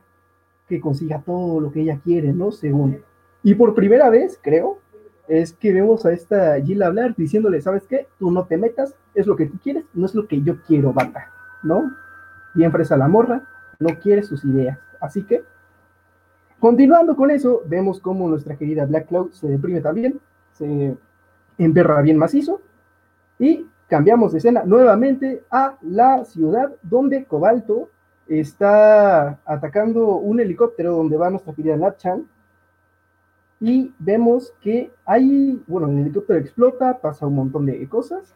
que 0.68 0.82
consiga 0.82 1.22
todo 1.22 1.62
lo 1.62 1.72
que 1.72 1.82
ella 1.82 2.00
quiere, 2.04 2.34
¿no? 2.34 2.52
Según. 2.52 3.02
Y 3.44 3.54
por 3.54 3.76
primera 3.76 4.10
vez, 4.10 4.40
creo, 4.42 4.80
es 5.28 5.54
que 5.54 5.72
vemos 5.72 6.06
a 6.06 6.12
esta 6.12 6.60
Jill 6.60 6.82
hablar 6.82 7.16
diciéndole, 7.16 7.62
¿sabes 7.62 7.86
qué? 7.88 8.08
Tú 8.18 8.32
no 8.32 8.46
te 8.46 8.58
metas, 8.58 8.96
es 9.14 9.28
lo 9.28 9.36
que 9.36 9.46
tú 9.46 9.60
quieres, 9.62 9.86
no 9.94 10.08
es 10.08 10.16
lo 10.16 10.28
que 10.28 10.42
yo 10.42 10.62
quiero, 10.64 10.92
bata, 10.92 11.32
¿no? 11.62 11.92
Bien 12.56 12.72
fresa 12.72 12.98
la 12.98 13.08
morra, 13.08 13.44
no 13.80 13.90
quiere 14.00 14.24
sus 14.24 14.44
ideas. 14.44 14.80
Así 15.00 15.24
que, 15.24 15.44
continuando 16.60 17.16
con 17.16 17.30
eso, 17.30 17.62
vemos 17.68 18.00
cómo 18.00 18.28
nuestra 18.28 18.56
querida 18.56 18.86
Black 18.86 19.08
Cloud 19.08 19.32
se 19.32 19.48
deprime 19.48 19.82
también, 19.82 20.20
se 20.54 20.98
emberra 21.58 22.02
bien 22.02 22.18
macizo, 22.18 22.62
y 23.40 23.68
cambiamos 23.88 24.32
de 24.32 24.40
escena 24.40 24.64
nuevamente 24.66 25.44
a 25.52 25.78
la 25.82 26.26
ciudad 26.26 26.72
donde 26.82 27.26
Cobalto 27.26 27.90
está 28.28 29.40
atacando 29.46 30.16
un 30.16 30.40
helicóptero 30.40 30.96
donde 30.96 31.18
va 31.18 31.30
nuestra 31.30 31.54
querida 31.54 31.78
Natchan, 31.78 32.26
y 33.60 33.94
vemos 34.00 34.54
que 34.62 34.92
hay, 35.06 35.64
bueno, 35.68 35.88
el 35.88 36.00
helicóptero 36.00 36.40
explota, 36.40 37.00
pasa 37.00 37.26
un 37.28 37.36
montón 37.36 37.66
de 37.66 37.88
cosas, 37.88 38.34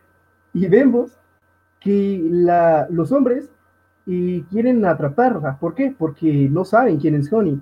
y 0.54 0.68
vemos 0.68 1.18
que 1.80 2.22
la, 2.30 2.88
los 2.90 3.12
hombres 3.12 3.50
y 4.06 4.42
quieren 4.44 4.84
atraparla. 4.86 5.58
¿Por 5.60 5.76
qué? 5.76 5.94
Porque 5.96 6.50
no 6.50 6.66
saben 6.66 7.00
quién 7.00 7.16
es 7.16 7.32
Honey. 7.32 7.62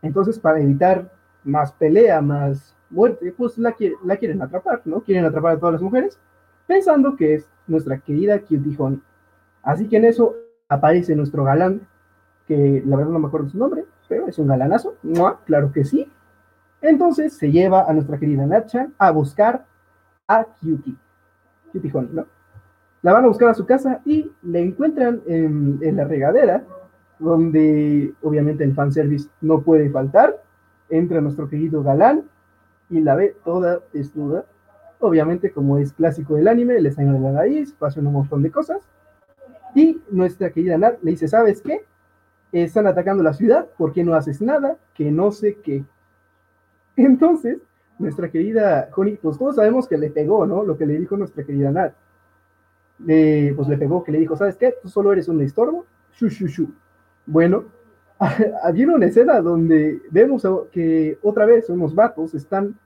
Entonces, 0.00 0.38
para 0.38 0.60
evitar 0.60 1.10
más 1.44 1.72
pelea, 1.72 2.20
más 2.20 2.74
muerte, 2.92 3.34
pues 3.36 3.58
la, 3.58 3.72
quieren 3.72 4.42
atrapar, 4.42 4.82
¿no? 4.84 5.00
Quieren 5.00 5.24
atrapar 5.24 5.56
a 5.56 5.58
todas 5.58 5.74
las 5.74 5.82
mujeres, 5.82 6.18
pensando 6.66 7.16
que 7.16 7.34
es 7.34 7.48
nuestra 7.66 7.98
querida 7.98 8.40
Cutie 8.40 8.76
Honey. 8.78 9.02
Así 9.62 9.88
que 9.88 9.96
en 9.96 10.04
eso 10.04 10.36
aparece 10.68 11.16
nuestro 11.16 11.44
galán, 11.44 11.80
que 12.46 12.82
la 12.84 12.96
verdad 12.96 13.12
no 13.12 13.18
me 13.18 13.28
acuerdo 13.28 13.48
su 13.48 13.58
nombre, 13.58 13.84
pero 14.08 14.28
es 14.28 14.38
un 14.38 14.48
galanazo, 14.48 14.96
¿no? 15.02 15.38
claro 15.44 15.72
que 15.72 15.84
sí. 15.84 16.10
Entonces 16.80 17.34
se 17.34 17.50
lleva 17.50 17.88
a 17.88 17.92
nuestra 17.92 18.18
querida 18.18 18.44
Nacha 18.44 18.88
a 18.98 19.10
buscar 19.10 19.64
a 20.26 20.44
Cutie, 20.44 20.96
Cutie 21.72 21.90
Honey, 21.92 22.10
¿no? 22.12 22.26
La 23.02 23.12
van 23.12 23.24
a 23.24 23.28
buscar 23.28 23.48
a 23.48 23.54
su 23.54 23.66
casa 23.66 24.00
y 24.04 24.30
le 24.42 24.60
encuentran 24.60 25.22
en, 25.26 25.78
en 25.82 25.96
la 25.96 26.04
regadera, 26.04 26.64
donde 27.18 28.14
obviamente 28.22 28.62
el 28.62 28.74
fanservice 28.74 29.28
no 29.40 29.62
puede 29.62 29.90
faltar. 29.90 30.40
Entra 30.88 31.20
nuestro 31.20 31.48
querido 31.48 31.82
galán 31.82 32.24
y 32.92 33.00
la 33.00 33.16
ve 33.16 33.34
toda 33.42 33.80
desnuda. 33.92 34.44
Obviamente, 35.00 35.50
como 35.50 35.78
es 35.78 35.92
clásico 35.94 36.36
del 36.36 36.46
anime, 36.46 36.78
le 36.78 36.92
salen 36.92 37.14
de 37.14 37.20
la 37.20 37.32
nariz, 37.32 37.72
pasa 37.72 38.00
un 38.00 38.12
montón 38.12 38.42
de 38.42 38.50
cosas. 38.50 38.82
Y 39.74 40.00
nuestra 40.10 40.50
querida 40.50 40.76
Nat 40.76 41.02
le 41.02 41.12
dice, 41.12 41.26
¿sabes 41.26 41.62
qué? 41.62 41.84
Están 42.52 42.86
atacando 42.86 43.22
la 43.22 43.32
ciudad, 43.32 43.66
¿por 43.78 43.94
qué 43.94 44.04
no 44.04 44.14
haces 44.14 44.42
nada? 44.42 44.76
Que 44.94 45.10
no 45.10 45.32
sé 45.32 45.56
qué. 45.64 45.84
Entonces, 46.96 47.58
nuestra 47.98 48.30
querida 48.30 48.90
Honey, 48.94 49.16
pues 49.16 49.38
todos 49.38 49.56
sabemos 49.56 49.88
que 49.88 49.96
le 49.96 50.10
pegó, 50.10 50.46
¿no? 50.46 50.62
Lo 50.62 50.76
que 50.76 50.84
le 50.84 50.98
dijo 50.98 51.16
nuestra 51.16 51.44
querida 51.44 51.70
Nat. 51.70 51.94
pues 52.98 53.68
le 53.68 53.78
pegó, 53.78 54.04
que 54.04 54.12
le 54.12 54.18
dijo, 54.18 54.36
¿sabes 54.36 54.56
qué? 54.56 54.74
Tú 54.82 54.90
solo 54.90 55.12
eres 55.12 55.28
un 55.28 55.40
estorbo. 55.40 55.86
Shu, 56.12 56.28
shu, 56.28 56.46
shu. 56.46 56.74
Bueno, 57.24 57.64
había 58.62 58.86
una 58.86 59.06
escena 59.06 59.40
donde 59.40 60.02
vemos 60.10 60.46
que 60.70 61.18
otra 61.22 61.46
vez 61.46 61.70
unos 61.70 61.94
vatos 61.94 62.34
están 62.34 62.76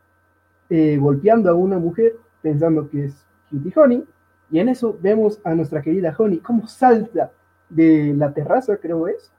eh, 0.69 0.97
golpeando 0.99 1.51
a 1.51 1.55
una 1.55 1.79
mujer 1.79 2.17
pensando 2.43 2.89
que 2.89 3.07
es 3.07 3.27
Cutie 3.51 3.73
Honey, 3.75 4.05
y 4.51 4.61
en 4.61 4.69
eso 4.69 4.97
vemos 5.01 5.41
a 5.45 5.55
nuestra 5.55 5.83
querida 5.83 6.15
Honey 6.17 6.39
como 6.39 6.67
salta 6.67 7.33
de 7.69 8.15
la 8.17 8.33
terraza, 8.33 8.77
creo 8.77 9.09
es, 9.09 9.33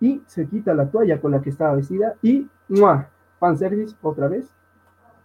y 0.00 0.22
se 0.26 0.46
quita 0.46 0.74
la 0.74 0.90
toalla 0.90 1.20
con 1.20 1.30
la 1.30 1.40
que 1.40 1.50
estaba 1.50 1.76
vestida 1.76 2.14
y 2.22 2.48
¡mua! 2.68 3.08
fanservice 3.38 3.94
otra 4.02 4.28
vez. 4.28 4.48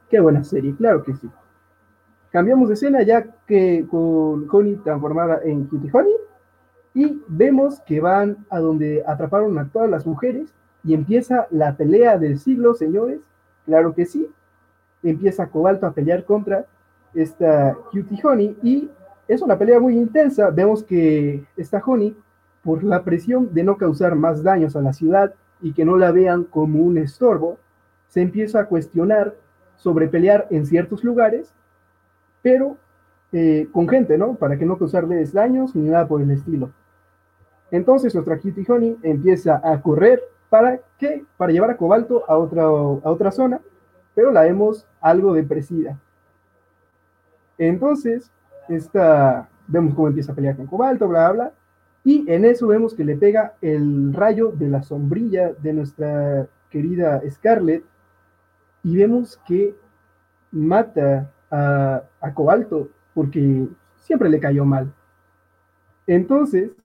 Qué 0.10 0.20
buena 0.20 0.44
serie, 0.44 0.76
claro 0.76 1.04
que 1.04 1.16
sí. 1.16 1.30
Cambiamos 2.32 2.68
de 2.68 2.76
escena 2.76 3.02
ya 3.04 3.24
que 3.48 3.86
con 3.90 4.48
Honey 4.50 4.76
transformada 4.78 5.40
en 5.44 5.66
Cutie 5.66 5.90
Honey 5.92 6.14
y 6.94 7.24
vemos 7.28 7.80
que 7.82 8.00
van 8.00 8.46
a 8.50 8.60
donde 8.60 9.04
atraparon 9.06 9.58
a 9.58 9.70
todas 9.70 9.90
las 9.90 10.06
mujeres 10.06 10.54
y 10.84 10.94
empieza 10.94 11.48
la 11.52 11.76
pelea 11.76 12.18
del 12.18 12.40
siglo, 12.40 12.74
señores. 12.74 13.22
Claro 13.66 13.94
que 13.94 14.06
sí. 14.06 14.30
Empieza 15.04 15.48
Cobalto 15.48 15.86
a 15.86 15.92
pelear 15.92 16.26
contra 16.26 16.66
esta 17.14 17.76
Cutie 17.92 18.20
Honey 18.24 18.58
y 18.64 18.90
es 19.28 19.42
una 19.42 19.58
pelea 19.58 19.80
muy 19.80 19.98
intensa. 19.98 20.50
Vemos 20.50 20.84
que 20.84 21.46
esta 21.56 21.82
Honey, 21.86 22.16
por 22.64 22.84
la 22.84 23.04
presión 23.04 23.54
de 23.54 23.64
no 23.64 23.78
causar 23.78 24.16
más 24.16 24.44
daños 24.44 24.76
a 24.76 24.82
la 24.82 24.94
ciudad 24.94 25.34
y 25.62 25.74
que 25.74 25.86
no 25.86 25.98
la 25.98 26.12
vean 26.12 26.44
como 26.44 26.84
un 26.84 26.98
estorbo, 26.98 27.58
se 28.08 28.22
empieza 28.22 28.62
a 28.62 28.66
cuestionar 28.66 29.36
sobre 29.76 30.08
pelear 30.08 30.48
en 30.50 30.66
ciertos 30.66 31.04
lugares, 31.04 31.54
pero 32.42 32.78
eh, 33.32 33.68
con 33.72 33.88
gente, 33.88 34.18
¿no? 34.18 34.36
Para 34.36 34.58
que 34.58 34.66
no 34.66 34.78
causarles 34.78 35.34
daños 35.34 35.76
ni 35.76 35.90
nada 35.90 36.08
por 36.08 36.22
el 36.22 36.32
estilo. 36.32 36.72
Entonces 37.72 38.14
nuestra 38.14 38.40
Kitty 38.40 38.66
Honey 38.70 38.98
empieza 39.04 39.60
a 39.64 39.82
correr 39.82 40.22
para 40.50 40.80
que 40.98 41.26
para 41.36 41.52
llevar 41.52 41.72
a 41.72 41.78
Cobalto 41.78 42.24
a 42.30 42.38
otra, 42.38 42.64
a 42.64 43.12
otra 43.12 43.32
zona, 43.32 43.60
pero 44.18 44.32
la 44.32 44.42
vemos 44.42 44.88
algo 45.00 45.36
depresida. 45.36 46.00
Entonces, 47.60 48.32
esta, 48.68 49.48
vemos 49.68 49.94
cómo 49.94 50.08
empieza 50.08 50.32
a 50.32 50.36
pelear 50.36 50.56
con 50.56 50.66
Cobalto, 50.66 51.08
bla, 51.08 51.32
bla, 51.32 51.54
y 52.04 52.26
en 52.28 52.44
eso 52.44 52.66
vemos 52.66 52.96
que 52.96 53.04
le 53.04 53.16
pega 53.16 53.54
el 53.62 54.12
rayo 54.16 54.52
de 54.52 54.70
la 54.70 54.82
sombrilla 54.82 55.54
de 55.54 55.72
nuestra 55.72 56.48
querida 56.72 57.22
Scarlett, 57.30 57.84
y 58.82 58.98
vemos 58.98 59.40
que 59.48 59.76
mata 60.52 61.32
a, 61.52 62.02
a 62.20 62.34
Cobalto 62.34 62.90
porque 63.14 63.68
siempre 63.98 64.30
le 64.30 64.40
cayó 64.40 64.66
mal. 64.66 64.92
Entonces, 66.08 66.76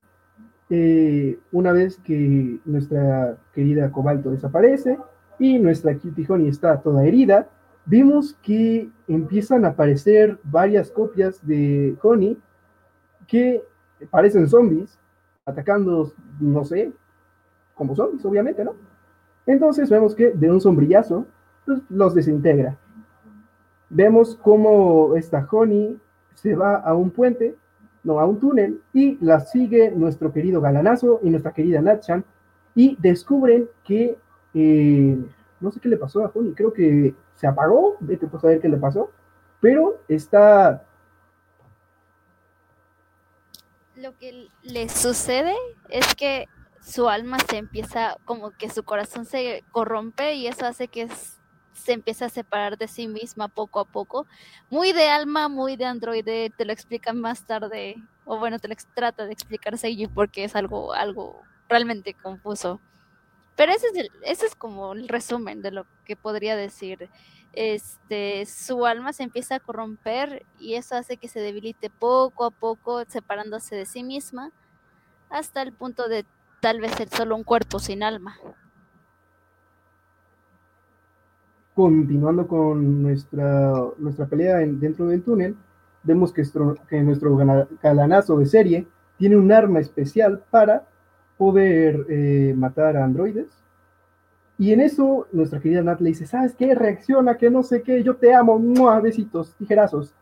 eh, 0.68 1.38
una 1.50 1.72
vez 1.72 1.96
que 2.04 2.58
nuestra 2.66 3.38
querida 3.54 3.90
Cobalto 3.90 4.32
desaparece 4.32 4.98
y 5.42 5.58
nuestra 5.58 5.98
Cutie 5.98 6.24
Honey 6.28 6.46
está 6.46 6.80
toda 6.80 7.04
herida, 7.04 7.48
vemos 7.84 8.38
que 8.42 8.88
empiezan 9.08 9.64
a 9.64 9.70
aparecer 9.70 10.38
varias 10.44 10.88
copias 10.88 11.44
de 11.44 11.96
Honey 12.00 12.38
que 13.26 13.60
parecen 14.08 14.48
zombies, 14.48 14.96
atacando, 15.44 16.12
no 16.38 16.64
sé, 16.64 16.92
como 17.74 17.96
zombies, 17.96 18.24
obviamente, 18.24 18.64
¿no? 18.64 18.76
Entonces 19.44 19.90
vemos 19.90 20.14
que 20.14 20.30
de 20.30 20.48
un 20.48 20.60
sombrillazo 20.60 21.26
pues, 21.66 21.80
los 21.88 22.14
desintegra. 22.14 22.78
Vemos 23.90 24.38
cómo 24.40 25.16
esta 25.16 25.44
Honey 25.50 25.98
se 26.34 26.54
va 26.54 26.76
a 26.76 26.94
un 26.94 27.10
puente 27.10 27.56
no, 28.04 28.20
a 28.20 28.26
un 28.26 28.38
túnel 28.38 28.80
y 28.92 29.18
la 29.20 29.40
sigue 29.40 29.90
nuestro 29.90 30.32
querido 30.32 30.60
Galanazo 30.60 31.18
y 31.20 31.30
nuestra 31.30 31.52
querida 31.52 31.80
Natchan 31.80 32.24
y 32.76 32.96
descubren 33.00 33.68
que 33.82 34.16
eh, 34.54 35.16
no 35.60 35.70
sé 35.70 35.80
qué 35.80 35.88
le 35.88 35.96
pasó 35.96 36.24
a 36.24 36.30
Honey, 36.34 36.52
creo 36.54 36.72
que 36.72 37.14
se 37.36 37.46
apagó, 37.46 37.96
vete 38.00 38.26
pues 38.26 38.42
a 38.44 38.48
ver 38.48 38.60
qué 38.60 38.68
le 38.68 38.76
pasó, 38.76 39.10
pero 39.60 40.00
está... 40.08 40.84
Lo 43.94 44.16
que 44.18 44.48
le 44.62 44.88
sucede 44.88 45.54
es 45.88 46.14
que 46.14 46.46
su 46.80 47.08
alma 47.08 47.38
se 47.48 47.58
empieza, 47.58 48.16
como 48.24 48.50
que 48.50 48.68
su 48.68 48.82
corazón 48.82 49.24
se 49.24 49.64
corrompe 49.70 50.34
y 50.34 50.48
eso 50.48 50.66
hace 50.66 50.88
que 50.88 51.08
se 51.72 51.92
empieza 51.92 52.26
a 52.26 52.30
separar 52.30 52.76
de 52.76 52.88
sí 52.88 53.06
misma 53.06 53.48
poco 53.48 53.80
a 53.80 53.84
poco. 53.84 54.26
Muy 54.70 54.92
de 54.92 55.08
alma, 55.08 55.48
muy 55.48 55.76
de 55.76 55.84
androide, 55.84 56.50
te 56.56 56.64
lo 56.64 56.72
explican 56.72 57.20
más 57.20 57.46
tarde, 57.46 57.96
o 58.24 58.38
bueno, 58.38 58.58
te 58.58 58.68
lo 58.68 58.74
trata 58.94 59.26
de 59.26 59.32
explicar 59.32 59.78
Seiji 59.78 60.08
porque 60.08 60.44
es 60.44 60.56
algo, 60.56 60.92
algo 60.92 61.40
realmente 61.68 62.14
confuso. 62.14 62.80
Pero 63.56 63.72
ese 63.72 63.86
es, 63.94 64.08
ese 64.24 64.46
es 64.46 64.54
como 64.54 64.92
el 64.92 65.08
resumen 65.08 65.62
de 65.62 65.70
lo 65.70 65.86
que 66.04 66.16
podría 66.16 66.56
decir. 66.56 67.08
Este, 67.52 68.46
su 68.46 68.86
alma 68.86 69.12
se 69.12 69.24
empieza 69.24 69.56
a 69.56 69.60
corromper 69.60 70.46
y 70.58 70.74
eso 70.74 70.96
hace 70.96 71.18
que 71.18 71.28
se 71.28 71.40
debilite 71.40 71.90
poco 71.90 72.44
a 72.44 72.50
poco, 72.50 73.04
separándose 73.06 73.76
de 73.76 73.84
sí 73.84 74.02
misma, 74.02 74.52
hasta 75.28 75.60
el 75.62 75.72
punto 75.72 76.08
de 76.08 76.24
tal 76.60 76.80
vez 76.80 76.92
ser 76.92 77.08
solo 77.08 77.36
un 77.36 77.44
cuerpo 77.44 77.78
sin 77.78 78.02
alma. 78.02 78.38
continuando 81.74 82.46
con 82.46 83.02
nuestra, 83.02 83.72
nuestra 83.98 84.26
pelea 84.26 84.58
dentro 84.58 85.06
del 85.06 85.22
túnel, 85.22 85.56
vemos 86.02 86.32
que, 86.32 86.42
que 86.88 87.02
nuestro 87.02 87.36
galanazo 87.82 88.38
de 88.38 88.46
serie 88.46 88.86
tiene 89.18 89.36
un 89.36 89.52
arma 89.52 89.80
especial 89.80 90.42
para 90.50 90.86
poder 91.36 92.06
eh, 92.08 92.54
matar 92.56 92.96
a 92.96 93.04
androides. 93.04 93.48
Y 94.58 94.72
en 94.72 94.80
eso 94.80 95.26
nuestra 95.32 95.60
querida 95.60 95.82
Nat 95.82 96.00
le 96.00 96.10
dice, 96.10 96.26
¿sabes 96.26 96.54
qué? 96.54 96.74
Reacciona, 96.74 97.36
que 97.36 97.50
no 97.50 97.62
sé 97.62 97.82
qué, 97.82 98.02
yo 98.02 98.16
te 98.16 98.34
amo, 98.34 98.58
¡mua! 98.58 99.00
besitos, 99.00 99.54
tijerazos. 99.56 100.14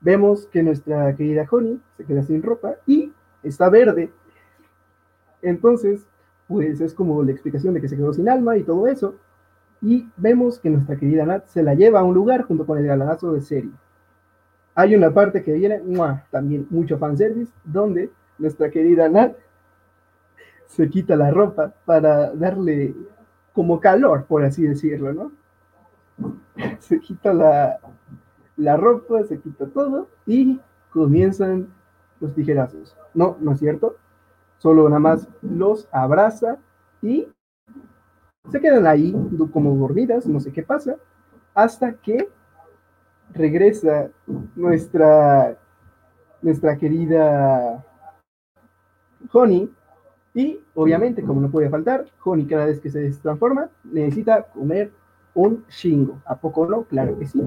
Vemos 0.00 0.46
que 0.46 0.62
nuestra 0.62 1.14
querida 1.16 1.46
Honey 1.50 1.80
se 1.96 2.04
queda 2.04 2.22
sin 2.22 2.42
ropa 2.42 2.74
y 2.86 3.12
está 3.42 3.70
verde. 3.70 4.10
Entonces, 5.40 6.06
pues 6.48 6.80
es 6.80 6.94
como 6.94 7.22
la 7.22 7.32
explicación 7.32 7.74
de 7.74 7.80
que 7.80 7.88
se 7.88 7.96
quedó 7.96 8.12
sin 8.12 8.28
alma 8.28 8.56
y 8.56 8.62
todo 8.62 8.86
eso 8.86 9.14
y 9.82 10.08
vemos 10.16 10.58
que 10.58 10.70
nuestra 10.70 10.96
querida 10.96 11.24
Nat 11.24 11.46
se 11.46 11.62
la 11.62 11.74
lleva 11.74 12.00
a 12.00 12.04
un 12.04 12.14
lugar 12.14 12.42
junto 12.42 12.66
con 12.66 12.78
el 12.78 12.86
galanazo 12.86 13.32
de 13.32 13.40
serie. 13.40 13.70
Hay 14.74 14.94
una 14.94 15.12
parte 15.12 15.42
que 15.42 15.52
viene, 15.52 15.80
también 16.30 16.66
mucho 16.70 16.98
fanservice, 16.98 17.52
donde 17.64 18.10
nuestra 18.38 18.70
querida 18.70 19.08
Nat 19.08 19.36
se 20.66 20.88
quita 20.88 21.16
la 21.16 21.30
ropa 21.30 21.72
para 21.84 22.32
darle 22.32 22.94
como 23.52 23.80
calor, 23.80 24.26
por 24.26 24.44
así 24.44 24.62
decirlo, 24.62 25.12
¿no? 25.12 25.32
Se 26.80 27.00
quita 27.00 27.34
la, 27.34 27.78
la 28.56 28.76
ropa, 28.78 29.22
se 29.24 29.38
quita 29.38 29.66
todo 29.66 30.08
y 30.26 30.58
comienzan 30.90 31.68
los 32.20 32.34
tijerazos. 32.34 32.96
No, 33.12 33.36
no 33.40 33.52
es 33.52 33.58
cierto. 33.58 33.96
Solo 34.58 34.88
nada 34.88 35.00
más 35.00 35.28
los 35.42 35.88
abraza 35.92 36.56
y 37.02 37.28
se 38.50 38.60
quedan 38.60 38.86
ahí 38.86 39.14
como 39.52 39.74
dormidas, 39.74 40.26
no 40.26 40.40
sé 40.40 40.52
qué 40.52 40.62
pasa, 40.62 40.96
hasta 41.54 41.92
que 41.94 42.28
regresa 43.34 44.10
nuestra, 44.54 45.58
nuestra 46.40 46.76
querida 46.76 47.84
Honey. 49.32 49.75
Y 50.36 50.60
obviamente, 50.74 51.22
como 51.22 51.40
no 51.40 51.50
puede 51.50 51.70
faltar, 51.70 52.04
Honey 52.22 52.44
cada 52.44 52.66
vez 52.66 52.78
que 52.78 52.90
se 52.90 53.10
transforma 53.22 53.70
necesita 53.84 54.42
comer 54.42 54.92
un 55.32 55.64
chingo. 55.68 56.20
¿A 56.26 56.36
poco 56.36 56.66
no? 56.66 56.82
Claro 56.82 57.18
que 57.18 57.26
sí. 57.26 57.42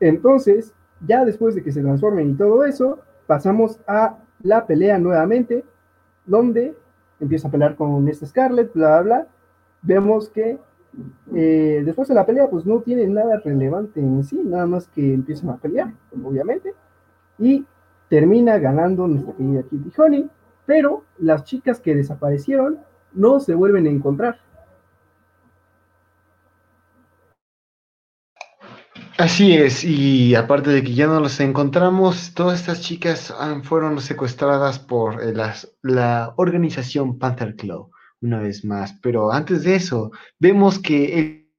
Entonces, 0.00 0.74
ya 1.06 1.24
después 1.24 1.54
de 1.54 1.62
que 1.62 1.70
se 1.70 1.82
transformen 1.82 2.30
y 2.30 2.34
todo 2.34 2.64
eso, 2.64 2.98
pasamos 3.28 3.78
a 3.86 4.18
la 4.42 4.66
pelea 4.66 4.98
nuevamente, 4.98 5.64
donde 6.26 6.74
empieza 7.20 7.46
a 7.46 7.50
pelear 7.52 7.76
con 7.76 8.08
esta 8.08 8.26
Scarlett, 8.26 8.74
bla, 8.74 9.00
bla, 9.00 9.02
bla. 9.02 9.26
Vemos 9.82 10.28
que 10.30 10.58
eh, 11.32 11.82
después 11.84 12.08
de 12.08 12.14
la 12.14 12.26
pelea, 12.26 12.50
pues 12.50 12.66
no 12.66 12.80
tiene 12.80 13.06
nada 13.06 13.38
relevante 13.38 14.00
en 14.00 14.24
sí, 14.24 14.42
nada 14.44 14.66
más 14.66 14.88
que 14.88 15.14
empiezan 15.14 15.50
a 15.50 15.58
pelear, 15.58 15.92
obviamente, 16.24 16.74
y 17.38 17.64
termina 18.08 18.58
ganando 18.58 19.06
nuestra 19.06 19.32
querida 19.34 19.62
Kitty 19.62 19.92
Honey, 19.96 20.28
pero 20.70 21.04
las 21.18 21.42
chicas 21.42 21.80
que 21.80 21.96
desaparecieron 21.96 22.78
no 23.12 23.40
se 23.40 23.54
vuelven 23.56 23.88
a 23.88 23.90
encontrar. 23.90 24.38
Así 29.18 29.52
es, 29.56 29.82
y 29.82 30.36
aparte 30.36 30.70
de 30.70 30.84
que 30.84 30.94
ya 30.94 31.08
no 31.08 31.18
las 31.18 31.40
encontramos, 31.40 32.34
todas 32.34 32.60
estas 32.60 32.82
chicas 32.82 33.32
han- 33.32 33.64
fueron 33.64 34.00
secuestradas 34.00 34.78
por 34.78 35.20
eh, 35.20 35.34
la 35.82 36.34
organización 36.36 37.18
Panther 37.18 37.56
Claw, 37.56 37.90
una 38.22 38.38
vez 38.38 38.64
más. 38.64 38.92
Pero 39.02 39.32
antes 39.32 39.64
de 39.64 39.74
eso, 39.74 40.12
vemos 40.38 40.78
que 40.78 41.18
el, 41.18 41.52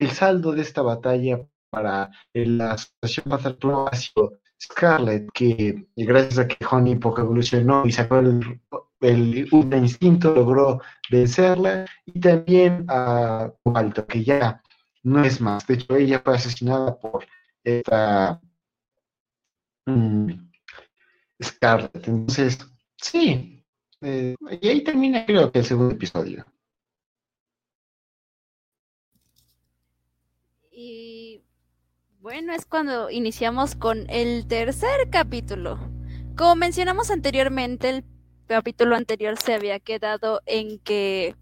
el 0.00 0.10
saldo 0.10 0.50
de 0.50 0.62
esta 0.62 0.82
batalla 0.82 1.46
para 1.70 2.10
eh, 2.32 2.46
la 2.46 2.72
asociación 2.72 3.26
Panther 3.30 3.58
Claw 3.58 3.86
ha 3.92 3.94
sido 3.94 4.40
Scarlett, 4.60 5.30
que 5.32 5.86
gracias 5.96 6.38
a 6.38 6.48
que 6.48 6.64
Honey 6.64 6.96
poco 6.96 7.20
evolucionó 7.20 7.84
y 7.86 7.92
sacó 7.92 8.18
el, 8.18 9.48
instinto, 9.52 10.34
logró 10.34 10.80
vencerla, 11.10 11.86
y 12.06 12.20
también 12.20 12.86
a 12.88 13.52
Cobalto, 13.62 14.06
que 14.06 14.24
ya 14.24 14.62
no 15.02 15.22
es 15.24 15.40
más. 15.40 15.66
De 15.66 15.74
hecho, 15.74 15.96
ella 15.96 16.20
fue 16.24 16.34
asesinada 16.36 16.98
por 16.98 17.26
esta 17.62 18.40
mm, 19.86 20.30
Scarlett. 21.42 22.08
Entonces, 22.08 22.58
sí. 22.96 23.64
eh, 24.00 24.34
y 24.62 24.68
ahí 24.68 24.82
termina, 24.84 25.26
creo 25.26 25.52
que 25.52 25.58
el 25.60 25.64
segundo 25.64 25.94
episodio. 25.94 26.46
Y 30.72 31.44
bueno, 32.24 32.54
es 32.54 32.64
cuando 32.64 33.10
iniciamos 33.10 33.74
con 33.74 34.08
el 34.08 34.46
tercer 34.46 35.10
capítulo. 35.10 35.78
Como 36.38 36.56
mencionamos 36.56 37.10
anteriormente, 37.10 37.90
el 37.90 38.04
capítulo 38.46 38.96
anterior 38.96 39.38
se 39.38 39.52
había 39.52 39.78
quedado 39.78 40.40
en 40.46 40.78
que 40.78 41.36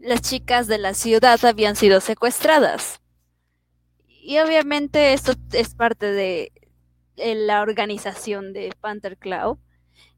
las 0.00 0.20
chicas 0.20 0.66
de 0.66 0.78
la 0.78 0.94
ciudad 0.94 1.38
habían 1.44 1.76
sido 1.76 2.00
secuestradas. 2.00 3.00
Y 4.08 4.40
obviamente 4.40 5.12
esto 5.12 5.34
es 5.52 5.76
parte 5.76 6.06
de, 6.06 6.50
la 7.14 7.62
organización 7.62 8.52
de 8.52 8.74
Panther 8.80 9.16
Claw, 9.16 9.60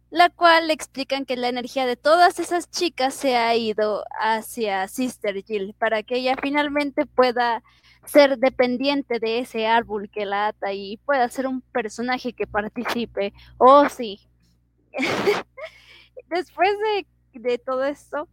la 0.08 0.30
cual 0.30 0.70
explican 0.70 1.26
que 1.26 1.36
la 1.36 1.50
energía 1.50 1.84
de 1.84 1.96
todas 1.96 2.38
esas 2.38 2.70
chicas 2.70 3.12
se 3.12 3.36
ha 3.36 3.54
ido 3.56 4.04
hacia 4.18 4.88
Sister 4.88 5.44
Jill 5.44 5.74
para 5.78 6.02
que 6.02 6.16
ella 6.16 6.34
finalmente 6.40 7.04
pueda 7.04 7.62
ser 8.04 8.38
dependiente 8.38 9.18
de 9.18 9.40
ese 9.40 9.66
árbol 9.66 10.10
que 10.10 10.26
la 10.26 10.48
ata 10.48 10.72
y 10.72 10.96
pueda 10.98 11.28
ser 11.28 11.46
un 11.46 11.60
personaje 11.60 12.32
que 12.32 12.46
participe. 12.46 13.32
Oh, 13.58 13.88
sí. 13.88 14.20
Después 16.30 16.70
de, 17.34 17.58
todo 17.58 17.84
esto, 17.84 18.28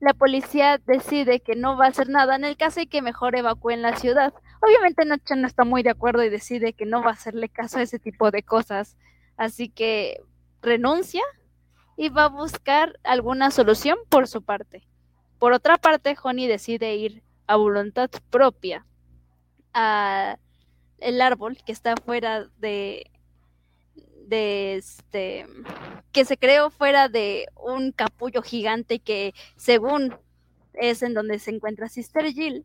la 0.00 0.14
policía 0.14 0.78
decide 0.78 1.40
que 1.40 1.54
no 1.54 1.76
va 1.76 1.86
a 1.86 1.88
hacer 1.88 2.08
nada 2.08 2.36
en 2.36 2.44
el 2.44 2.56
caso 2.56 2.80
y 2.80 2.86
que 2.86 3.02
mejor 3.02 3.36
evacúen 3.36 3.82
la 3.82 3.96
ciudad. 3.96 4.34
Obviamente 4.60 5.04
Nacha 5.04 5.36
no 5.36 5.46
está 5.46 5.64
muy 5.64 5.82
de 5.82 5.90
acuerdo 5.90 6.24
y 6.24 6.30
decide 6.30 6.72
que 6.72 6.86
no 6.86 7.02
va 7.02 7.10
a 7.10 7.14
hacerle 7.14 7.48
caso 7.48 7.78
a 7.78 7.82
ese 7.82 7.98
tipo 7.98 8.30
de 8.30 8.42
cosas. 8.42 8.96
Así 9.36 9.68
que 9.68 10.20
renuncia 10.60 11.22
y 11.96 12.08
va 12.08 12.24
a 12.24 12.28
buscar 12.28 12.98
alguna 13.04 13.50
solución 13.50 13.98
por 14.08 14.26
su 14.26 14.42
parte. 14.42 14.86
Por 15.38 15.52
otra 15.52 15.76
parte, 15.76 16.16
Honey 16.20 16.46
decide 16.46 16.94
ir 16.96 17.22
a 17.46 17.56
voluntad 17.56 18.10
propia 18.30 18.86
a 19.74 20.38
el 20.98 21.20
árbol 21.20 21.58
que 21.64 21.72
está 21.72 21.94
fuera 21.96 22.46
de 22.58 23.10
de 24.26 24.76
este 24.76 25.46
que 26.12 26.24
se 26.24 26.38
creó 26.38 26.70
fuera 26.70 27.08
de 27.08 27.46
un 27.56 27.92
capullo 27.92 28.40
gigante 28.42 28.98
que 28.98 29.34
según 29.56 30.16
es 30.74 31.02
en 31.02 31.14
donde 31.14 31.38
se 31.38 31.50
encuentra 31.50 31.88
Sister 31.88 32.26
Jill. 32.32 32.64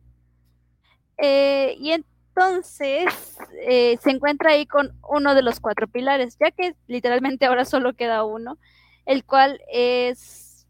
Eh, 1.18 1.76
y 1.78 1.92
entonces 1.92 3.36
eh, 3.66 3.98
se 4.00 4.10
encuentra 4.10 4.52
ahí 4.52 4.66
con 4.66 4.96
uno 5.08 5.34
de 5.34 5.42
los 5.42 5.58
cuatro 5.60 5.88
pilares 5.88 6.36
ya 6.38 6.52
que 6.52 6.76
literalmente 6.86 7.44
ahora 7.44 7.64
solo 7.64 7.94
queda 7.94 8.24
uno 8.24 8.56
el 9.04 9.24
cual 9.24 9.60
es 9.72 10.64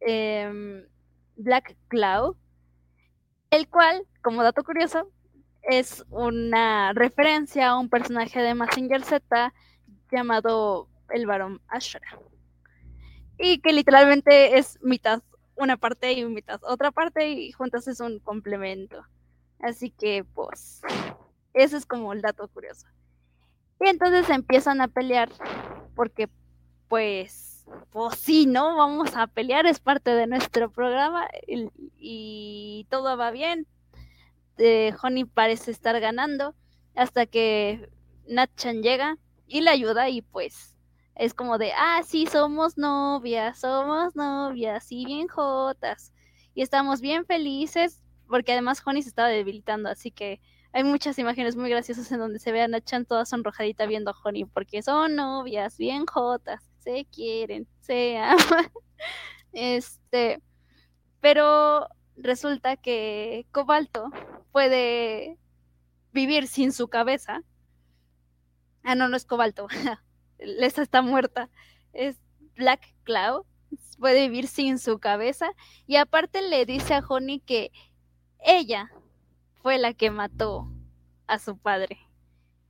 eh, 0.00 0.86
Black 1.36 1.76
Cloud 1.88 2.36
el 3.50 3.68
cual 3.68 4.06
como 4.22 4.42
dato 4.42 4.62
curioso 4.64 5.10
es 5.66 6.04
una 6.10 6.92
referencia 6.92 7.68
a 7.68 7.78
un 7.78 7.88
personaje 7.88 8.40
de 8.40 8.54
Mazinger 8.54 9.02
Z 9.02 9.52
llamado 10.10 10.88
el 11.10 11.26
varón 11.26 11.60
Ashra. 11.68 12.06
Y 13.38 13.60
que 13.60 13.72
literalmente 13.72 14.58
es 14.58 14.78
mitad 14.82 15.22
una 15.56 15.76
parte 15.76 16.12
y 16.12 16.24
mitad 16.24 16.60
otra 16.64 16.90
parte 16.90 17.30
y 17.30 17.52
juntas 17.52 17.88
es 17.88 18.00
un 18.00 18.20
complemento. 18.20 19.02
Así 19.60 19.90
que 19.90 20.24
pues 20.24 20.82
eso 21.54 21.76
es 21.76 21.86
como 21.86 22.12
el 22.12 22.22
dato 22.22 22.48
curioso. 22.48 22.86
Y 23.80 23.88
entonces 23.88 24.30
empiezan 24.30 24.80
a 24.80 24.88
pelear 24.88 25.30
porque 25.94 26.28
pues 26.88 27.66
pues 27.90 28.16
sí, 28.18 28.46
¿no? 28.46 28.76
Vamos 28.76 29.16
a 29.16 29.26
pelear, 29.26 29.66
es 29.66 29.80
parte 29.80 30.12
de 30.12 30.28
nuestro 30.28 30.70
programa 30.70 31.26
y 31.48 32.86
todo 32.90 33.16
va 33.16 33.32
bien. 33.32 33.66
Eh, 34.58 34.94
Honey 35.02 35.24
parece 35.24 35.70
estar 35.70 35.98
ganando 36.00 36.54
hasta 36.94 37.26
que 37.26 37.90
Natchan 38.26 38.82
llega 38.82 39.18
y 39.46 39.60
le 39.60 39.70
ayuda 39.70 40.08
y 40.08 40.22
pues 40.22 40.76
es 41.14 41.34
como 41.34 41.58
de, 41.58 41.72
ah, 41.72 42.02
sí, 42.04 42.26
somos 42.26 42.76
novias, 42.76 43.60
somos 43.60 44.14
novias 44.16 44.86
y 44.90 45.04
bien 45.06 45.28
jotas. 45.28 46.12
Y 46.54 46.62
estamos 46.62 47.00
bien 47.00 47.24
felices 47.24 48.02
porque 48.28 48.52
además 48.52 48.82
Honey 48.84 49.02
se 49.02 49.08
estaba 49.08 49.28
debilitando, 49.28 49.88
así 49.88 50.10
que 50.10 50.40
hay 50.72 50.84
muchas 50.84 51.18
imágenes 51.18 51.56
muy 51.56 51.70
graciosas 51.70 52.10
en 52.12 52.18
donde 52.18 52.38
se 52.38 52.52
ve 52.52 52.60
a 52.60 52.68
Natchan 52.68 53.06
toda 53.06 53.24
sonrojadita 53.24 53.86
viendo 53.86 54.10
a 54.10 54.14
Honey 54.22 54.44
porque 54.44 54.82
son 54.82 55.16
novias, 55.16 55.78
bien 55.78 56.04
jotas, 56.06 56.62
se 56.80 57.06
quieren, 57.06 57.66
se 57.80 58.18
aman. 58.18 58.36
Este, 59.52 60.42
pero 61.20 61.88
resulta 62.16 62.76
que 62.76 63.46
Cobalto 63.52 64.10
puede 64.52 65.38
vivir 66.12 66.48
sin 66.48 66.72
su 66.72 66.88
cabeza. 66.88 67.42
Ah, 68.82 68.94
no, 68.94 69.08
no 69.08 69.16
es 69.16 69.24
Cobalto. 69.24 69.68
Esa 70.38 70.82
está 70.82 71.02
muerta. 71.02 71.50
Es 71.92 72.16
Black 72.56 72.94
Cloud. 73.04 73.44
Puede 73.98 74.28
vivir 74.28 74.48
sin 74.48 74.78
su 74.78 74.98
cabeza. 74.98 75.50
Y 75.86 75.96
aparte 75.96 76.42
le 76.42 76.66
dice 76.66 76.94
a 76.94 77.04
Honey 77.06 77.40
que 77.40 77.72
ella 78.38 78.90
fue 79.62 79.78
la 79.78 79.94
que 79.94 80.10
mató 80.10 80.70
a 81.26 81.38
su 81.38 81.58
padre. 81.58 81.98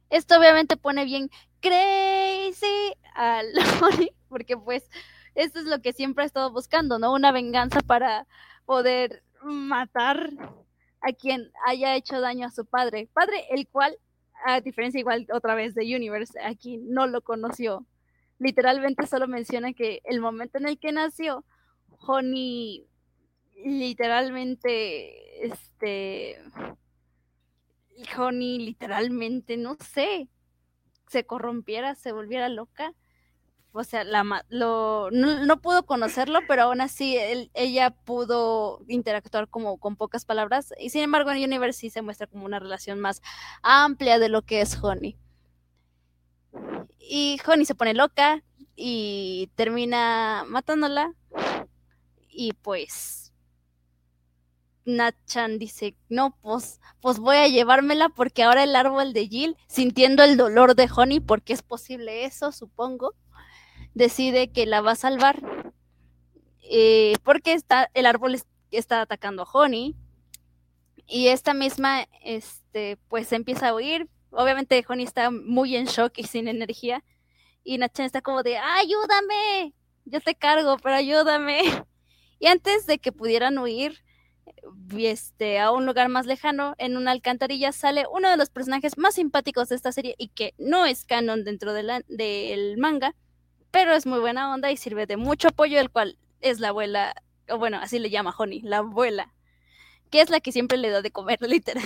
Esto 0.09 0.39
obviamente 0.39 0.77
pone 0.77 1.05
bien 1.05 1.31
crazy 1.61 2.95
a 3.15 3.43
Honey, 3.83 4.13
porque 4.29 4.57
pues 4.57 4.89
esto 5.35 5.59
es 5.59 5.67
lo 5.67 5.83
que 5.83 5.93
siempre 5.93 6.25
ha 6.25 6.27
estado 6.27 6.51
buscando, 6.51 6.99
¿no? 6.99 7.13
Una 7.13 7.33
venganza 7.33 7.81
para 7.81 8.27
poder 8.65 9.23
matar 9.43 10.31
a 11.01 11.13
quien 11.13 11.51
haya 11.67 11.95
hecho 11.95 12.21
daño 12.21 12.47
a 12.47 12.51
su 12.51 12.65
padre. 12.67 13.09
Padre, 13.13 13.45
el 13.51 13.69
cual, 13.69 13.97
a 14.45 14.61
diferencia 14.61 15.01
igual 15.01 15.27
otra 15.33 15.55
vez 15.55 15.75
de 15.75 15.95
Universe, 15.95 16.39
aquí 16.43 16.79
no 16.79 17.07
lo 17.07 17.23
conoció. 17.23 17.87
Literalmente 18.39 19.07
solo 19.07 19.29
menciona 19.29 19.73
que 19.73 20.01
el 20.05 20.21
momento 20.21 20.59
en 20.59 20.67
el 20.67 20.79
que 20.79 20.93
nació, 20.93 21.45
Honey 21.89 22.87
literalmente, 23.65 25.47
este, 25.47 26.39
Honey 28.17 28.59
literalmente, 28.59 29.57
no 29.57 29.77
sé, 29.77 30.29
se 31.09 31.25
corrompiera, 31.25 31.95
se 31.95 32.13
volviera 32.13 32.49
loca 32.49 32.93
o 33.77 33.85
sea, 33.85 34.05
la, 34.05 34.25
no, 34.51 35.11
no, 35.11 35.61
pudo 35.61 35.85
conocerlo, 35.85 36.41
pero 36.49 36.63
aún 36.63 36.81
así 36.81 37.17
ella 37.55 37.91
pudo 37.91 38.81
interactuar 38.89 39.49
como 39.49 39.79
con 39.79 39.97
pocas 39.97 40.25
palabras. 40.25 40.73
Y 40.79 40.91
sin 40.91 41.03
embargo, 41.03 41.31
en 41.31 41.45
Universe 41.45 41.81
sí 41.81 41.91
se 41.91 42.03
muestra 42.03 42.27
como 42.27 42.45
una 42.45 42.59
relación 42.59 43.01
más 43.01 43.23
amplia 43.63 44.19
de 44.19 44.29
lo 44.29 44.43
que 44.43 44.61
es 44.61 44.83
Honey. 44.83 45.17
Y 46.99 47.39
Honey 47.47 47.67
se 47.67 47.75
pone 47.75 47.95
loca 47.95 48.43
y 48.75 49.51
termina 49.55 50.45
matándola. 50.49 51.13
Y 52.29 52.53
pues 52.55 53.33
Natchan 54.87 55.59
dice, 55.59 55.97
no, 56.09 56.37
pues, 56.41 56.81
pues 57.01 57.19
voy 57.19 57.37
a 57.37 57.49
llevármela 57.49 58.09
porque 58.09 58.43
ahora 58.43 58.63
el 58.63 58.77
árbol 58.77 59.13
de 59.13 59.29
Jill, 59.29 59.57
sintiendo 59.67 60.23
el 60.23 60.37
dolor 60.37 60.75
de 60.75 60.89
Honey, 60.95 61.21
porque 61.21 61.53
es 61.53 61.63
posible 61.63 62.25
eso, 62.25 62.53
supongo, 62.53 63.15
decide 63.97 64.53
que 64.53 64.67
la 64.67 64.83
va 64.83 64.93
a 64.93 64.97
salvar 64.97 65.43
eh, 66.69 67.15
porque 67.25 67.55
está, 67.55 67.91
el 67.95 68.05
árbol 68.05 68.37
está 68.71 69.01
atacando 69.01 69.43
a 69.43 69.51
Honey 69.51 69.97
y 71.07 71.29
esta 71.29 71.55
misma, 71.55 72.07
este, 72.23 72.99
pues 73.09 73.33
empieza 73.33 73.69
a 73.69 73.75
huir. 73.75 74.09
Obviamente 74.31 74.85
Honey 74.87 75.05
está 75.05 75.31
muy 75.31 75.77
en 75.77 75.87
shock 75.87 76.13
y 76.19 76.25
sin 76.25 76.47
energía 76.47 77.03
y 77.65 77.79
Nachan 77.79 78.05
está 78.05 78.21
como 78.21 78.43
de, 78.43 78.59
ayúdame, 78.59 79.75
yo 80.05 80.21
te 80.21 80.35
cargo, 80.35 80.77
pero 80.79 80.95
ayúdame. 80.95 81.63
Y 82.39 82.49
antes 82.49 82.85
de 82.85 82.99
que 82.99 83.13
pudieran 83.13 83.57
huir, 83.57 84.05
este, 84.99 85.59
a 85.59 85.71
un 85.71 85.87
lugar 85.87 86.11
más 86.11 86.27
lejano, 86.27 86.75
en 86.77 86.99
una 86.99 87.13
alcantarilla 87.13 87.73
sale 87.73 88.05
uno 88.13 88.29
de 88.29 88.37
los 88.37 88.51
personajes 88.51 88.99
más 88.99 89.15
simpáticos 89.15 89.71
de 89.71 89.77
esta 89.77 89.91
serie 89.91 90.15
y 90.19 90.29
que 90.29 90.53
no 90.59 90.85
es 90.85 91.07
canon 91.07 91.45
dentro 91.45 91.73
de 91.73 92.05
del 92.09 92.77
manga, 92.77 93.15
pero 93.77 93.93
es 93.93 94.07
muy 94.07 94.21
buena 94.21 94.55
onda 94.55 94.71
y 94.71 94.79
sirve 94.79 95.05
de 95.05 95.19
mucho 95.19 95.49
apoyo, 95.49 95.79
el 95.79 95.91
cual 95.91 96.17
es 96.41 96.61
la 96.61 96.69
abuela, 96.69 97.15
o 97.51 97.59
bueno, 97.59 97.77
así 97.77 97.99
le 97.99 98.09
llama 98.09 98.35
Honey, 98.35 98.63
la 98.63 98.79
abuela, 98.79 99.35
que 100.11 100.23
es 100.23 100.31
la 100.31 100.41
que 100.41 100.51
siempre 100.51 100.79
le 100.79 100.89
da 100.89 101.03
de 101.03 101.11
comer, 101.11 101.39
literal. 101.43 101.85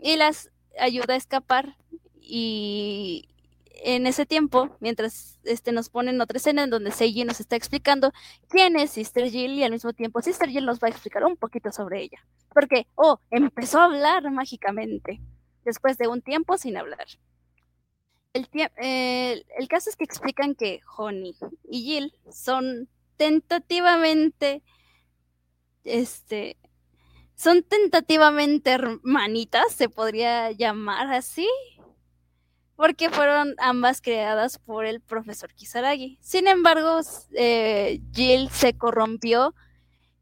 y 0.00 0.16
las 0.16 0.50
ayuda 0.78 1.12
a 1.12 1.16
escapar 1.18 1.76
y 2.18 3.28
en 3.84 4.06
ese 4.06 4.24
tiempo, 4.24 4.74
mientras 4.80 5.38
este, 5.44 5.70
nos 5.70 5.90
ponen 5.90 6.18
otra 6.22 6.38
escena 6.38 6.64
en 6.64 6.70
donde 6.70 6.92
Seiji 6.92 7.24
nos 7.24 7.38
está 7.38 7.56
explicando 7.56 8.10
quién 8.48 8.76
es 8.76 8.92
Sister 8.92 9.28
Jill 9.28 9.52
y 9.52 9.64
al 9.64 9.72
mismo 9.72 9.92
tiempo 9.92 10.22
Sister 10.22 10.48
Jill 10.48 10.64
nos 10.64 10.78
va 10.78 10.88
a 10.88 10.92
explicar 10.92 11.24
un 11.26 11.36
poquito 11.36 11.72
sobre 11.72 12.00
ella. 12.00 12.24
Porque, 12.54 12.86
oh, 12.94 13.20
empezó 13.30 13.80
a 13.80 13.84
hablar 13.84 14.30
mágicamente 14.30 15.20
después 15.66 15.98
de 15.98 16.08
un 16.08 16.22
tiempo 16.22 16.56
sin 16.56 16.78
hablar. 16.78 17.06
El, 18.32 19.68
caso 19.68 19.90
es 19.90 19.96
que 19.96 20.04
explican 20.04 20.54
que 20.54 20.80
Honey 20.96 21.36
y 21.68 21.82
Jill 21.82 22.14
son 22.30 22.88
tentativamente, 23.16 24.62
este, 25.82 26.56
son 27.34 27.64
tentativamente 27.64 28.70
hermanitas, 28.70 29.72
se 29.74 29.88
podría 29.88 30.52
llamar 30.52 31.12
así, 31.12 31.48
porque 32.76 33.10
fueron 33.10 33.56
ambas 33.58 34.00
creadas 34.00 34.58
por 34.58 34.86
el 34.86 35.00
profesor 35.00 35.52
Kisaragi. 35.52 36.18
Sin 36.20 36.46
embargo, 36.46 37.00
eh, 37.34 38.00
Jill 38.12 38.48
se 38.50 38.78
corrompió 38.78 39.54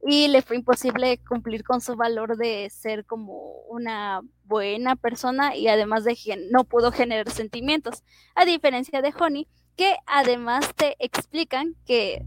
y 0.06 0.28
le 0.28 0.42
fue 0.42 0.56
imposible 0.56 1.18
cumplir 1.18 1.64
con 1.64 1.80
su 1.80 1.96
valor 1.96 2.36
de 2.36 2.70
ser 2.70 3.04
como 3.04 3.62
una 3.68 4.20
buena 4.44 4.96
persona 4.96 5.56
y 5.56 5.68
además 5.68 6.04
de 6.04 6.16
no 6.50 6.64
pudo 6.64 6.92
generar 6.92 7.30
sentimientos, 7.30 8.04
a 8.34 8.44
diferencia 8.44 9.02
de 9.02 9.12
Honey, 9.18 9.48
que 9.76 9.96
además 10.06 10.74
te 10.74 10.96
explican 10.98 11.74
que 11.84 12.24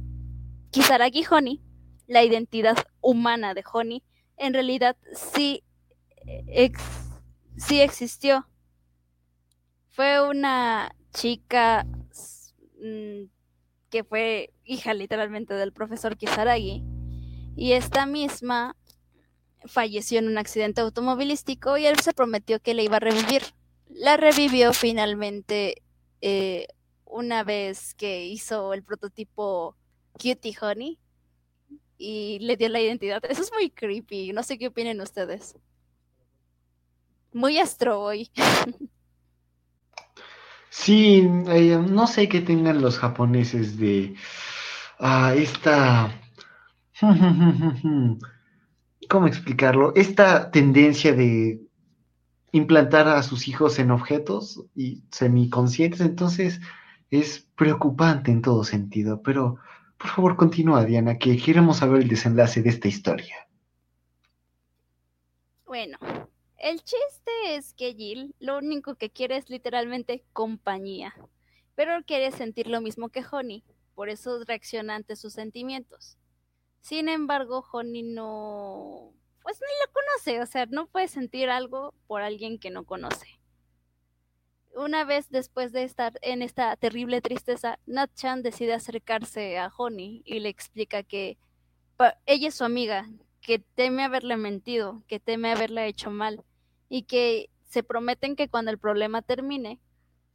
Kisaragi 0.71 1.23
Honey, 1.29 1.61
la 2.07 2.23
identidad 2.23 2.77
humana 2.99 3.53
de 3.53 3.63
Honey, 3.71 4.03
en 4.37 4.53
realidad 4.53 4.97
sí, 5.13 5.63
sí 7.57 7.81
existió. 7.81 8.47
Fue 9.89 10.27
una 10.27 10.95
chica 11.13 11.85
mm, 12.81 13.23
que 13.89 14.03
fue 14.03 14.53
hija 14.63 14.93
literalmente 14.93 15.53
del 15.53 15.73
profesor 15.73 16.17
Kisaragi 16.17 16.83
y 17.61 17.73
esta 17.73 18.07
misma 18.07 18.75
falleció 19.65 20.17
en 20.17 20.27
un 20.27 20.39
accidente 20.39 20.81
automovilístico 20.81 21.77
y 21.77 21.85
él 21.85 21.99
se 21.99 22.11
prometió 22.11 22.59
que 22.59 22.73
le 22.73 22.83
iba 22.83 22.97
a 22.97 22.99
revivir. 22.99 23.43
La 23.87 24.17
revivió 24.17 24.73
finalmente 24.73 25.83
eh, 26.21 26.65
una 27.05 27.43
vez 27.43 27.93
que 27.93 28.25
hizo 28.25 28.73
el 28.73 28.81
prototipo 28.81 29.77
Cutie 30.13 30.57
Honey 30.59 30.97
y 31.99 32.39
le 32.39 32.57
dio 32.57 32.67
la 32.67 32.81
identidad. 32.81 33.23
Eso 33.29 33.43
es 33.43 33.51
muy 33.53 33.69
creepy. 33.69 34.33
No 34.33 34.41
sé 34.41 34.57
qué 34.57 34.69
opinen 34.69 34.99
ustedes. 34.99 35.55
Muy 37.31 37.59
astro 37.59 38.01
hoy. 38.01 38.31
Sí, 40.73 41.29
eh, 41.49 41.77
no 41.85 42.07
sé 42.07 42.29
qué 42.29 42.39
tengan 42.39 42.81
los 42.81 42.97
japoneses 42.97 43.77
de 43.77 44.15
ah, 44.99 45.33
esta... 45.35 46.17
¿Cómo 49.09 49.27
explicarlo? 49.27 49.93
Esta 49.95 50.51
tendencia 50.51 51.13
de 51.13 51.61
implantar 52.51 53.07
a 53.07 53.23
sus 53.23 53.47
hijos 53.47 53.79
en 53.79 53.91
objetos 53.91 54.63
y 54.75 55.03
semiconscientes, 55.11 56.01
entonces 56.01 56.61
es 57.09 57.47
preocupante 57.55 58.31
en 58.31 58.41
todo 58.41 58.63
sentido. 58.63 59.21
Pero, 59.21 59.57
por 59.97 60.09
favor, 60.09 60.35
continúa, 60.35 60.85
Diana, 60.85 61.17
que 61.17 61.37
queremos 61.37 61.77
saber 61.77 62.01
el 62.01 62.07
desenlace 62.07 62.61
de 62.61 62.69
esta 62.69 62.87
historia. 62.87 63.35
Bueno, 65.65 65.97
el 66.57 66.77
chiste 66.83 67.31
es 67.55 67.73
que 67.73 67.93
Jill 67.93 68.35
lo 68.39 68.57
único 68.57 68.95
que 68.95 69.09
quiere 69.09 69.37
es 69.37 69.49
literalmente 69.49 70.23
compañía, 70.33 71.15
pero 71.75 72.03
quiere 72.05 72.31
sentir 72.31 72.67
lo 72.67 72.81
mismo 72.81 73.09
que 73.09 73.23
Honey, 73.29 73.63
por 73.95 74.09
eso 74.09 74.43
reacciona 74.45 74.95
ante 74.95 75.15
sus 75.15 75.33
sentimientos. 75.33 76.17
Sin 76.81 77.09
embargo, 77.09 77.65
Honey 77.71 78.03
no, 78.03 79.13
pues 79.41 79.59
ni 79.61 79.85
lo 79.85 79.93
conoce, 79.93 80.41
o 80.41 80.45
sea, 80.45 80.65
no 80.65 80.87
puede 80.87 81.07
sentir 81.07 81.49
algo 81.49 81.93
por 82.07 82.21
alguien 82.21 82.59
que 82.59 82.71
no 82.71 82.85
conoce. 82.85 83.39
Una 84.75 85.03
vez 85.03 85.29
después 85.29 85.71
de 85.73 85.83
estar 85.83 86.13
en 86.21 86.41
esta 86.41 86.75
terrible 86.75 87.21
tristeza, 87.21 87.79
Nat-chan 87.85 88.41
decide 88.41 88.73
acercarse 88.73 89.59
a 89.59 89.71
Honey 89.75 90.21
y 90.25 90.39
le 90.39 90.49
explica 90.49 91.03
que 91.03 91.37
ella 92.25 92.47
es 92.47 92.55
su 92.55 92.63
amiga, 92.63 93.07
que 93.41 93.59
teme 93.59 94.03
haberle 94.03 94.37
mentido, 94.37 95.03
que 95.07 95.19
teme 95.19 95.51
haberle 95.51 95.87
hecho 95.87 96.09
mal 96.09 96.43
y 96.89 97.03
que 97.03 97.49
se 97.65 97.83
prometen 97.83 98.35
que 98.35 98.49
cuando 98.49 98.71
el 98.71 98.79
problema 98.79 99.21
termine, 99.21 99.79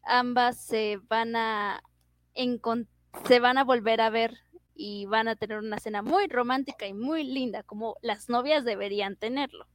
ambas 0.03 0.61
se 0.61 1.01
van 1.09 1.35
a 1.35 1.83
se 3.27 3.41
van 3.41 3.59
a 3.59 3.65
volver 3.65 4.01
a 4.01 4.11
ver 4.11 4.39
y 4.77 5.07
van 5.07 5.29
a 5.29 5.37
tener 5.37 5.59
una 5.59 5.79
cena 5.79 6.03
muy 6.03 6.27
romántica 6.29 6.87
y 6.87 6.93
muy 6.93 7.25
linda, 7.25 7.63
como 7.63 7.97
las 8.03 8.29
novias 8.29 8.65
deberían 8.65 9.17
tenerlo, 9.17 9.67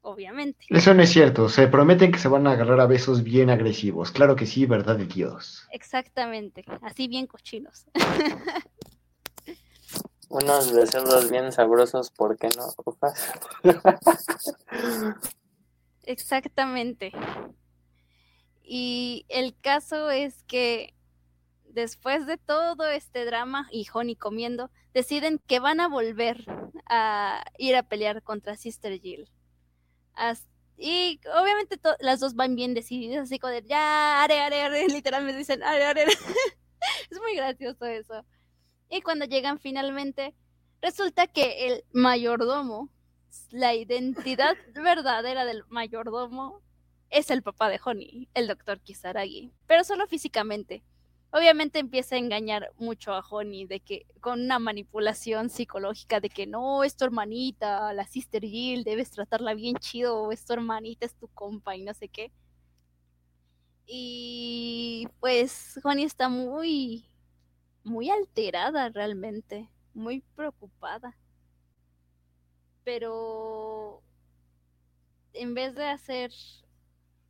obviamente. 0.00 0.64
Eso 0.70 0.94
no 0.94 1.02
es 1.02 1.10
cierto, 1.10 1.48
se 1.48 1.68
prometen 1.68 2.10
que 2.10 2.18
se 2.18 2.28
van 2.28 2.46
a 2.46 2.52
agarrar 2.52 2.80
a 2.80 2.86
besos 2.86 3.22
bien 3.22 3.50
agresivos, 3.50 4.10
claro 4.10 4.34
que 4.34 4.46
sí, 4.46 4.66
verdad 4.66 4.96
de 4.96 5.06
Dios. 5.06 5.68
Exactamente, 5.70 6.64
así 6.82 7.06
bien 7.06 7.26
cochinos. 7.26 7.84
Unos 10.28 10.72
besos 10.72 11.30
bien 11.30 11.52
sabrosos, 11.52 12.10
¿por 12.10 12.36
qué 12.36 12.48
no? 12.56 12.74
Exactamente. 16.02 17.12
Y 18.64 19.24
el 19.28 19.56
caso 19.60 20.10
es 20.10 20.42
que 20.44 20.95
después 21.76 22.26
de 22.26 22.38
todo 22.38 22.88
este 22.90 23.24
drama 23.26 23.68
y 23.70 23.86
Honey 23.92 24.16
comiendo, 24.16 24.70
deciden 24.94 25.38
que 25.46 25.60
van 25.60 25.78
a 25.78 25.88
volver 25.88 26.44
a 26.88 27.44
ir 27.58 27.76
a 27.76 27.82
pelear 27.82 28.22
contra 28.22 28.56
Sister 28.56 28.98
Jill. 28.98 29.30
y 30.78 31.20
obviamente 31.38 31.78
las 32.00 32.20
dos 32.20 32.34
van 32.34 32.56
bien 32.56 32.74
decididas, 32.74 33.24
así 33.24 33.38
como 33.38 33.52
de 33.52 33.62
ya, 33.62 34.24
are, 34.24 34.40
are, 34.40 34.88
literalmente 34.88 35.38
dicen 35.38 35.62
are. 35.62 36.02
es 37.10 37.20
muy 37.20 37.36
gracioso 37.36 37.84
eso. 37.84 38.24
Y 38.88 39.02
cuando 39.02 39.26
llegan 39.26 39.58
finalmente, 39.58 40.34
resulta 40.80 41.26
que 41.26 41.66
el 41.66 41.84
mayordomo 41.92 42.90
la 43.50 43.74
identidad 43.74 44.56
verdadera 44.74 45.44
del 45.44 45.64
mayordomo 45.68 46.62
es 47.10 47.30
el 47.30 47.42
papá 47.42 47.68
de 47.68 47.78
Honey, 47.84 48.28
el 48.34 48.48
doctor 48.48 48.80
Kisaragi, 48.80 49.52
pero 49.66 49.84
solo 49.84 50.06
físicamente. 50.06 50.82
Obviamente 51.30 51.78
empieza 51.78 52.14
a 52.16 52.18
engañar 52.18 52.72
mucho 52.78 53.12
a 53.12 53.20
Honey 53.20 53.66
de 53.66 53.80
que 53.80 54.06
con 54.20 54.40
una 54.40 54.58
manipulación 54.58 55.50
psicológica 55.50 56.20
de 56.20 56.30
que 56.30 56.46
no, 56.46 56.84
es 56.84 56.96
tu 56.96 57.04
hermanita, 57.04 57.92
la 57.92 58.06
Sister 58.06 58.42
Jill, 58.42 58.84
debes 58.84 59.10
tratarla 59.10 59.54
bien 59.54 59.76
chido, 59.76 60.32
es 60.32 60.44
tu 60.44 60.54
hermanita, 60.54 61.06
es 61.06 61.14
tu 61.14 61.28
compa 61.28 61.76
y 61.76 61.82
no 61.82 61.94
sé 61.94 62.08
qué. 62.08 62.32
Y 63.86 65.08
pues 65.20 65.78
Honey 65.84 66.04
está 66.04 66.28
muy 66.28 67.08
muy 67.84 68.10
alterada 68.10 68.88
realmente, 68.88 69.70
muy 69.94 70.22
preocupada 70.34 71.16
pero 72.86 74.00
en 75.32 75.54
vez 75.54 75.74
de 75.74 75.86
hacer 75.86 76.30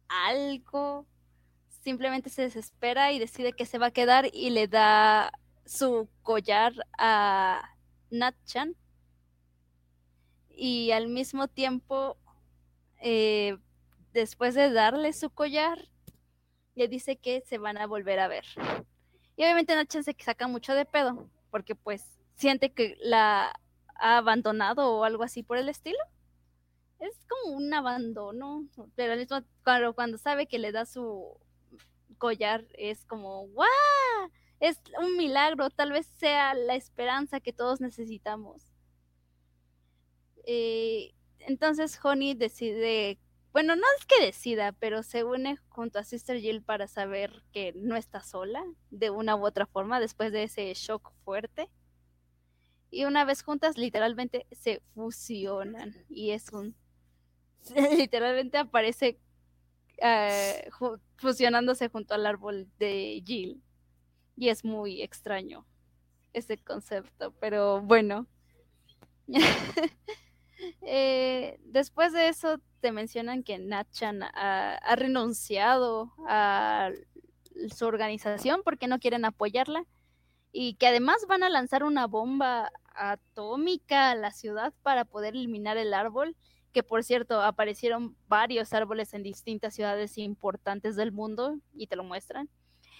algo, 0.07 1.07
simplemente 1.87 2.31
se 2.31 2.43
desespera 2.43 3.13
y 3.13 3.21
decide 3.21 3.53
que 3.53 3.65
se 3.65 3.79
va 3.79 3.87
a 3.87 3.91
quedar 3.93 4.29
y 4.33 4.51
le 4.51 4.67
da 4.67 5.31
su 5.65 6.09
collar 6.23 6.73
a 6.99 7.63
Natchan. 8.11 8.75
Y 10.51 10.91
al 10.91 11.07
mismo 11.07 11.47
tiempo, 11.47 12.17
eh, 13.01 13.57
después 14.13 14.57
de 14.57 14.73
darle 14.73 15.13
su 15.13 15.31
collar, 15.31 15.79
le 16.75 16.89
dice 16.89 17.19
que 17.19 17.45
se 17.47 17.57
van 17.57 17.79
a 17.79 17.87
volver 17.87 18.19
a 18.19 18.27
ver. 18.27 18.47
Y 19.37 19.45
obviamente 19.45 19.77
Natchan 19.77 20.03
se 20.03 20.17
saca 20.19 20.49
mucho 20.49 20.75
de 20.75 20.87
pedo, 20.87 21.31
porque 21.53 21.77
pues 21.77 22.03
siente 22.35 22.73
que 22.73 22.97
la 22.99 23.57
ha 23.95 24.17
abandonado 24.17 24.91
o 24.93 25.05
algo 25.05 25.23
así 25.23 25.45
por 25.45 25.57
el 25.57 25.69
estilo. 25.69 26.01
Es 26.99 27.15
como 27.29 27.57
un 27.57 27.73
abandono, 27.73 28.67
pero 28.97 29.13
al 29.13 29.21
mismo 29.21 29.39
cuando, 29.63 29.95
cuando 29.95 30.19
sabe 30.19 30.49
que 30.49 30.59
le 30.59 30.73
da 30.73 30.85
su 30.85 31.46
collar 32.17 32.65
es 32.75 33.05
como 33.05 33.47
¡guau! 33.49 33.69
Es 34.61 34.81
un 35.01 35.17
milagro, 35.17 35.71
tal 35.71 35.93
vez 35.93 36.07
sea 36.07 36.55
la 36.55 36.75
esperanza 36.75 37.41
que 37.41 37.53
todos 37.53 37.81
necesitamos. 37.81 38.73
Eh, 40.47 41.15
entonces 41.41 41.99
Honey 42.03 42.35
decide, 42.35 43.19
bueno, 43.53 43.75
no 43.75 43.85
es 43.99 44.07
que 44.07 44.25
decida, 44.25 44.73
pero 44.73 45.03
se 45.03 45.25
une 45.25 45.59
junto 45.69 45.99
a 45.99 46.05
Sister 46.05 46.41
Jill 46.41 46.63
para 46.63 46.89
saber 46.89 47.43
que 47.53 47.73
no 47.75 47.97
está 47.97 48.23
sola 48.23 48.63
de 48.91 49.11
una 49.11 49.35
u 49.37 49.47
otra 49.47 49.67
forma 49.67 49.99
después 50.01 50.33
de 50.33 50.43
ese 50.43 50.73
shock 50.75 51.13
fuerte. 51.25 51.71
Y 52.91 53.05
una 53.05 53.25
vez 53.25 53.43
juntas, 53.43 53.79
literalmente 53.79 54.47
se 54.53 54.83
fusionan 54.95 55.95
y 56.09 56.33
es 56.33 56.53
un... 56.53 56.77
literalmente 57.97 58.59
aparece 58.59 59.21
eh, 59.99 60.69
fusionándose 61.17 61.89
junto 61.89 62.15
al 62.15 62.27
árbol 62.27 62.69
de 62.79 63.23
Jill. 63.25 63.63
Y 64.37 64.49
es 64.49 64.65
muy 64.65 65.03
extraño 65.03 65.67
ese 66.33 66.59
concepto, 66.59 67.33
pero 67.41 67.81
bueno. 67.81 68.27
Eh, 70.81 71.61
después 71.65 72.15
de 72.15 72.29
eso 72.29 72.59
te 72.81 72.91
mencionan 72.91 73.43
que 73.43 73.59
Natchan 73.59 74.23
ha, 74.23 74.77
ha, 74.77 74.97
renunciado 74.97 76.15
a 76.27 76.91
su 77.77 77.85
organización 77.85 78.63
porque 78.65 78.87
no 78.87 78.99
quieren 78.99 79.27
apoyarla 79.27 79.85
y 80.53 80.77
que 80.77 80.87
además 80.87 81.27
van 81.29 81.43
a 81.43 81.51
lanzar 81.51 81.85
una 81.85 82.07
bomba 82.07 82.73
atómica 82.95 84.11
a 84.11 84.15
la 84.15 84.31
ciudad 84.31 84.73
para 84.83 85.05
poder 85.05 85.35
eliminar 85.35 85.77
el 85.77 85.93
árbol 85.93 86.35
que 86.77 86.83
por 86.83 87.03
cierto 87.03 87.41
aparecieron 87.41 88.15
varios 88.29 88.75
árboles 88.75 89.15
en 89.15 89.23
distintas 89.23 89.75
ciudades 89.75 90.19
importantes 90.19 90.95
del 90.95 91.11
mundo 91.11 91.59
y 91.73 91.87
te 91.87 91.97
lo 91.97 92.05
muestran. 92.05 92.51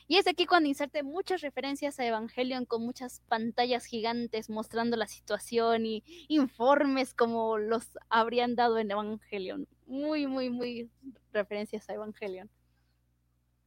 Y 0.09 0.17
es 0.17 0.27
aquí 0.27 0.47
cuando 0.47 0.71
inserte 0.71 1.03
muchas 1.03 1.43
referencias 1.43 2.01
a 2.01 2.07
Evangelion 2.07 2.65
con 2.65 2.83
muchas 2.83 3.21
pantallas 3.29 3.85
gigantes 3.85 4.49
mostrando 4.49 4.97
la 4.97 5.07
situación 5.07 5.85
y 5.85 6.03
informes 6.29 7.13
como 7.13 7.59
los 7.59 7.99
habrían 8.09 8.55
dado 8.55 8.79
en 8.79 8.93
Evangelion. 8.93 9.69
Muy, 9.85 10.27
muy, 10.27 10.49
muy 10.49 10.91
referencias 11.35 11.87
a 11.91 11.93
Evangelion. 11.93 12.49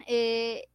Eh, 0.07 0.69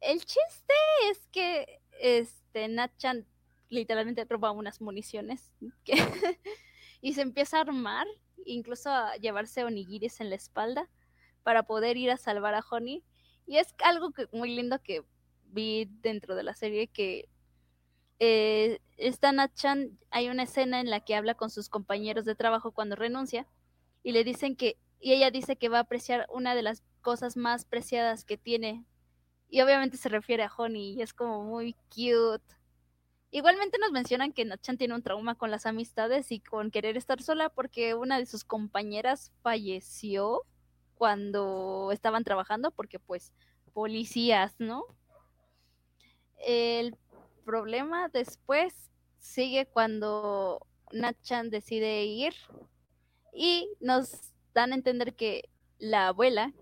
el 0.00 0.20
chiste 0.20 0.74
es 1.10 1.26
que 1.32 1.80
este 2.00 2.68
Natchan 2.68 3.26
literalmente 3.68 4.24
roba 4.26 4.52
unas 4.52 4.80
municiones 4.80 5.50
y 7.00 7.14
se 7.14 7.22
empieza 7.22 7.56
a 7.56 7.62
armar 7.62 8.06
incluso 8.44 8.90
a 8.90 9.16
llevarse 9.16 9.64
onigiris 9.64 10.20
en 10.20 10.30
la 10.30 10.36
espalda 10.36 10.88
para 11.42 11.62
poder 11.62 11.96
ir 11.96 12.10
a 12.10 12.16
salvar 12.16 12.54
a 12.54 12.64
Honey. 12.68 13.04
Y 13.46 13.58
es 13.58 13.74
algo 13.84 14.10
muy 14.32 14.54
lindo 14.54 14.82
que 14.82 15.02
vi 15.44 15.88
dentro 16.02 16.34
de 16.34 16.42
la 16.42 16.54
serie 16.54 16.88
que 16.88 17.28
eh, 18.20 18.80
esta 18.98 19.32
Natchan, 19.32 19.98
hay 20.10 20.28
una 20.28 20.42
escena 20.42 20.80
en 20.80 20.90
la 20.90 21.00
que 21.00 21.16
habla 21.16 21.34
con 21.34 21.50
sus 21.50 21.70
compañeros 21.70 22.26
de 22.26 22.34
trabajo 22.34 22.70
cuando 22.70 22.94
renuncia 22.94 23.46
y 24.02 24.12
le 24.12 24.24
dicen 24.24 24.56
que, 24.56 24.76
y 25.00 25.12
ella 25.12 25.30
dice 25.30 25.56
que 25.56 25.70
va 25.70 25.78
a 25.78 25.82
apreciar 25.82 26.26
una 26.30 26.54
de 26.54 26.62
las 26.62 26.82
cosas 27.00 27.36
más 27.38 27.64
preciadas 27.64 28.24
que 28.24 28.36
tiene. 28.36 28.84
Y 29.48 29.62
obviamente 29.62 29.96
se 29.96 30.10
refiere 30.10 30.42
a 30.44 30.52
Honey 30.54 30.92
y 30.92 31.02
es 31.02 31.14
como 31.14 31.42
muy 31.44 31.74
cute. 31.88 32.44
Igualmente 33.32 33.78
nos 33.78 33.92
mencionan 33.92 34.32
que 34.32 34.44
Nachan 34.44 34.76
tiene 34.76 34.94
un 34.94 35.02
trauma 35.02 35.36
con 35.36 35.52
las 35.52 35.64
amistades 35.64 36.32
y 36.32 36.40
con 36.40 36.72
querer 36.72 36.96
estar 36.96 37.22
sola 37.22 37.48
porque 37.48 37.94
una 37.94 38.18
de 38.18 38.26
sus 38.26 38.42
compañeras 38.42 39.32
falleció 39.42 40.42
cuando 40.96 41.90
estaban 41.92 42.24
trabajando 42.24 42.72
porque 42.72 42.98
pues 42.98 43.32
policías, 43.72 44.54
¿no? 44.58 44.84
El 46.44 46.96
problema 47.44 48.08
después 48.08 48.90
sigue 49.18 49.66
cuando 49.66 50.66
Nachan 50.92 51.50
decide 51.50 52.04
ir 52.04 52.34
y 53.32 53.70
nos 53.78 54.32
dan 54.54 54.72
a 54.72 54.74
entender 54.74 55.14
que 55.14 55.48
la 55.78 56.08
abuela, 56.08 56.52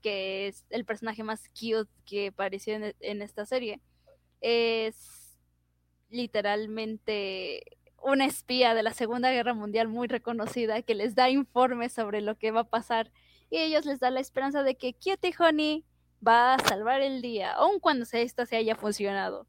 que 0.00 0.46
es 0.46 0.64
el 0.70 0.84
personaje 0.84 1.24
más 1.24 1.48
cute 1.48 1.90
que 2.06 2.28
apareció 2.28 2.74
en, 2.74 2.94
en 3.00 3.20
esta 3.20 3.44
serie, 3.46 3.80
es 4.40 5.23
literalmente 6.14 7.78
una 8.02 8.24
espía 8.24 8.74
de 8.74 8.82
la 8.82 8.92
Segunda 8.92 9.30
Guerra 9.30 9.54
Mundial 9.54 9.88
muy 9.88 10.08
reconocida 10.08 10.82
que 10.82 10.94
les 10.94 11.14
da 11.14 11.28
informes 11.30 11.92
sobre 11.92 12.20
lo 12.20 12.36
que 12.36 12.50
va 12.50 12.60
a 12.60 12.68
pasar 12.68 13.10
y 13.50 13.58
ellos 13.58 13.84
les 13.84 14.00
da 14.00 14.10
la 14.10 14.20
esperanza 14.20 14.62
de 14.62 14.76
que 14.76 14.94
Cutie 14.94 15.34
Honey 15.38 15.84
va 16.26 16.54
a 16.54 16.58
salvar 16.60 17.02
el 17.02 17.20
día, 17.20 17.52
aun 17.52 17.80
cuando 17.80 18.06
esta 18.10 18.46
se 18.46 18.56
haya 18.56 18.76
funcionado. 18.76 19.46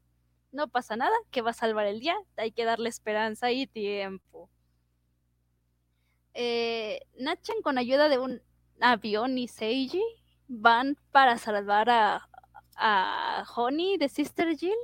No 0.52 0.68
pasa 0.68 0.96
nada, 0.96 1.14
que 1.30 1.42
va 1.42 1.50
a 1.50 1.54
salvar 1.54 1.86
el 1.86 2.00
día, 2.00 2.16
hay 2.36 2.52
que 2.52 2.64
darle 2.64 2.88
esperanza 2.88 3.50
y 3.52 3.66
tiempo. 3.66 4.50
Eh, 6.34 7.00
Nachan 7.18 7.62
con 7.62 7.78
ayuda 7.78 8.08
de 8.08 8.18
un 8.18 8.42
avión 8.80 9.38
y 9.38 9.48
Seiji 9.48 10.02
van 10.48 10.98
para 11.12 11.38
salvar 11.38 11.90
a, 11.90 12.28
a 12.76 13.44
Honey 13.54 13.96
de 13.98 14.08
Sister 14.08 14.56
Jill 14.56 14.76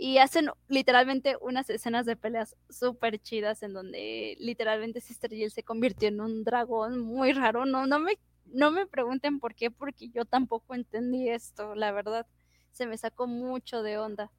y 0.00 0.18
hacen 0.18 0.48
literalmente 0.68 1.36
unas 1.40 1.68
escenas 1.68 2.06
de 2.06 2.14
peleas 2.14 2.56
súper 2.70 3.18
chidas 3.18 3.64
en 3.64 3.72
donde 3.72 4.36
literalmente 4.38 5.00
Sister 5.00 5.30
Jill 5.30 5.50
se 5.50 5.64
convirtió 5.64 6.08
en 6.08 6.20
un 6.20 6.44
dragón 6.44 7.00
muy 7.00 7.32
raro. 7.32 7.66
No, 7.66 7.84
no 7.86 7.98
me, 7.98 8.16
no 8.46 8.70
me 8.70 8.86
pregunten 8.86 9.40
por 9.40 9.56
qué, 9.56 9.72
porque 9.72 10.08
yo 10.10 10.24
tampoco 10.24 10.76
entendí 10.76 11.28
esto, 11.28 11.74
la 11.74 11.90
verdad. 11.90 12.26
Se 12.70 12.86
me 12.86 12.96
sacó 12.96 13.26
mucho 13.26 13.82
de 13.82 13.98
onda. 13.98 14.30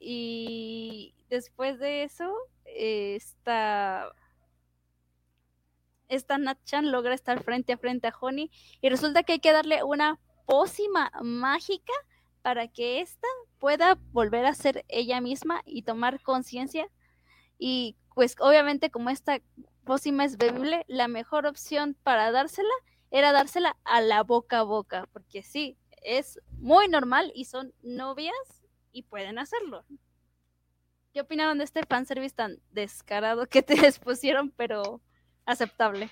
Y 0.00 1.14
después 1.28 1.78
de 1.78 2.02
eso, 2.02 2.28
esta, 2.64 4.10
esta 6.08 6.36
Natchan 6.38 6.90
logra 6.90 7.14
estar 7.14 7.44
frente 7.44 7.74
a 7.74 7.78
frente 7.78 8.08
a 8.08 8.14
Honey 8.20 8.50
y 8.80 8.88
resulta 8.88 9.22
que 9.22 9.34
hay 9.34 9.40
que 9.40 9.52
darle 9.52 9.84
una 9.84 10.18
pócima 10.46 11.12
mágica 11.22 11.92
para 12.42 12.68
que 12.68 13.00
ésta 13.00 13.26
pueda 13.58 13.98
volver 14.12 14.46
a 14.46 14.54
ser 14.54 14.84
ella 14.88 15.20
misma 15.20 15.62
y 15.64 15.82
tomar 15.82 16.22
conciencia. 16.22 16.88
Y 17.58 17.96
pues 18.14 18.36
obviamente 18.40 18.90
como 18.90 19.10
esta 19.10 19.40
pócima 19.84 20.24
es 20.24 20.36
bebible, 20.36 20.84
la 20.88 21.08
mejor 21.08 21.46
opción 21.46 21.96
para 22.02 22.30
dársela 22.32 22.68
era 23.10 23.32
dársela 23.32 23.76
a 23.84 24.00
la 24.00 24.22
boca 24.22 24.60
a 24.60 24.62
boca, 24.62 25.08
porque 25.12 25.42
sí, 25.42 25.76
es 26.02 26.40
muy 26.52 26.88
normal 26.88 27.32
y 27.34 27.44
son 27.46 27.74
novias 27.82 28.34
y 28.92 29.02
pueden 29.02 29.38
hacerlo. 29.38 29.84
¿Qué 31.12 31.20
opinaron 31.20 31.58
de 31.58 31.64
este 31.64 31.84
fanservice 31.84 32.34
tan 32.34 32.58
descarado 32.70 33.46
que 33.46 33.62
te 33.62 33.74
expusieron, 33.86 34.50
pero 34.50 35.00
aceptable? 35.44 36.10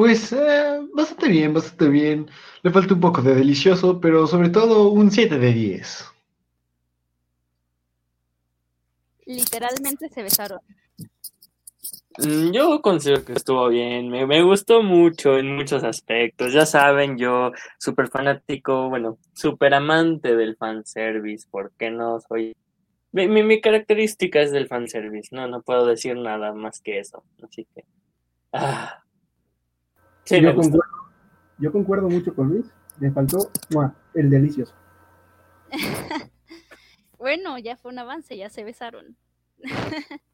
Pues 0.00 0.32
eh, 0.32 0.80
bastante 0.94 1.28
bien, 1.28 1.52
bastante 1.52 1.90
bien. 1.90 2.30
Le 2.62 2.70
falta 2.70 2.94
un 2.94 3.00
poco 3.00 3.20
de 3.20 3.34
delicioso, 3.34 4.00
pero 4.00 4.26
sobre 4.26 4.48
todo 4.48 4.88
un 4.88 5.10
7 5.10 5.38
de 5.38 5.52
10. 5.52 6.06
Literalmente 9.26 10.08
se 10.08 10.22
besaron. 10.22 10.60
Mm, 12.16 12.50
yo 12.50 12.80
considero 12.80 13.26
que 13.26 13.34
estuvo 13.34 13.68
bien, 13.68 14.08
me, 14.08 14.26
me, 14.26 14.42
gustó 14.42 14.82
mucho 14.82 15.36
en 15.36 15.54
muchos 15.54 15.84
aspectos. 15.84 16.54
Ya 16.54 16.64
saben, 16.64 17.18
yo 17.18 17.52
súper 17.76 18.08
fanático, 18.08 18.88
bueno, 18.88 19.18
súper 19.34 19.74
amante 19.74 20.34
del 20.34 20.56
fanservice, 20.56 21.46
porque 21.50 21.90
no 21.90 22.20
soy... 22.20 22.56
Mi, 23.12 23.28
mi, 23.28 23.42
mi, 23.42 23.60
característica 23.60 24.40
es 24.40 24.50
del 24.50 24.66
fanservice, 24.66 25.28
no, 25.36 25.46
no 25.46 25.60
puedo 25.60 25.84
decir 25.84 26.16
nada 26.16 26.54
más 26.54 26.80
que 26.80 27.00
eso, 27.00 27.22
así 27.42 27.66
que... 27.74 27.84
Ah, 28.54 29.02
yo, 30.30 30.54
concuerdo, 30.54 30.84
yo, 31.58 31.72
concuerdo, 31.72 32.08
mucho 32.08 32.34
con 32.34 32.48
Luis. 32.48 32.66
Me 32.98 33.10
faltó 33.10 33.50
el 34.14 34.30
delicioso. 34.30 34.74
bueno, 37.18 37.58
ya 37.58 37.76
fue 37.76 37.92
un 37.92 37.98
avance, 37.98 38.36
ya 38.36 38.50
se 38.50 38.64
besaron. 38.64 39.16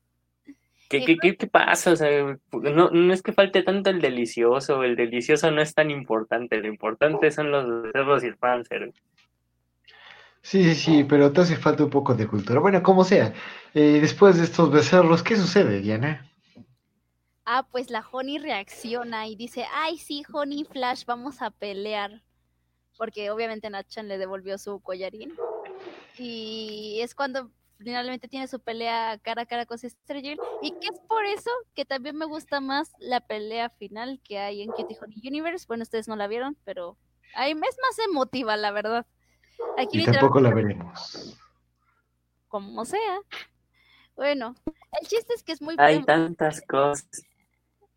¿Qué, 0.89 1.05
qué, 1.05 1.17
qué, 1.17 1.37
qué 1.37 1.47
pasa? 1.49 1.93
O 1.93 1.97
sea, 1.97 2.39
no, 2.53 2.91
no, 2.91 3.13
es 3.13 3.23
que 3.23 3.33
falte 3.33 3.63
tanto 3.63 3.91
el 3.91 4.01
delicioso, 4.01 4.85
el 4.85 4.95
delicioso 4.95 5.51
no 5.51 5.61
es 5.61 5.75
tan 5.75 5.91
importante, 5.91 6.59
lo 6.59 6.69
importante 6.69 7.31
son 7.33 7.51
los 7.51 7.83
becerros 7.83 8.23
y 8.23 8.27
el 8.29 8.37
panzer. 8.37 8.93
Sí, 10.43 10.63
sí, 10.63 10.75
sí, 10.77 11.05
pero 11.05 11.33
te 11.33 11.41
hace 11.41 11.57
falta 11.57 11.83
un 11.83 11.91
poco 11.91 12.15
de 12.15 12.29
cultura. 12.29 12.61
Bueno, 12.61 12.81
como 12.85 13.03
sea, 13.03 13.35
eh, 13.75 13.99
después 14.01 14.39
de 14.39 14.45
estos 14.45 14.71
becerros, 14.71 15.25
¿qué 15.25 15.35
sucede, 15.35 15.81
Diana? 15.81 16.25
Ah, 17.49 17.65
pues 17.71 17.91
la 17.91 18.05
Honey 18.11 18.39
reacciona 18.39 19.29
y 19.29 19.37
dice, 19.37 19.67
ay, 19.73 19.99
sí, 19.99 20.25
Honey 20.33 20.65
Flash, 20.65 21.05
vamos 21.05 21.43
a 21.43 21.53
pelear. 21.53 22.25
Porque 22.99 23.31
obviamente 23.31 23.71
Nachan 23.71 24.09
le 24.09 24.19
devolvió 24.19 24.59
su 24.59 24.81
collarín. 24.81 25.33
Y 26.19 26.99
es 27.03 27.15
cuando 27.15 27.53
finalmente 27.79 28.27
tiene 28.27 28.49
su 28.49 28.59
pelea 28.59 29.19
cara 29.23 29.43
a 29.43 29.47
cara 29.47 29.65
con 29.65 29.79
Sister 29.79 30.21
Jill 30.21 30.41
y 30.63 30.73
que 30.73 30.89
es 30.89 30.99
por 31.07 31.25
eso 31.25 31.51
que 31.75 31.85
también 31.85 32.17
me 32.17 32.25
gusta 32.25 32.61
más 32.61 32.93
la 32.99 33.21
pelea 33.21 33.69
final 33.69 34.21
que 34.25 34.39
hay 34.39 34.63
en 34.63 34.73
Cutie 34.73 34.99
Honey 35.01 35.21
Universe. 35.25 35.67
Bueno, 35.69 35.85
ustedes 35.85 36.09
no 36.09 36.17
la 36.17 36.27
vieron, 36.27 36.57
pero 36.65 36.99
ahí 37.37 37.53
es 37.53 37.59
más 37.59 37.99
emotiva, 38.09 38.57
la 38.57 38.73
verdad. 38.73 39.07
Aquí 39.79 40.03
y 40.03 40.05
tampoco 40.05 40.41
la 40.41 40.53
veremos. 40.53 41.39
Como 42.49 42.85
sea. 42.85 43.21
Bueno, 44.17 44.57
el 45.01 45.07
chiste 45.07 45.35
es 45.35 45.45
que 45.45 45.53
es 45.53 45.63
muy... 45.63 45.77
Hay 45.79 46.03
tantas 46.03 46.61
cosas 46.63 47.07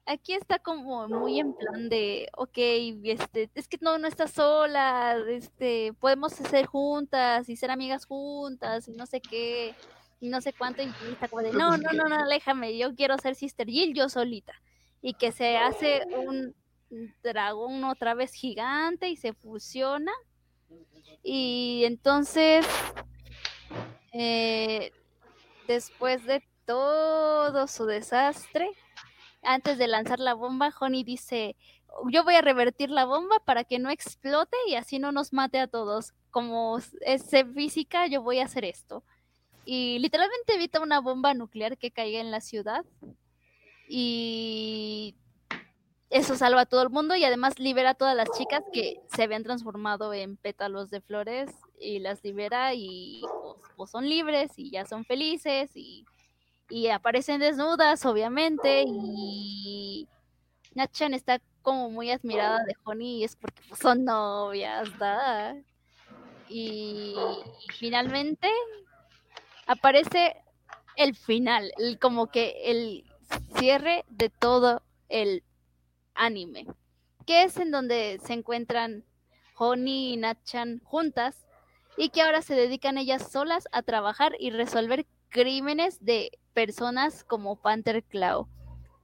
aquí 0.09 0.33
está 0.33 0.57
como 0.57 1.07
muy 1.07 1.39
en 1.39 1.53
plan 1.53 1.87
de, 1.87 2.29
ok, 2.35 2.57
este, 3.03 3.49
es 3.53 3.67
que 3.67 3.77
no, 3.79 3.97
no 3.99 4.07
estás 4.07 4.31
sola, 4.31 5.17
este, 5.29 5.93
podemos 5.93 6.33
ser 6.33 6.65
juntas 6.65 7.47
y 7.47 7.55
ser 7.55 7.69
amigas 7.69 8.05
juntas 8.05 8.87
y 8.87 8.91
no 8.93 9.05
sé 9.05 9.21
qué, 9.21 9.75
y 10.19 10.29
no 10.29 10.41
sé 10.41 10.51
cuánto, 10.53 10.81
y 10.81 10.87
de, 10.87 11.53
no, 11.53 11.77
no, 11.77 11.91
no, 11.93 12.09
no, 12.09 12.15
aléjame, 12.15 12.75
yo 12.77 12.95
quiero 12.95 13.17
ser 13.19 13.35
Sister 13.35 13.67
Jill 13.67 13.93
yo 13.93 14.09
solita. 14.09 14.53
Y 15.01 15.13
que 15.13 15.31
se 15.31 15.55
hace 15.55 16.01
un 16.13 16.53
dragón 17.23 17.85
otra 17.85 18.15
vez 18.15 18.33
gigante 18.33 19.07
y 19.07 19.15
se 19.15 19.31
fusiona. 19.33 20.11
Y 21.23 21.83
entonces, 21.85 22.65
eh, 24.11 24.91
después 25.67 26.25
de 26.25 26.43
todo 26.65 27.67
su 27.67 27.85
desastre, 27.85 28.71
antes 29.41 29.77
de 29.77 29.87
lanzar 29.87 30.19
la 30.19 30.33
bomba, 30.33 30.73
Honey 30.79 31.03
dice, 31.03 31.55
yo 32.09 32.23
voy 32.23 32.35
a 32.35 32.41
revertir 32.41 32.89
la 32.89 33.05
bomba 33.05 33.39
para 33.45 33.63
que 33.63 33.79
no 33.79 33.89
explote 33.89 34.57
y 34.67 34.75
así 34.75 34.99
no 34.99 35.11
nos 35.11 35.33
mate 35.33 35.59
a 35.59 35.67
todos. 35.67 36.13
Como 36.31 36.79
es 37.01 37.23
física, 37.53 38.07
yo 38.07 38.21
voy 38.21 38.39
a 38.39 38.45
hacer 38.45 38.65
esto. 38.65 39.03
Y 39.65 39.99
literalmente 39.99 40.55
evita 40.55 40.79
una 40.79 40.99
bomba 40.99 41.33
nuclear 41.33 41.77
que 41.77 41.91
caiga 41.91 42.19
en 42.19 42.31
la 42.31 42.41
ciudad. 42.41 42.85
Y 43.87 45.15
eso 46.09 46.35
salva 46.35 46.61
a 46.61 46.65
todo 46.65 46.81
el 46.81 46.89
mundo 46.89 47.15
y 47.15 47.23
además 47.23 47.59
libera 47.59 47.91
a 47.91 47.95
todas 47.95 48.15
las 48.15 48.29
chicas 48.31 48.63
que 48.73 48.99
se 49.15 49.23
habían 49.23 49.43
transformado 49.43 50.13
en 50.13 50.37
pétalos 50.37 50.89
de 50.89 51.01
flores 51.01 51.51
y 51.79 51.99
las 51.99 52.23
libera 52.23 52.73
y 52.73 53.21
pues, 53.43 53.57
pues 53.75 53.91
son 53.91 54.09
libres 54.09 54.51
y 54.57 54.71
ya 54.71 54.85
son 54.85 55.05
felices 55.05 55.69
y 55.75 56.05
y 56.69 56.87
aparecen 56.87 57.39
desnudas, 57.39 58.05
obviamente, 58.05 58.83
y 58.87 60.07
Nachan 60.75 61.13
está 61.13 61.41
como 61.61 61.89
muy 61.89 62.11
admirada 62.11 62.63
de 62.63 62.75
Honey 62.83 63.17
y 63.17 63.23
es 63.23 63.35
porque 63.35 63.61
pues, 63.67 63.79
son 63.79 64.05
novias, 64.05 64.97
¿da? 64.97 65.55
Y, 66.47 67.15
finalmente 67.77 68.49
aparece 69.67 70.35
el 70.95 71.15
final, 71.15 71.71
el, 71.77 71.99
como 71.99 72.27
que 72.27 72.55
el 72.65 73.05
cierre 73.57 74.05
de 74.09 74.29
todo 74.29 74.81
el 75.09 75.43
anime, 76.15 76.65
que 77.25 77.43
es 77.43 77.57
en 77.57 77.71
donde 77.71 78.19
se 78.23 78.33
encuentran 78.33 79.05
Honey 79.55 80.13
y 80.13 80.17
Nachan 80.17 80.81
juntas 80.83 81.45
y 81.97 82.09
que 82.09 82.21
ahora 82.21 82.41
se 82.41 82.55
dedican 82.55 82.97
ellas 82.97 83.31
solas 83.31 83.67
a 83.71 83.81
trabajar 83.81 84.33
y 84.39 84.51
resolver 84.51 85.05
crímenes 85.29 86.03
de 86.03 86.31
personas 86.53 87.23
como 87.23 87.55
Panther 87.55 88.03
Claw. 88.03 88.47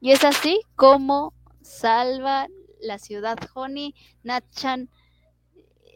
Y 0.02 0.12
es 0.12 0.24
así 0.24 0.62
como 0.76 1.34
salva 1.62 2.48
la 2.80 3.00
ciudad 3.00 3.38
Honey. 3.54 3.96
Natchan, 4.24 4.90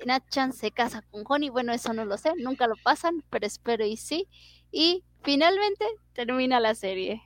Natchan 0.06 0.54
se 0.54 0.72
casa 0.72 1.04
con 1.12 1.24
Honey. 1.28 1.50
Bueno, 1.50 1.74
eso 1.74 1.94
no 1.94 2.06
lo 2.06 2.18
sé, 2.18 2.34
nunca 2.38 2.68
lo 2.68 2.76
pasan, 2.84 3.24
pero 3.30 3.46
espero 3.46 3.86
y 3.86 3.98
sí. 3.98 4.28
Y 4.72 5.04
finalmente 5.24 5.86
termina 6.14 6.60
la 6.60 6.76
serie. 6.76 7.24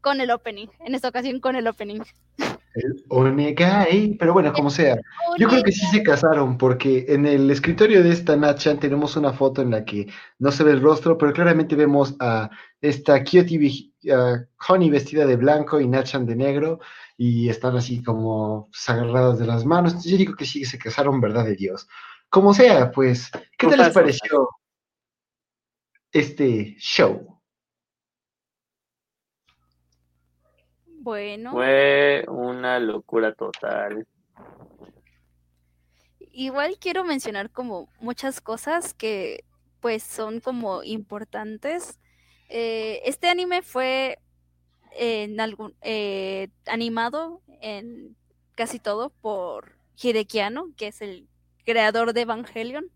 Con 0.00 0.20
el 0.20 0.32
opening, 0.32 0.66
en 0.80 0.96
esta 0.96 1.08
ocasión 1.08 1.38
con 1.38 1.54
el 1.54 1.68
opening. 1.68 2.00
El 2.74 3.04
Onegai, 3.08 4.16
pero 4.18 4.32
bueno, 4.32 4.52
como 4.52 4.70
sea. 4.70 4.96
Yo 5.38 5.48
creo 5.48 5.62
que 5.62 5.72
sí 5.72 5.86
se 5.86 6.02
casaron, 6.02 6.56
porque 6.58 7.06
en 7.08 7.26
el 7.26 7.50
escritorio 7.50 8.02
de 8.02 8.10
esta 8.10 8.36
Nachan 8.36 8.80
tenemos 8.80 9.16
una 9.16 9.32
foto 9.32 9.62
en 9.62 9.70
la 9.70 9.84
que 9.84 10.08
no 10.38 10.50
se 10.50 10.64
ve 10.64 10.72
el 10.72 10.80
rostro, 10.80 11.18
pero 11.18 11.32
claramente 11.32 11.76
vemos 11.76 12.16
a 12.20 12.50
esta 12.80 13.22
Kyoti 13.22 13.92
Honey 14.68 14.90
vestida 14.90 15.26
de 15.26 15.36
blanco 15.36 15.80
y 15.80 15.88
Nachan 15.88 16.26
de 16.26 16.36
negro, 16.36 16.80
y 17.16 17.48
están 17.48 17.76
así 17.76 18.02
como 18.02 18.68
agarrados 18.86 19.38
de 19.38 19.46
las 19.46 19.64
manos. 19.64 20.02
Yo 20.04 20.16
digo 20.16 20.34
que 20.34 20.46
sí 20.46 20.64
se 20.64 20.78
casaron, 20.78 21.20
verdad 21.20 21.44
de 21.44 21.56
Dios. 21.56 21.86
Como 22.28 22.54
sea, 22.54 22.90
pues, 22.90 23.30
¿qué 23.58 23.66
te 23.66 23.76
les 23.76 23.90
pareció 23.90 24.48
este 26.10 26.74
show? 26.78 27.31
Bueno. 31.02 31.50
Fue 31.50 32.24
una 32.28 32.78
locura 32.78 33.34
total. 33.34 34.06
Igual 36.30 36.76
quiero 36.78 37.02
mencionar 37.02 37.50
como 37.50 37.88
muchas 37.98 38.40
cosas 38.40 38.94
que 38.94 39.44
pues 39.80 40.04
son 40.04 40.38
como 40.38 40.84
importantes. 40.84 41.98
Eh, 42.48 43.00
este 43.04 43.28
anime 43.28 43.62
fue 43.62 44.20
en 44.92 45.40
algún, 45.40 45.74
eh, 45.82 46.48
animado 46.66 47.42
en 47.60 48.16
casi 48.54 48.78
todo 48.78 49.10
por 49.10 49.72
Hideki 50.00 50.38
que 50.76 50.86
es 50.86 51.02
el 51.02 51.26
creador 51.64 52.12
de 52.12 52.20
Evangelion. 52.20 52.92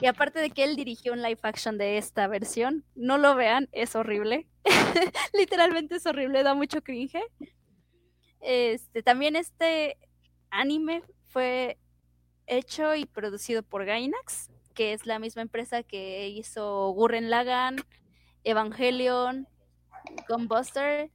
Y 0.00 0.06
aparte 0.06 0.40
de 0.40 0.50
que 0.50 0.64
él 0.64 0.74
dirigió 0.74 1.12
un 1.12 1.22
live 1.22 1.38
action 1.42 1.78
de 1.78 1.98
esta 1.98 2.26
versión, 2.26 2.84
no 2.96 3.16
lo 3.16 3.36
vean, 3.36 3.68
es 3.70 3.94
horrible. 3.94 4.48
Literalmente 5.32 5.96
es 5.96 6.06
horrible, 6.06 6.42
da 6.42 6.54
mucho 6.54 6.82
cringe. 6.82 7.22
Este, 8.40 9.02
también 9.02 9.36
este 9.36 9.96
anime 10.50 11.02
fue 11.28 11.78
hecho 12.46 12.94
y 12.94 13.06
producido 13.06 13.62
por 13.62 13.84
Gainax, 13.84 14.50
que 14.74 14.92
es 14.92 15.06
la 15.06 15.18
misma 15.18 15.42
empresa 15.42 15.82
que 15.82 16.28
hizo 16.28 16.90
Gurren 16.90 17.30
Lagan, 17.30 17.76
Evangelion, 18.44 19.48
Gunbuster 20.28 21.10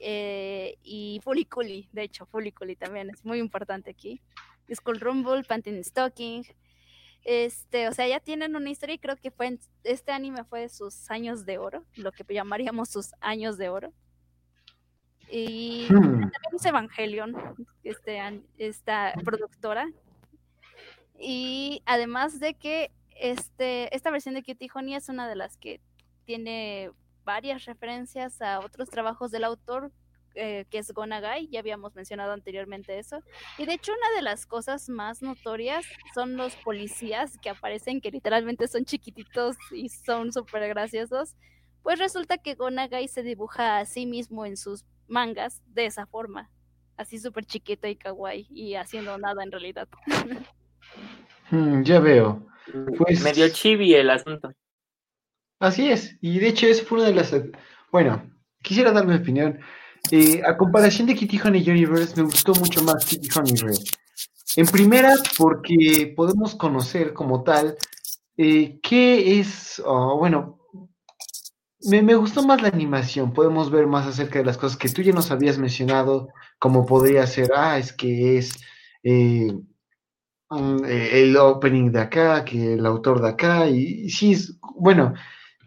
eh, 0.00 0.76
y 0.82 1.20
Fuliculi. 1.22 1.88
De 1.92 2.02
hecho, 2.02 2.26
Fuliculi 2.26 2.76
también 2.76 3.10
es 3.10 3.24
muy 3.24 3.38
importante 3.38 3.90
aquí. 3.90 4.20
Skull 4.72 5.00
Rumble, 5.00 5.44
Pantin 5.44 5.82
Stocking, 5.82 6.44
este, 7.30 7.88
o 7.88 7.92
sea, 7.92 8.08
ya 8.08 8.20
tienen 8.20 8.56
una 8.56 8.70
historia 8.70 8.94
y 8.94 8.98
creo 8.98 9.16
que 9.16 9.30
fue 9.30 9.58
este 9.84 10.12
anime 10.12 10.44
fue 10.44 10.60
de 10.60 10.70
sus 10.70 11.10
años 11.10 11.44
de 11.44 11.58
oro, 11.58 11.84
lo 11.94 12.10
que 12.10 12.24
llamaríamos 12.32 12.88
sus 12.88 13.12
años 13.20 13.58
de 13.58 13.68
oro. 13.68 13.92
Y 15.30 15.88
hmm. 15.90 16.00
también 16.00 16.54
es 16.54 16.64
Evangelion, 16.64 17.36
este, 17.84 18.18
esta 18.56 19.12
productora. 19.26 19.92
Y 21.20 21.82
además 21.84 22.40
de 22.40 22.54
que 22.54 22.92
este, 23.20 23.94
esta 23.94 24.10
versión 24.10 24.34
de 24.34 24.42
Cutie 24.42 24.70
Honey 24.74 24.94
es 24.94 25.10
una 25.10 25.28
de 25.28 25.36
las 25.36 25.58
que 25.58 25.82
tiene 26.24 26.92
varias 27.24 27.66
referencias 27.66 28.40
a 28.40 28.60
otros 28.60 28.88
trabajos 28.88 29.30
del 29.30 29.44
autor, 29.44 29.92
eh, 30.40 30.66
que 30.70 30.78
es 30.78 30.92
Gonagai, 30.92 31.48
ya 31.48 31.58
habíamos 31.58 31.96
mencionado 31.96 32.32
anteriormente 32.32 32.98
eso. 32.98 33.22
Y 33.58 33.66
de 33.66 33.74
hecho 33.74 33.92
una 33.92 34.16
de 34.16 34.22
las 34.22 34.46
cosas 34.46 34.88
más 34.88 35.20
notorias 35.20 35.84
son 36.14 36.36
los 36.36 36.54
policías 36.56 37.36
que 37.42 37.50
aparecen, 37.50 38.00
que 38.00 38.12
literalmente 38.12 38.68
son 38.68 38.84
chiquititos 38.84 39.56
y 39.72 39.88
son 39.88 40.32
súper 40.32 40.68
graciosos. 40.68 41.34
Pues 41.82 41.98
resulta 41.98 42.38
que 42.38 42.54
Gonagai 42.54 43.08
se 43.08 43.24
dibuja 43.24 43.78
a 43.78 43.84
sí 43.84 44.06
mismo 44.06 44.46
en 44.46 44.56
sus 44.56 44.84
mangas 45.08 45.60
de 45.66 45.86
esa 45.86 46.06
forma, 46.06 46.50
así 46.96 47.18
súper 47.18 47.44
chiquito 47.44 47.88
y 47.88 47.96
kawaii 47.96 48.46
y 48.50 48.76
haciendo 48.76 49.18
nada 49.18 49.42
en 49.42 49.50
realidad. 49.50 49.88
Hmm, 51.50 51.82
ya 51.82 51.98
veo. 51.98 52.46
Pues... 52.96 53.22
Medio 53.22 53.48
chibi 53.48 53.94
el 53.94 54.10
asunto. 54.10 54.52
Así 55.58 55.90
es, 55.90 56.16
y 56.20 56.38
de 56.38 56.48
hecho 56.48 56.68
eso 56.68 56.84
fue 56.84 56.98
una 56.98 57.08
de 57.08 57.14
las... 57.14 57.34
Bueno, 57.90 58.22
quisiera 58.62 58.92
dar 58.92 59.04
mi 59.04 59.16
opinión. 59.16 59.58
Eh, 60.10 60.42
a 60.46 60.56
comparación 60.56 61.06
de 61.06 61.14
Kitty 61.14 61.38
Honey 61.38 61.68
Universe, 61.68 62.16
me 62.16 62.22
gustó 62.22 62.52
mucho 62.54 62.82
más 62.82 63.04
Kitty 63.04 63.28
Honey 63.36 63.54
Red. 63.56 63.78
En 64.56 64.66
primera, 64.66 65.14
porque 65.36 66.12
podemos 66.16 66.54
conocer 66.54 67.12
como 67.12 67.42
tal 67.42 67.76
eh, 68.36 68.80
qué 68.82 69.38
es, 69.38 69.82
oh, 69.84 70.16
bueno, 70.18 70.58
me, 71.82 72.14
gustó 72.14 72.42
más 72.42 72.62
la 72.62 72.68
animación, 72.68 73.32
podemos 73.32 73.70
ver 73.70 73.86
más 73.86 74.06
acerca 74.06 74.38
de 74.38 74.44
las 74.44 74.56
cosas 74.56 74.78
que 74.78 74.88
tú 74.88 75.02
ya 75.02 75.12
nos 75.12 75.30
habías 75.30 75.58
mencionado, 75.58 76.28
como 76.58 76.86
podría 76.86 77.26
ser, 77.26 77.50
ah, 77.54 77.78
es 77.78 77.92
que 77.92 78.38
es 78.38 78.58
eh, 79.02 79.52
el 80.50 81.36
opening 81.36 81.92
de 81.92 82.00
acá, 82.00 82.44
que 82.44 82.74
el 82.74 82.86
autor 82.86 83.20
de 83.20 83.28
acá, 83.28 83.68
y, 83.68 84.06
y 84.06 84.10
sí, 84.10 84.32
es, 84.32 84.58
bueno, 84.76 85.14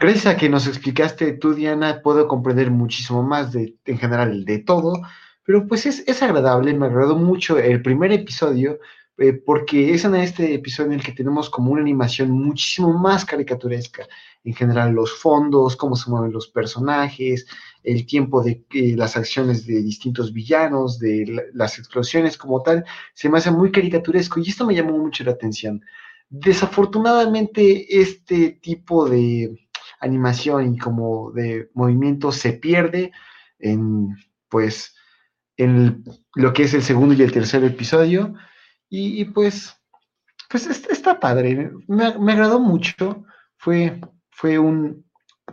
Gracias 0.01 0.25
a 0.25 0.35
que 0.35 0.49
nos 0.49 0.65
explicaste 0.65 1.33
tú, 1.33 1.53
Diana, 1.53 2.01
puedo 2.01 2.27
comprender 2.27 2.71
muchísimo 2.71 3.21
más 3.21 3.51
de, 3.51 3.77
en 3.85 3.99
general, 3.99 4.45
de 4.45 4.57
todo, 4.57 4.99
pero 5.45 5.67
pues 5.67 5.85
es, 5.85 6.23
agradable, 6.23 6.73
me 6.73 6.87
agradó 6.87 7.15
mucho 7.15 7.59
el 7.59 7.83
primer 7.83 8.11
episodio 8.11 8.79
eh, 9.19 9.33
porque 9.33 9.93
es 9.93 10.03
en 10.03 10.15
este 10.15 10.55
episodio 10.55 10.93
en 10.93 10.97
el 10.97 11.05
que 11.05 11.11
tenemos 11.11 11.51
como 11.51 11.71
una 11.71 11.83
animación 11.83 12.31
muchísimo 12.31 12.97
más 12.97 13.25
caricaturesca. 13.25 14.07
En 14.43 14.55
general, 14.55 14.91
los 14.91 15.13
fondos, 15.19 15.75
cómo 15.75 15.95
se 15.95 16.09
mueven 16.09 16.31
los 16.31 16.47
personajes, 16.47 17.45
el 17.83 18.07
tiempo 18.07 18.41
de 18.41 18.65
las 18.97 19.15
acciones 19.15 19.67
de 19.67 19.83
distintos 19.83 20.33
villanos, 20.33 20.97
de 20.97 21.51
las 21.53 21.77
explosiones 21.77 22.39
como 22.39 22.63
tal, 22.63 22.83
se 23.13 23.29
me 23.29 23.37
hace 23.37 23.51
muy 23.51 23.71
caricaturesco 23.71 24.39
y 24.39 24.49
esto 24.49 24.65
me 24.65 24.73
llamó 24.73 24.97
mucho 24.97 25.23
la 25.23 25.33
atención. 25.33 25.79
Desafortunadamente, 26.27 28.01
este 28.01 28.49
tipo 28.63 29.07
de 29.07 29.59
animación 30.01 30.73
y 30.73 30.77
como 30.77 31.31
de 31.31 31.69
movimiento 31.73 32.31
se 32.31 32.53
pierde 32.53 33.11
en, 33.59 34.17
pues, 34.49 34.95
en 35.57 36.03
lo 36.35 36.53
que 36.53 36.63
es 36.63 36.73
el 36.73 36.81
segundo 36.81 37.13
y 37.13 37.21
el 37.21 37.31
tercer 37.31 37.63
episodio. 37.63 38.33
Y, 38.89 39.25
pues, 39.25 39.79
pues 40.49 40.67
está, 40.67 41.19
padre. 41.19 41.71
Me, 41.87 42.05
agradó 42.05 42.59
mucho. 42.59 43.23
Fue, 43.57 44.01
fue 44.31 44.59
un, 44.59 45.05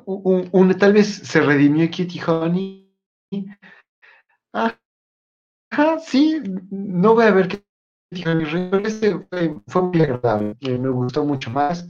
un, 0.07 0.75
tal 0.79 0.95
vez 0.95 1.07
se 1.07 1.41
redimió 1.41 1.89
Kitty 1.89 2.21
Honey. 2.27 2.93
Ajá, 4.53 5.99
sí, 6.01 6.43
no 6.71 7.15
voy 7.15 7.27
a 7.27 7.31
ver 7.31 7.49
Kitty 8.11 8.29
Honey, 8.29 8.47
pero 8.71 8.87
este 8.87 9.27
fue, 9.69 9.83
muy 9.83 10.01
agradable. 10.01 10.57
Me 10.63 10.89
gustó 10.89 11.25
mucho 11.25 11.51
más. 11.51 11.87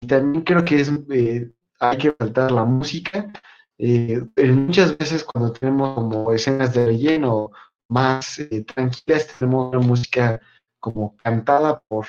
Y 0.00 0.06
también 0.06 0.44
creo 0.44 0.64
que 0.64 0.80
es, 0.80 0.92
eh, 1.10 1.50
hay 1.82 1.98
que 1.98 2.12
faltar 2.12 2.52
la 2.52 2.64
música. 2.64 3.30
Eh, 3.78 4.22
muchas 4.52 4.96
veces 4.96 5.24
cuando 5.24 5.52
tenemos 5.52 5.94
como 5.94 6.32
escenas 6.32 6.72
de 6.74 6.86
relleno 6.86 7.50
más 7.88 8.38
eh, 8.38 8.64
tranquilas, 8.64 9.26
tenemos 9.38 9.74
una 9.74 9.84
música 9.84 10.40
como 10.78 11.16
cantada 11.16 11.80
por 11.88 12.06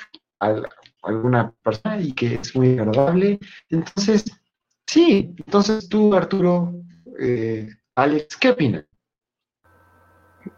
alguna 1.02 1.52
persona 1.62 2.00
y 2.00 2.12
que 2.12 2.34
es 2.34 2.54
muy 2.54 2.78
agradable. 2.78 3.38
Entonces, 3.68 4.24
sí, 4.86 5.34
entonces 5.38 5.88
tú, 5.88 6.14
Arturo, 6.14 6.72
eh, 7.18 7.68
Alex, 7.96 8.36
¿qué 8.36 8.50
opinas? 8.50 8.84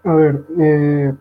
A 0.05 0.13
ver, 0.15 0.45
eh, 0.59 1.15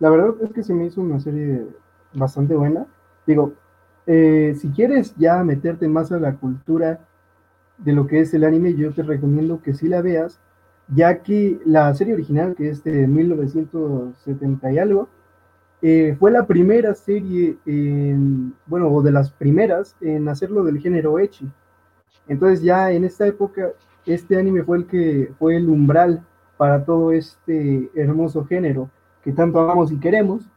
la 0.00 0.10
verdad 0.10 0.34
es 0.42 0.52
que 0.52 0.62
se 0.62 0.74
me 0.74 0.86
hizo 0.86 1.00
una 1.00 1.20
serie 1.20 1.66
bastante 2.12 2.54
buena. 2.54 2.86
Digo, 3.26 3.54
eh, 4.06 4.54
si 4.58 4.68
quieres 4.70 5.14
ya 5.16 5.42
meterte 5.44 5.88
más 5.88 6.12
a 6.12 6.18
la 6.18 6.36
cultura 6.36 7.00
de 7.78 7.92
lo 7.92 8.06
que 8.06 8.20
es 8.20 8.32
el 8.34 8.44
anime, 8.44 8.74
yo 8.74 8.92
te 8.92 9.02
recomiendo 9.02 9.60
que 9.62 9.74
sí 9.74 9.88
la 9.88 10.02
veas, 10.02 10.40
ya 10.88 11.22
que 11.22 11.58
la 11.64 11.92
serie 11.94 12.14
original, 12.14 12.54
que 12.54 12.68
es 12.68 12.84
de 12.84 13.06
1970 13.06 14.72
y 14.72 14.78
algo, 14.78 15.08
eh, 15.82 16.16
fue 16.18 16.30
la 16.30 16.46
primera 16.46 16.94
serie, 16.94 17.58
en, 17.66 18.54
bueno, 18.66 18.88
o 18.88 19.02
de 19.02 19.12
las 19.12 19.30
primeras 19.30 19.96
en 20.00 20.28
hacerlo 20.28 20.64
del 20.64 20.80
género 20.80 21.18
Echi. 21.18 21.50
Entonces 22.28 22.62
ya 22.62 22.92
en 22.92 23.04
esta 23.04 23.26
época, 23.26 23.72
este 24.06 24.38
anime 24.38 24.62
fue 24.62 24.78
el 24.78 24.86
que 24.86 25.32
fue 25.38 25.56
el 25.56 25.68
umbral 25.68 26.24
para 26.56 26.84
todo 26.84 27.12
este 27.12 27.90
hermoso 27.94 28.44
género 28.44 28.90
que 29.22 29.32
tanto 29.32 29.60
amamos 29.60 29.92
y 29.92 29.98
queremos. 29.98 30.48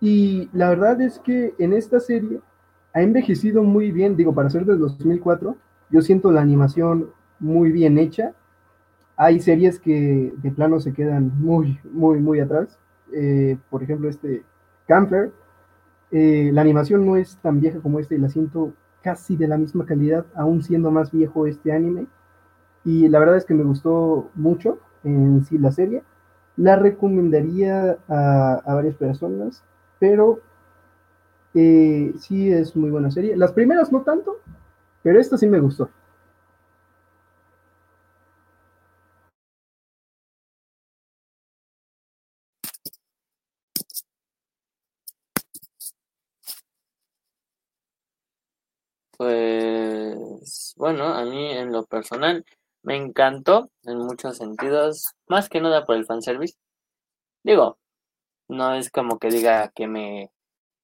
Y 0.00 0.48
la 0.52 0.68
verdad 0.68 1.00
es 1.00 1.18
que 1.18 1.54
en 1.58 1.72
esta 1.72 2.00
serie 2.00 2.40
ha 2.92 3.02
envejecido 3.02 3.62
muy 3.62 3.90
bien, 3.90 4.16
digo, 4.16 4.34
para 4.34 4.50
ser 4.50 4.64
del 4.64 4.78
2004, 4.78 5.56
yo 5.90 6.02
siento 6.02 6.30
la 6.30 6.40
animación 6.40 7.10
muy 7.38 7.72
bien 7.72 7.98
hecha. 7.98 8.32
Hay 9.16 9.40
series 9.40 9.78
que 9.78 10.32
de 10.36 10.50
plano 10.50 10.80
se 10.80 10.92
quedan 10.92 11.32
muy, 11.38 11.78
muy, 11.84 12.20
muy 12.20 12.40
atrás. 12.40 12.78
Eh, 13.12 13.56
por 13.70 13.82
ejemplo, 13.82 14.08
este 14.08 14.42
Camper, 14.86 15.32
eh, 16.10 16.50
la 16.52 16.60
animación 16.60 17.06
no 17.06 17.16
es 17.16 17.36
tan 17.38 17.60
vieja 17.60 17.80
como 17.80 17.98
este 17.98 18.16
y 18.16 18.18
la 18.18 18.28
siento 18.28 18.72
casi 19.02 19.36
de 19.36 19.48
la 19.48 19.58
misma 19.58 19.84
calidad, 19.84 20.24
aún 20.34 20.62
siendo 20.62 20.90
más 20.90 21.10
viejo 21.10 21.46
este 21.46 21.72
anime. 21.72 22.06
Y 22.84 23.08
la 23.08 23.18
verdad 23.18 23.36
es 23.36 23.44
que 23.44 23.54
me 23.54 23.64
gustó 23.64 24.30
mucho 24.34 24.78
en 25.04 25.44
sí 25.44 25.58
la 25.58 25.72
serie. 25.72 26.02
La 26.56 26.76
recomendaría 26.76 27.98
a, 28.08 28.74
varias 28.74 28.94
personas, 28.94 29.62
pero 30.04 30.38
eh, 31.54 32.12
sí 32.18 32.52
es 32.52 32.76
muy 32.76 32.90
buena 32.90 33.10
serie. 33.10 33.38
Las 33.38 33.52
primeras 33.52 33.90
no 33.90 34.02
tanto, 34.02 34.36
pero 35.02 35.18
esta 35.18 35.38
sí 35.38 35.46
me 35.46 35.60
gustó. 35.60 35.88
Pues 49.16 50.74
bueno, 50.76 51.04
a 51.06 51.24
mí 51.24 51.50
en 51.52 51.72
lo 51.72 51.86
personal 51.86 52.44
me 52.82 52.96
encantó 52.96 53.70
en 53.84 53.98
muchos 53.98 54.36
sentidos, 54.36 55.14
más 55.28 55.48
que 55.48 55.62
nada 55.62 55.86
por 55.86 55.96
el 55.96 56.04
fanservice. 56.04 56.56
Digo, 57.44 57.78
no 58.48 58.74
es 58.74 58.90
como 58.90 59.18
que 59.18 59.28
diga 59.28 59.70
que 59.74 59.86
me 59.86 60.30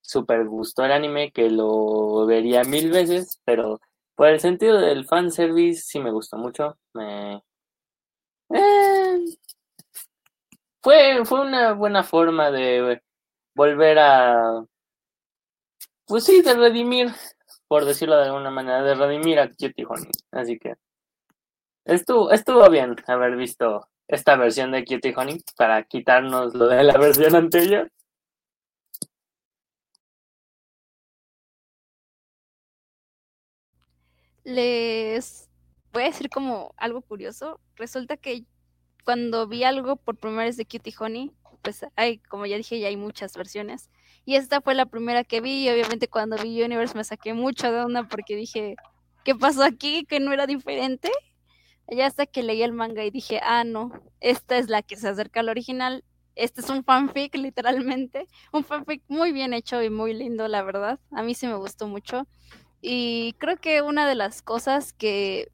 super 0.00 0.46
gustó 0.46 0.84
el 0.84 0.92
anime, 0.92 1.32
que 1.32 1.50
lo 1.50 2.26
vería 2.26 2.64
mil 2.64 2.90
veces, 2.90 3.40
pero 3.44 3.80
por 4.14 4.28
el 4.28 4.40
sentido 4.40 4.78
del 4.78 5.06
fanservice 5.06 5.82
sí 5.82 6.00
me 6.00 6.10
gustó 6.10 6.36
mucho. 6.36 6.78
Me... 6.94 7.42
Eh, 8.52 9.24
fue, 10.82 11.24
fue 11.24 11.40
una 11.42 11.72
buena 11.74 12.02
forma 12.02 12.50
de 12.50 13.00
volver 13.54 13.98
a... 13.98 14.64
Pues 16.06 16.24
sí, 16.24 16.42
de 16.42 16.54
redimir 16.54 17.12
por 17.70 17.84
decirlo 17.84 18.16
de 18.16 18.24
alguna 18.24 18.50
manera, 18.50 18.82
de 18.82 18.96
redimir 18.96 19.38
a 19.38 19.48
Cutie 19.48 19.86
Honey. 19.88 20.10
Así 20.32 20.58
que 20.58 20.74
estuvo, 21.84 22.32
estuvo 22.32 22.68
bien 22.68 22.96
haber 23.06 23.36
visto 23.36 23.88
esta 24.10 24.36
versión 24.36 24.72
de 24.72 24.84
Cutie 24.84 25.14
Honey 25.16 25.42
para 25.56 25.82
quitarnos 25.84 26.54
lo 26.54 26.68
de 26.68 26.82
la 26.82 26.98
versión 26.98 27.36
anterior. 27.36 27.90
Les 34.44 35.48
voy 35.92 36.02
a 36.02 36.06
decir 36.06 36.28
como 36.28 36.74
algo 36.76 37.02
curioso. 37.02 37.60
Resulta 37.76 38.16
que 38.16 38.44
cuando 39.04 39.46
vi 39.46 39.64
algo 39.64 39.96
por 39.96 40.16
primera 40.16 40.44
vez 40.44 40.56
de 40.56 40.66
Cutie 40.66 40.94
Honey, 40.98 41.32
pues 41.62 41.86
hay, 41.96 42.18
como 42.18 42.46
ya 42.46 42.56
dije, 42.56 42.80
ya 42.80 42.88
hay 42.88 42.96
muchas 42.96 43.36
versiones. 43.36 43.90
Y 44.24 44.34
esta 44.36 44.60
fue 44.60 44.74
la 44.74 44.86
primera 44.86 45.24
que 45.24 45.40
vi 45.40 45.66
y 45.66 45.70
obviamente 45.70 46.08
cuando 46.08 46.36
vi 46.36 46.62
Universe 46.62 46.96
me 46.96 47.04
saqué 47.04 47.32
mucho 47.34 47.70
de 47.70 47.80
onda 47.80 48.08
porque 48.08 48.36
dije, 48.36 48.76
¿qué 49.24 49.34
pasó 49.34 49.62
aquí? 49.62 50.04
Que 50.04 50.20
no 50.20 50.32
era 50.32 50.46
diferente. 50.46 51.10
Ya 51.90 52.06
hasta 52.06 52.26
que 52.26 52.42
leí 52.42 52.62
el 52.62 52.72
manga 52.72 53.04
y 53.04 53.10
dije, 53.10 53.40
ah, 53.42 53.64
no, 53.64 53.92
esta 54.20 54.58
es 54.58 54.68
la 54.68 54.82
que 54.82 54.96
se 54.96 55.08
acerca 55.08 55.40
al 55.40 55.48
original. 55.48 56.04
Este 56.36 56.60
es 56.60 56.70
un 56.70 56.84
fanfic, 56.84 57.34
literalmente. 57.36 58.26
Un 58.52 58.64
fanfic 58.64 59.02
muy 59.08 59.32
bien 59.32 59.52
hecho 59.52 59.82
y 59.82 59.90
muy 59.90 60.14
lindo, 60.14 60.46
la 60.48 60.62
verdad. 60.62 61.00
A 61.10 61.22
mí 61.22 61.34
sí 61.34 61.46
me 61.46 61.56
gustó 61.56 61.88
mucho. 61.88 62.26
Y 62.80 63.34
creo 63.38 63.56
que 63.58 63.82
una 63.82 64.08
de 64.08 64.14
las 64.14 64.42
cosas 64.42 64.92
que 64.92 65.50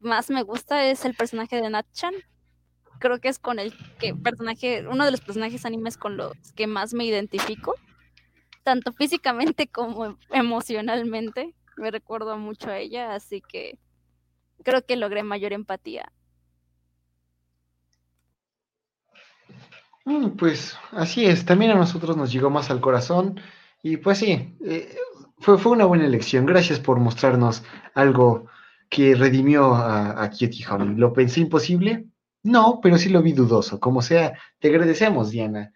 más 0.00 0.30
me 0.30 0.42
gusta 0.42 0.84
es 0.86 1.04
el 1.04 1.14
personaje 1.14 1.60
de 1.60 1.68
Natchan. 1.68 2.14
Creo 3.00 3.20
que 3.20 3.28
es 3.28 3.38
con 3.38 3.58
el 3.58 3.74
que 3.98 4.14
personaje, 4.14 4.86
uno 4.88 5.04
de 5.04 5.10
los 5.10 5.20
personajes 5.20 5.66
animes 5.66 5.98
con 5.98 6.16
los 6.16 6.32
que 6.54 6.66
más 6.66 6.94
me 6.94 7.04
identifico 7.04 7.74
tanto 8.64 8.92
físicamente 8.92 9.68
como 9.68 10.18
emocionalmente. 10.30 11.54
Me 11.76 11.90
recuerdo 11.90 12.36
mucho 12.38 12.70
a 12.70 12.78
ella, 12.78 13.14
así 13.14 13.40
que 13.40 13.78
creo 14.64 14.84
que 14.84 14.96
logré 14.96 15.22
mayor 15.22 15.52
empatía. 15.52 16.10
Mm, 20.04 20.30
pues 20.36 20.76
así 20.92 21.24
es, 21.24 21.44
también 21.46 21.70
a 21.70 21.76
nosotros 21.76 22.16
nos 22.16 22.32
llegó 22.32 22.50
más 22.50 22.70
al 22.70 22.80
corazón 22.80 23.40
y 23.82 23.96
pues 23.98 24.18
sí, 24.18 24.56
eh, 24.64 24.96
fue, 25.38 25.58
fue, 25.58 25.72
una 25.72 25.84
buena 25.86 26.06
elección. 26.06 26.46
Gracias 26.46 26.80
por 26.80 26.98
mostrarnos 27.00 27.62
algo 27.94 28.46
que 28.88 29.14
redimió 29.14 29.74
a, 29.74 30.22
a 30.22 30.30
Kitty. 30.30 30.64
¿Lo 30.96 31.12
pensé 31.12 31.40
imposible? 31.40 32.06
No, 32.42 32.80
pero 32.82 32.98
sí 32.98 33.08
lo 33.08 33.22
vi 33.22 33.32
dudoso. 33.32 33.80
Como 33.80 34.02
sea, 34.02 34.38
te 34.58 34.68
agradecemos, 34.68 35.30
Diana. 35.30 35.72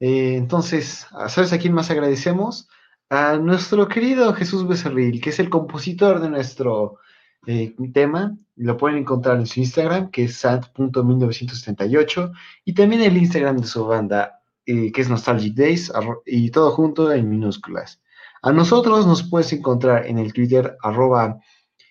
Eh, 0.00 0.36
entonces, 0.36 1.06
¿sabes 1.28 1.52
a 1.52 1.58
quién 1.58 1.74
más 1.74 1.90
agradecemos? 1.90 2.68
A 3.10 3.36
nuestro 3.36 3.88
querido 3.88 4.32
Jesús 4.34 4.66
Becerril, 4.66 5.20
que 5.20 5.30
es 5.30 5.38
el 5.40 5.50
compositor 5.50 6.20
de 6.20 6.30
nuestro 6.30 6.98
eh, 7.46 7.74
tema. 7.92 8.36
Lo 8.56 8.76
pueden 8.76 8.98
encontrar 8.98 9.38
en 9.38 9.46
su 9.46 9.60
Instagram, 9.60 10.10
que 10.10 10.24
es 10.24 10.36
sad.1978, 10.36 12.32
y 12.64 12.74
también 12.74 13.02
el 13.02 13.16
Instagram 13.16 13.58
de 13.58 13.66
su 13.66 13.86
banda, 13.86 14.40
eh, 14.66 14.92
que 14.92 15.00
es 15.00 15.08
Nostalgic 15.08 15.54
Days, 15.54 15.92
y 16.26 16.50
todo 16.50 16.72
junto 16.72 17.12
en 17.12 17.28
minúsculas. 17.28 18.00
A 18.42 18.52
nosotros 18.52 19.06
nos 19.06 19.22
puedes 19.22 19.52
encontrar 19.52 20.06
en 20.06 20.18
el 20.18 20.32
Twitter, 20.32 20.76
arroba, 20.82 21.38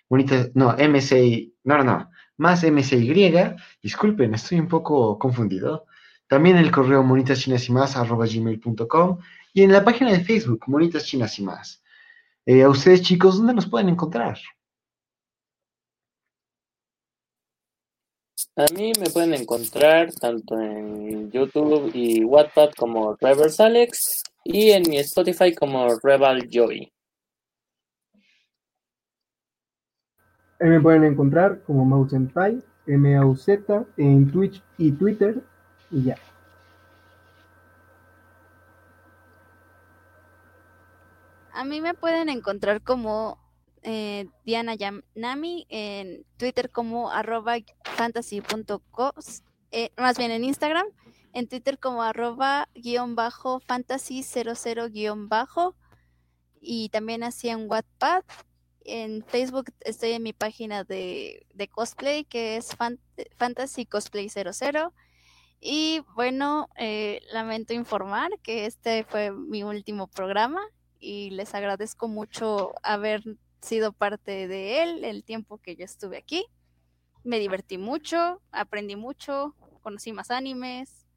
bonita, 0.09 0.47
no, 0.53 0.75
MC, 0.77 1.53
no, 1.63 1.77
no, 1.79 1.83
no, 1.83 2.09
más 2.37 2.63
MCY, 2.63 3.33
disculpen, 3.81 4.33
estoy 4.33 4.59
un 4.59 4.67
poco 4.67 5.17
confundido 5.17 5.85
también 6.33 6.57
el 6.57 6.71
correo 6.71 7.03
monitaschinasymas.com 7.03 9.17
y 9.53 9.61
en 9.61 9.71
la 9.71 9.83
página 9.83 10.11
de 10.11 10.21
Facebook, 10.21 10.63
Monitas 10.65 11.05
Chinas 11.05 11.37
y 11.37 11.43
Más. 11.43 11.83
Eh, 12.45 12.63
a 12.63 12.69
ustedes, 12.69 13.03
chicos, 13.03 13.37
¿dónde 13.37 13.53
nos 13.53 13.67
pueden 13.67 13.89
encontrar? 13.89 14.39
A 18.55 18.65
mí 18.75 18.91
me 18.99 19.09
pueden 19.09 19.33
encontrar 19.33 20.13
tanto 20.13 20.59
en 20.59 21.31
YouTube 21.31 21.91
y 21.93 22.23
WhatsApp 22.23 22.73
como 22.77 23.15
Reverse 23.19 23.63
Alex 23.63 24.23
y 24.43 24.71
en 24.71 24.83
mi 24.87 24.97
Spotify 24.99 25.55
como 25.55 25.87
Rebel 26.03 26.47
Joy. 26.49 26.91
Ahí 30.59 30.69
me 30.69 30.79
pueden 30.79 31.03
encontrar 31.03 31.61
como 31.63 31.83
Mausenpai, 31.83 32.63
M-A-U-Z, 32.87 33.85
en 33.97 34.31
Twitch 34.31 34.61
y 34.77 34.91
Twitter, 34.91 35.41
y 35.91 36.03
ya. 36.03 36.17
A 41.53 41.65
mí 41.65 41.81
me 41.81 41.93
pueden 41.93 42.29
encontrar 42.29 42.81
como 42.81 43.42
eh, 43.83 44.27
Diana 44.45 44.75
Yanami, 44.75 45.65
en 45.69 46.25
Twitter 46.37 46.69
como 46.69 47.11
arroba 47.11 47.55
fantasy.cos, 47.83 49.43
eh, 49.71 49.91
más 49.97 50.17
bien 50.17 50.31
en 50.31 50.43
Instagram, 50.43 50.85
en 51.33 51.47
Twitter 51.47 51.79
como 51.79 52.03
arroba 52.03 52.69
guion 52.75 53.15
bajo 53.15 53.59
fantasy 53.59 54.23
00 54.23 54.89
guion 54.89 55.29
bajo 55.29 55.75
y 56.61 56.89
también 56.89 57.23
así 57.23 57.49
en 57.49 57.69
Wattpad. 57.69 58.23
En 58.85 59.23
Facebook 59.23 59.71
estoy 59.79 60.11
en 60.11 60.23
mi 60.23 60.33
página 60.33 60.83
de, 60.83 61.45
de 61.53 61.67
cosplay 61.69 62.25
que 62.25 62.57
es 62.57 62.75
fan- 62.75 62.99
Fantasy 63.37 63.85
Cosplay 63.85 64.29
00. 64.29 64.93
Y 65.61 66.01
bueno, 66.15 66.67
eh, 66.77 67.21
lamento 67.31 67.73
informar 67.73 68.29
que 68.43 68.65
este 68.65 69.05
fue 69.05 69.31
mi 69.31 69.63
último 69.63 70.07
programa 70.07 70.61
y 70.99 71.29
les 71.31 71.55
agradezco 71.55 72.07
mucho 72.09 72.73
haber 72.83 73.23
sido 73.63 73.93
parte 73.93 74.47
de 74.47 74.83
él 74.83 75.03
el 75.03 75.23
tiempo 75.23 75.57
que 75.57 75.75
yo 75.75 75.85
estuve 75.85 76.17
aquí. 76.17 76.45
Me 77.23 77.39
divertí 77.39 77.77
mucho, 77.77 78.41
aprendí 78.51 78.95
mucho, 78.95 79.55
conocí 79.81 80.11
más 80.11 80.31
animes. 80.31 81.07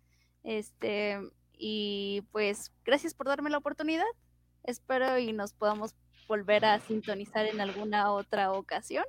Este, 0.44 1.18
y 1.52 2.22
pues 2.30 2.72
gracias 2.84 3.14
por 3.14 3.26
darme 3.26 3.50
la 3.50 3.58
oportunidad. 3.58 4.06
Espero 4.62 5.18
y 5.18 5.32
nos 5.32 5.52
podamos 5.52 5.94
volver 6.28 6.64
a 6.64 6.80
sintonizar 6.80 7.46
en 7.46 7.60
alguna 7.60 8.12
otra 8.12 8.52
ocasión. 8.52 9.04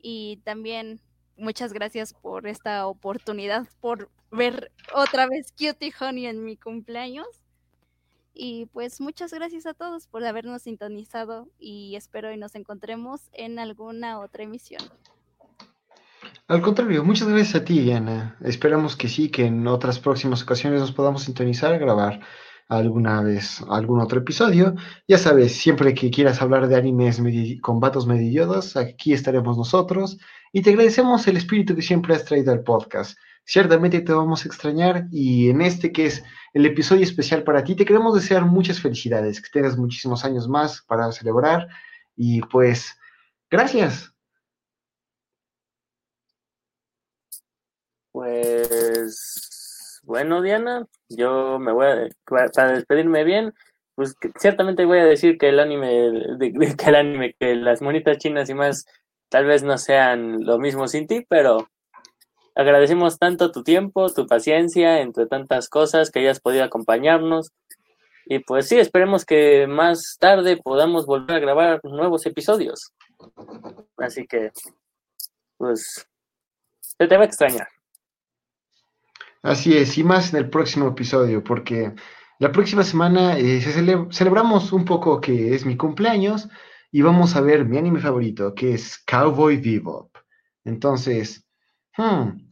Y 0.00 0.38
también 0.44 1.00
muchas 1.36 1.72
gracias 1.72 2.12
por 2.12 2.46
esta 2.48 2.86
oportunidad, 2.86 3.68
por 3.80 4.10
ver 4.30 4.72
otra 4.94 5.26
vez 5.26 5.52
Cutie 5.52 5.92
Honey 6.00 6.26
en 6.26 6.44
mi 6.44 6.56
cumpleaños. 6.56 7.26
Y 8.34 8.66
pues 8.66 9.00
muchas 9.00 9.32
gracias 9.32 9.66
a 9.66 9.74
todos 9.74 10.06
por 10.06 10.24
habernos 10.24 10.62
sintonizado 10.62 11.48
y 11.58 11.96
espero 11.96 12.32
y 12.32 12.36
nos 12.36 12.54
encontremos 12.54 13.28
en 13.32 13.58
alguna 13.58 14.20
otra 14.20 14.44
emisión. 14.44 14.82
Al 16.48 16.60
contrario, 16.60 17.04
muchas 17.04 17.28
gracias 17.28 17.54
a 17.54 17.64
ti, 17.64 17.80
Diana. 17.80 18.36
Esperamos 18.42 18.96
que 18.96 19.08
sí, 19.08 19.30
que 19.30 19.46
en 19.46 19.66
otras 19.66 19.98
próximas 19.98 20.42
ocasiones 20.42 20.80
nos 20.80 20.92
podamos 20.92 21.24
sintonizar, 21.24 21.78
grabar 21.78 22.20
alguna 22.68 23.22
vez 23.22 23.62
algún 23.68 24.00
otro 24.00 24.20
episodio. 24.20 24.74
Ya 25.06 25.18
sabes, 25.18 25.52
siempre 25.54 25.94
que 25.94 26.10
quieras 26.10 26.40
hablar 26.40 26.68
de 26.68 26.76
animes 26.76 27.20
con 27.60 27.80
vatos 27.80 28.06
medidiodos, 28.06 28.76
aquí 28.76 29.12
estaremos 29.12 29.56
nosotros. 29.56 30.18
Y 30.52 30.62
te 30.62 30.70
agradecemos 30.70 31.26
el 31.28 31.36
espíritu 31.36 31.74
que 31.74 31.82
siempre 31.82 32.14
has 32.14 32.24
traído 32.24 32.52
al 32.52 32.62
podcast. 32.62 33.16
Ciertamente 33.44 34.00
te 34.00 34.12
vamos 34.12 34.44
a 34.44 34.48
extrañar 34.48 35.06
y 35.10 35.50
en 35.50 35.62
este 35.62 35.92
que 35.92 36.06
es 36.06 36.22
el 36.52 36.66
episodio 36.66 37.02
especial 37.02 37.44
para 37.44 37.64
ti, 37.64 37.74
te 37.74 37.84
queremos 37.84 38.14
desear 38.14 38.44
muchas 38.44 38.80
felicidades, 38.80 39.40
que 39.40 39.50
tengas 39.50 39.76
muchísimos 39.76 40.24
años 40.24 40.48
más 40.48 40.82
para 40.82 41.10
celebrar 41.12 41.68
y 42.16 42.40
pues, 42.42 42.98
gracias. 43.50 44.12
Pues 48.12 50.00
bueno, 50.04 50.42
Diana, 50.42 50.86
yo 51.08 51.58
me 51.58 51.72
voy 51.72 51.86
a 51.86 52.08
para 52.26 52.72
despedirme 52.72 53.24
bien, 53.24 53.54
pues 53.94 54.14
ciertamente 54.38 54.84
voy 54.84 54.98
a 54.98 55.04
decir 55.04 55.38
que 55.38 55.48
el 55.48 55.60
anime, 55.60 55.88
de- 56.38 56.76
que 56.78 56.90
el 56.90 56.94
anime, 56.94 57.34
que 57.38 57.54
las 57.54 57.80
monitas 57.80 58.18
chinas 58.18 58.50
y 58.50 58.54
más 58.54 58.84
tal 59.30 59.46
vez 59.46 59.62
no 59.62 59.78
sean 59.78 60.44
lo 60.44 60.58
mismo 60.58 60.88
sin 60.88 61.06
ti, 61.06 61.24
pero 61.28 61.68
agradecemos 62.54 63.18
tanto 63.18 63.50
tu 63.50 63.62
tiempo, 63.62 64.12
tu 64.12 64.26
paciencia, 64.26 65.00
entre 65.00 65.26
tantas 65.26 65.68
cosas 65.68 66.10
que 66.10 66.20
hayas 66.20 66.40
podido 66.40 66.64
acompañarnos. 66.64 67.50
Y 68.26 68.38
pues 68.40 68.68
sí, 68.68 68.78
esperemos 68.78 69.24
que 69.24 69.66
más 69.66 70.16
tarde 70.18 70.56
podamos 70.56 71.06
volver 71.06 71.36
a 71.36 71.40
grabar 71.40 71.80
nuevos 71.84 72.24
episodios. 72.26 72.92
Así 73.96 74.26
que, 74.26 74.50
pues, 75.56 76.06
se 76.80 77.06
te 77.08 77.16
va 77.16 77.22
a 77.22 77.26
extrañar. 77.26 77.68
Así 79.42 79.76
es, 79.76 79.98
y 79.98 80.04
más 80.04 80.32
en 80.32 80.38
el 80.38 80.50
próximo 80.50 80.88
episodio, 80.88 81.42
porque 81.42 81.92
la 82.38 82.52
próxima 82.52 82.84
semana 82.84 83.38
eh, 83.38 83.60
celebramos 84.10 84.72
un 84.72 84.84
poco 84.84 85.20
que 85.20 85.54
es 85.54 85.66
mi 85.66 85.76
cumpleaños 85.76 86.48
y 86.92 87.02
vamos 87.02 87.34
a 87.34 87.40
ver 87.40 87.64
mi 87.64 87.76
anime 87.76 88.00
favorito, 88.00 88.54
que 88.54 88.74
es 88.74 89.02
Cowboy 89.04 89.56
Bebop. 89.56 90.16
Entonces, 90.64 91.44
hmm, 91.96 92.48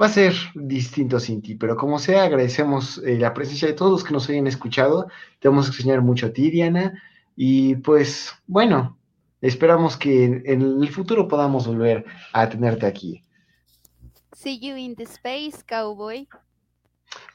va 0.00 0.06
a 0.06 0.08
ser 0.08 0.34
distinto 0.54 1.20
sin 1.20 1.42
ti, 1.42 1.54
pero 1.54 1.76
como 1.76 1.98
sea, 1.98 2.24
agradecemos 2.24 2.98
eh, 2.98 3.18
la 3.18 3.34
presencia 3.34 3.68
de 3.68 3.74
todos 3.74 3.92
los 3.92 4.04
que 4.04 4.12
nos 4.12 4.28
hayan 4.28 4.46
escuchado. 4.46 5.08
Te 5.40 5.48
vamos 5.48 5.66
a 5.66 5.68
enseñar 5.70 6.02
mucho 6.02 6.26
a 6.26 6.32
ti, 6.32 6.50
Diana, 6.50 7.02
y 7.36 7.76
pues, 7.76 8.32
bueno, 8.46 8.98
esperamos 9.40 9.96
que 9.96 10.24
en, 10.24 10.42
en 10.46 10.82
el 10.82 10.88
futuro 10.90 11.28
podamos 11.28 11.66
volver 11.66 12.04
a 12.32 12.48
tenerte 12.48 12.86
aquí. 12.86 13.22
See 14.34 14.58
you 14.58 14.76
in 14.76 14.94
the 14.96 15.04
space, 15.04 15.62
cowboy. 15.66 16.28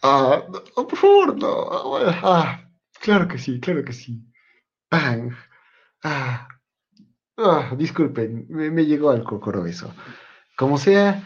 Ah, 0.02 0.44
no, 0.50 0.88
por 0.88 0.98
favor, 0.98 1.38
no. 1.38 1.68
Ah, 2.24 2.70
claro 3.00 3.28
que 3.28 3.38
sí, 3.38 3.60
claro 3.60 3.84
que 3.84 3.94
sí. 3.94 4.22
Bang. 4.92 5.34
Ah, 6.04 6.48
ah, 7.38 7.74
disculpen, 7.78 8.46
me, 8.50 8.70
me 8.70 8.86
llegó 8.86 9.10
al 9.10 9.24
cocoro 9.24 9.66
eso. 9.66 9.94
Como 10.58 10.78
sea, 10.78 11.24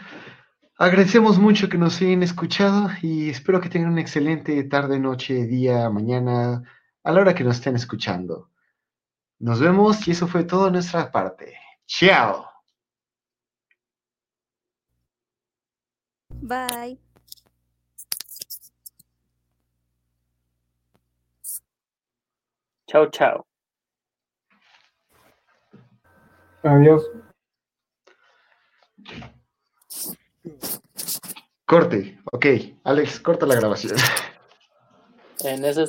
agradecemos 0.76 1.38
mucho 1.38 1.68
que 1.68 1.78
nos 1.78 2.00
hayan 2.00 2.22
escuchado 2.22 2.88
y 3.02 3.30
espero 3.30 3.60
que 3.60 3.68
tengan 3.68 3.92
una 3.92 4.00
excelente 4.00 4.62
tarde, 4.64 4.98
noche, 4.98 5.46
día, 5.46 5.88
mañana, 5.90 6.62
a 7.02 7.12
la 7.12 7.20
hora 7.20 7.34
que 7.34 7.44
nos 7.44 7.56
estén 7.56 7.76
escuchando. 7.76 8.50
Nos 9.38 9.60
vemos 9.60 10.06
y 10.08 10.12
eso 10.12 10.26
fue 10.26 10.44
todo 10.44 10.66
de 10.66 10.72
nuestra 10.72 11.10
parte. 11.10 11.54
Chao. 11.86 12.46
Bye. 16.42 16.98
Chao, 22.86 23.10
chao. 23.10 23.46
Adiós. 26.62 27.02
Corte. 31.66 32.18
Ok, 32.32 32.46
Alex, 32.84 33.20
corta 33.20 33.46
la 33.46 33.54
grabación. 33.54 33.96
En 35.44 35.64
eso 35.64 35.82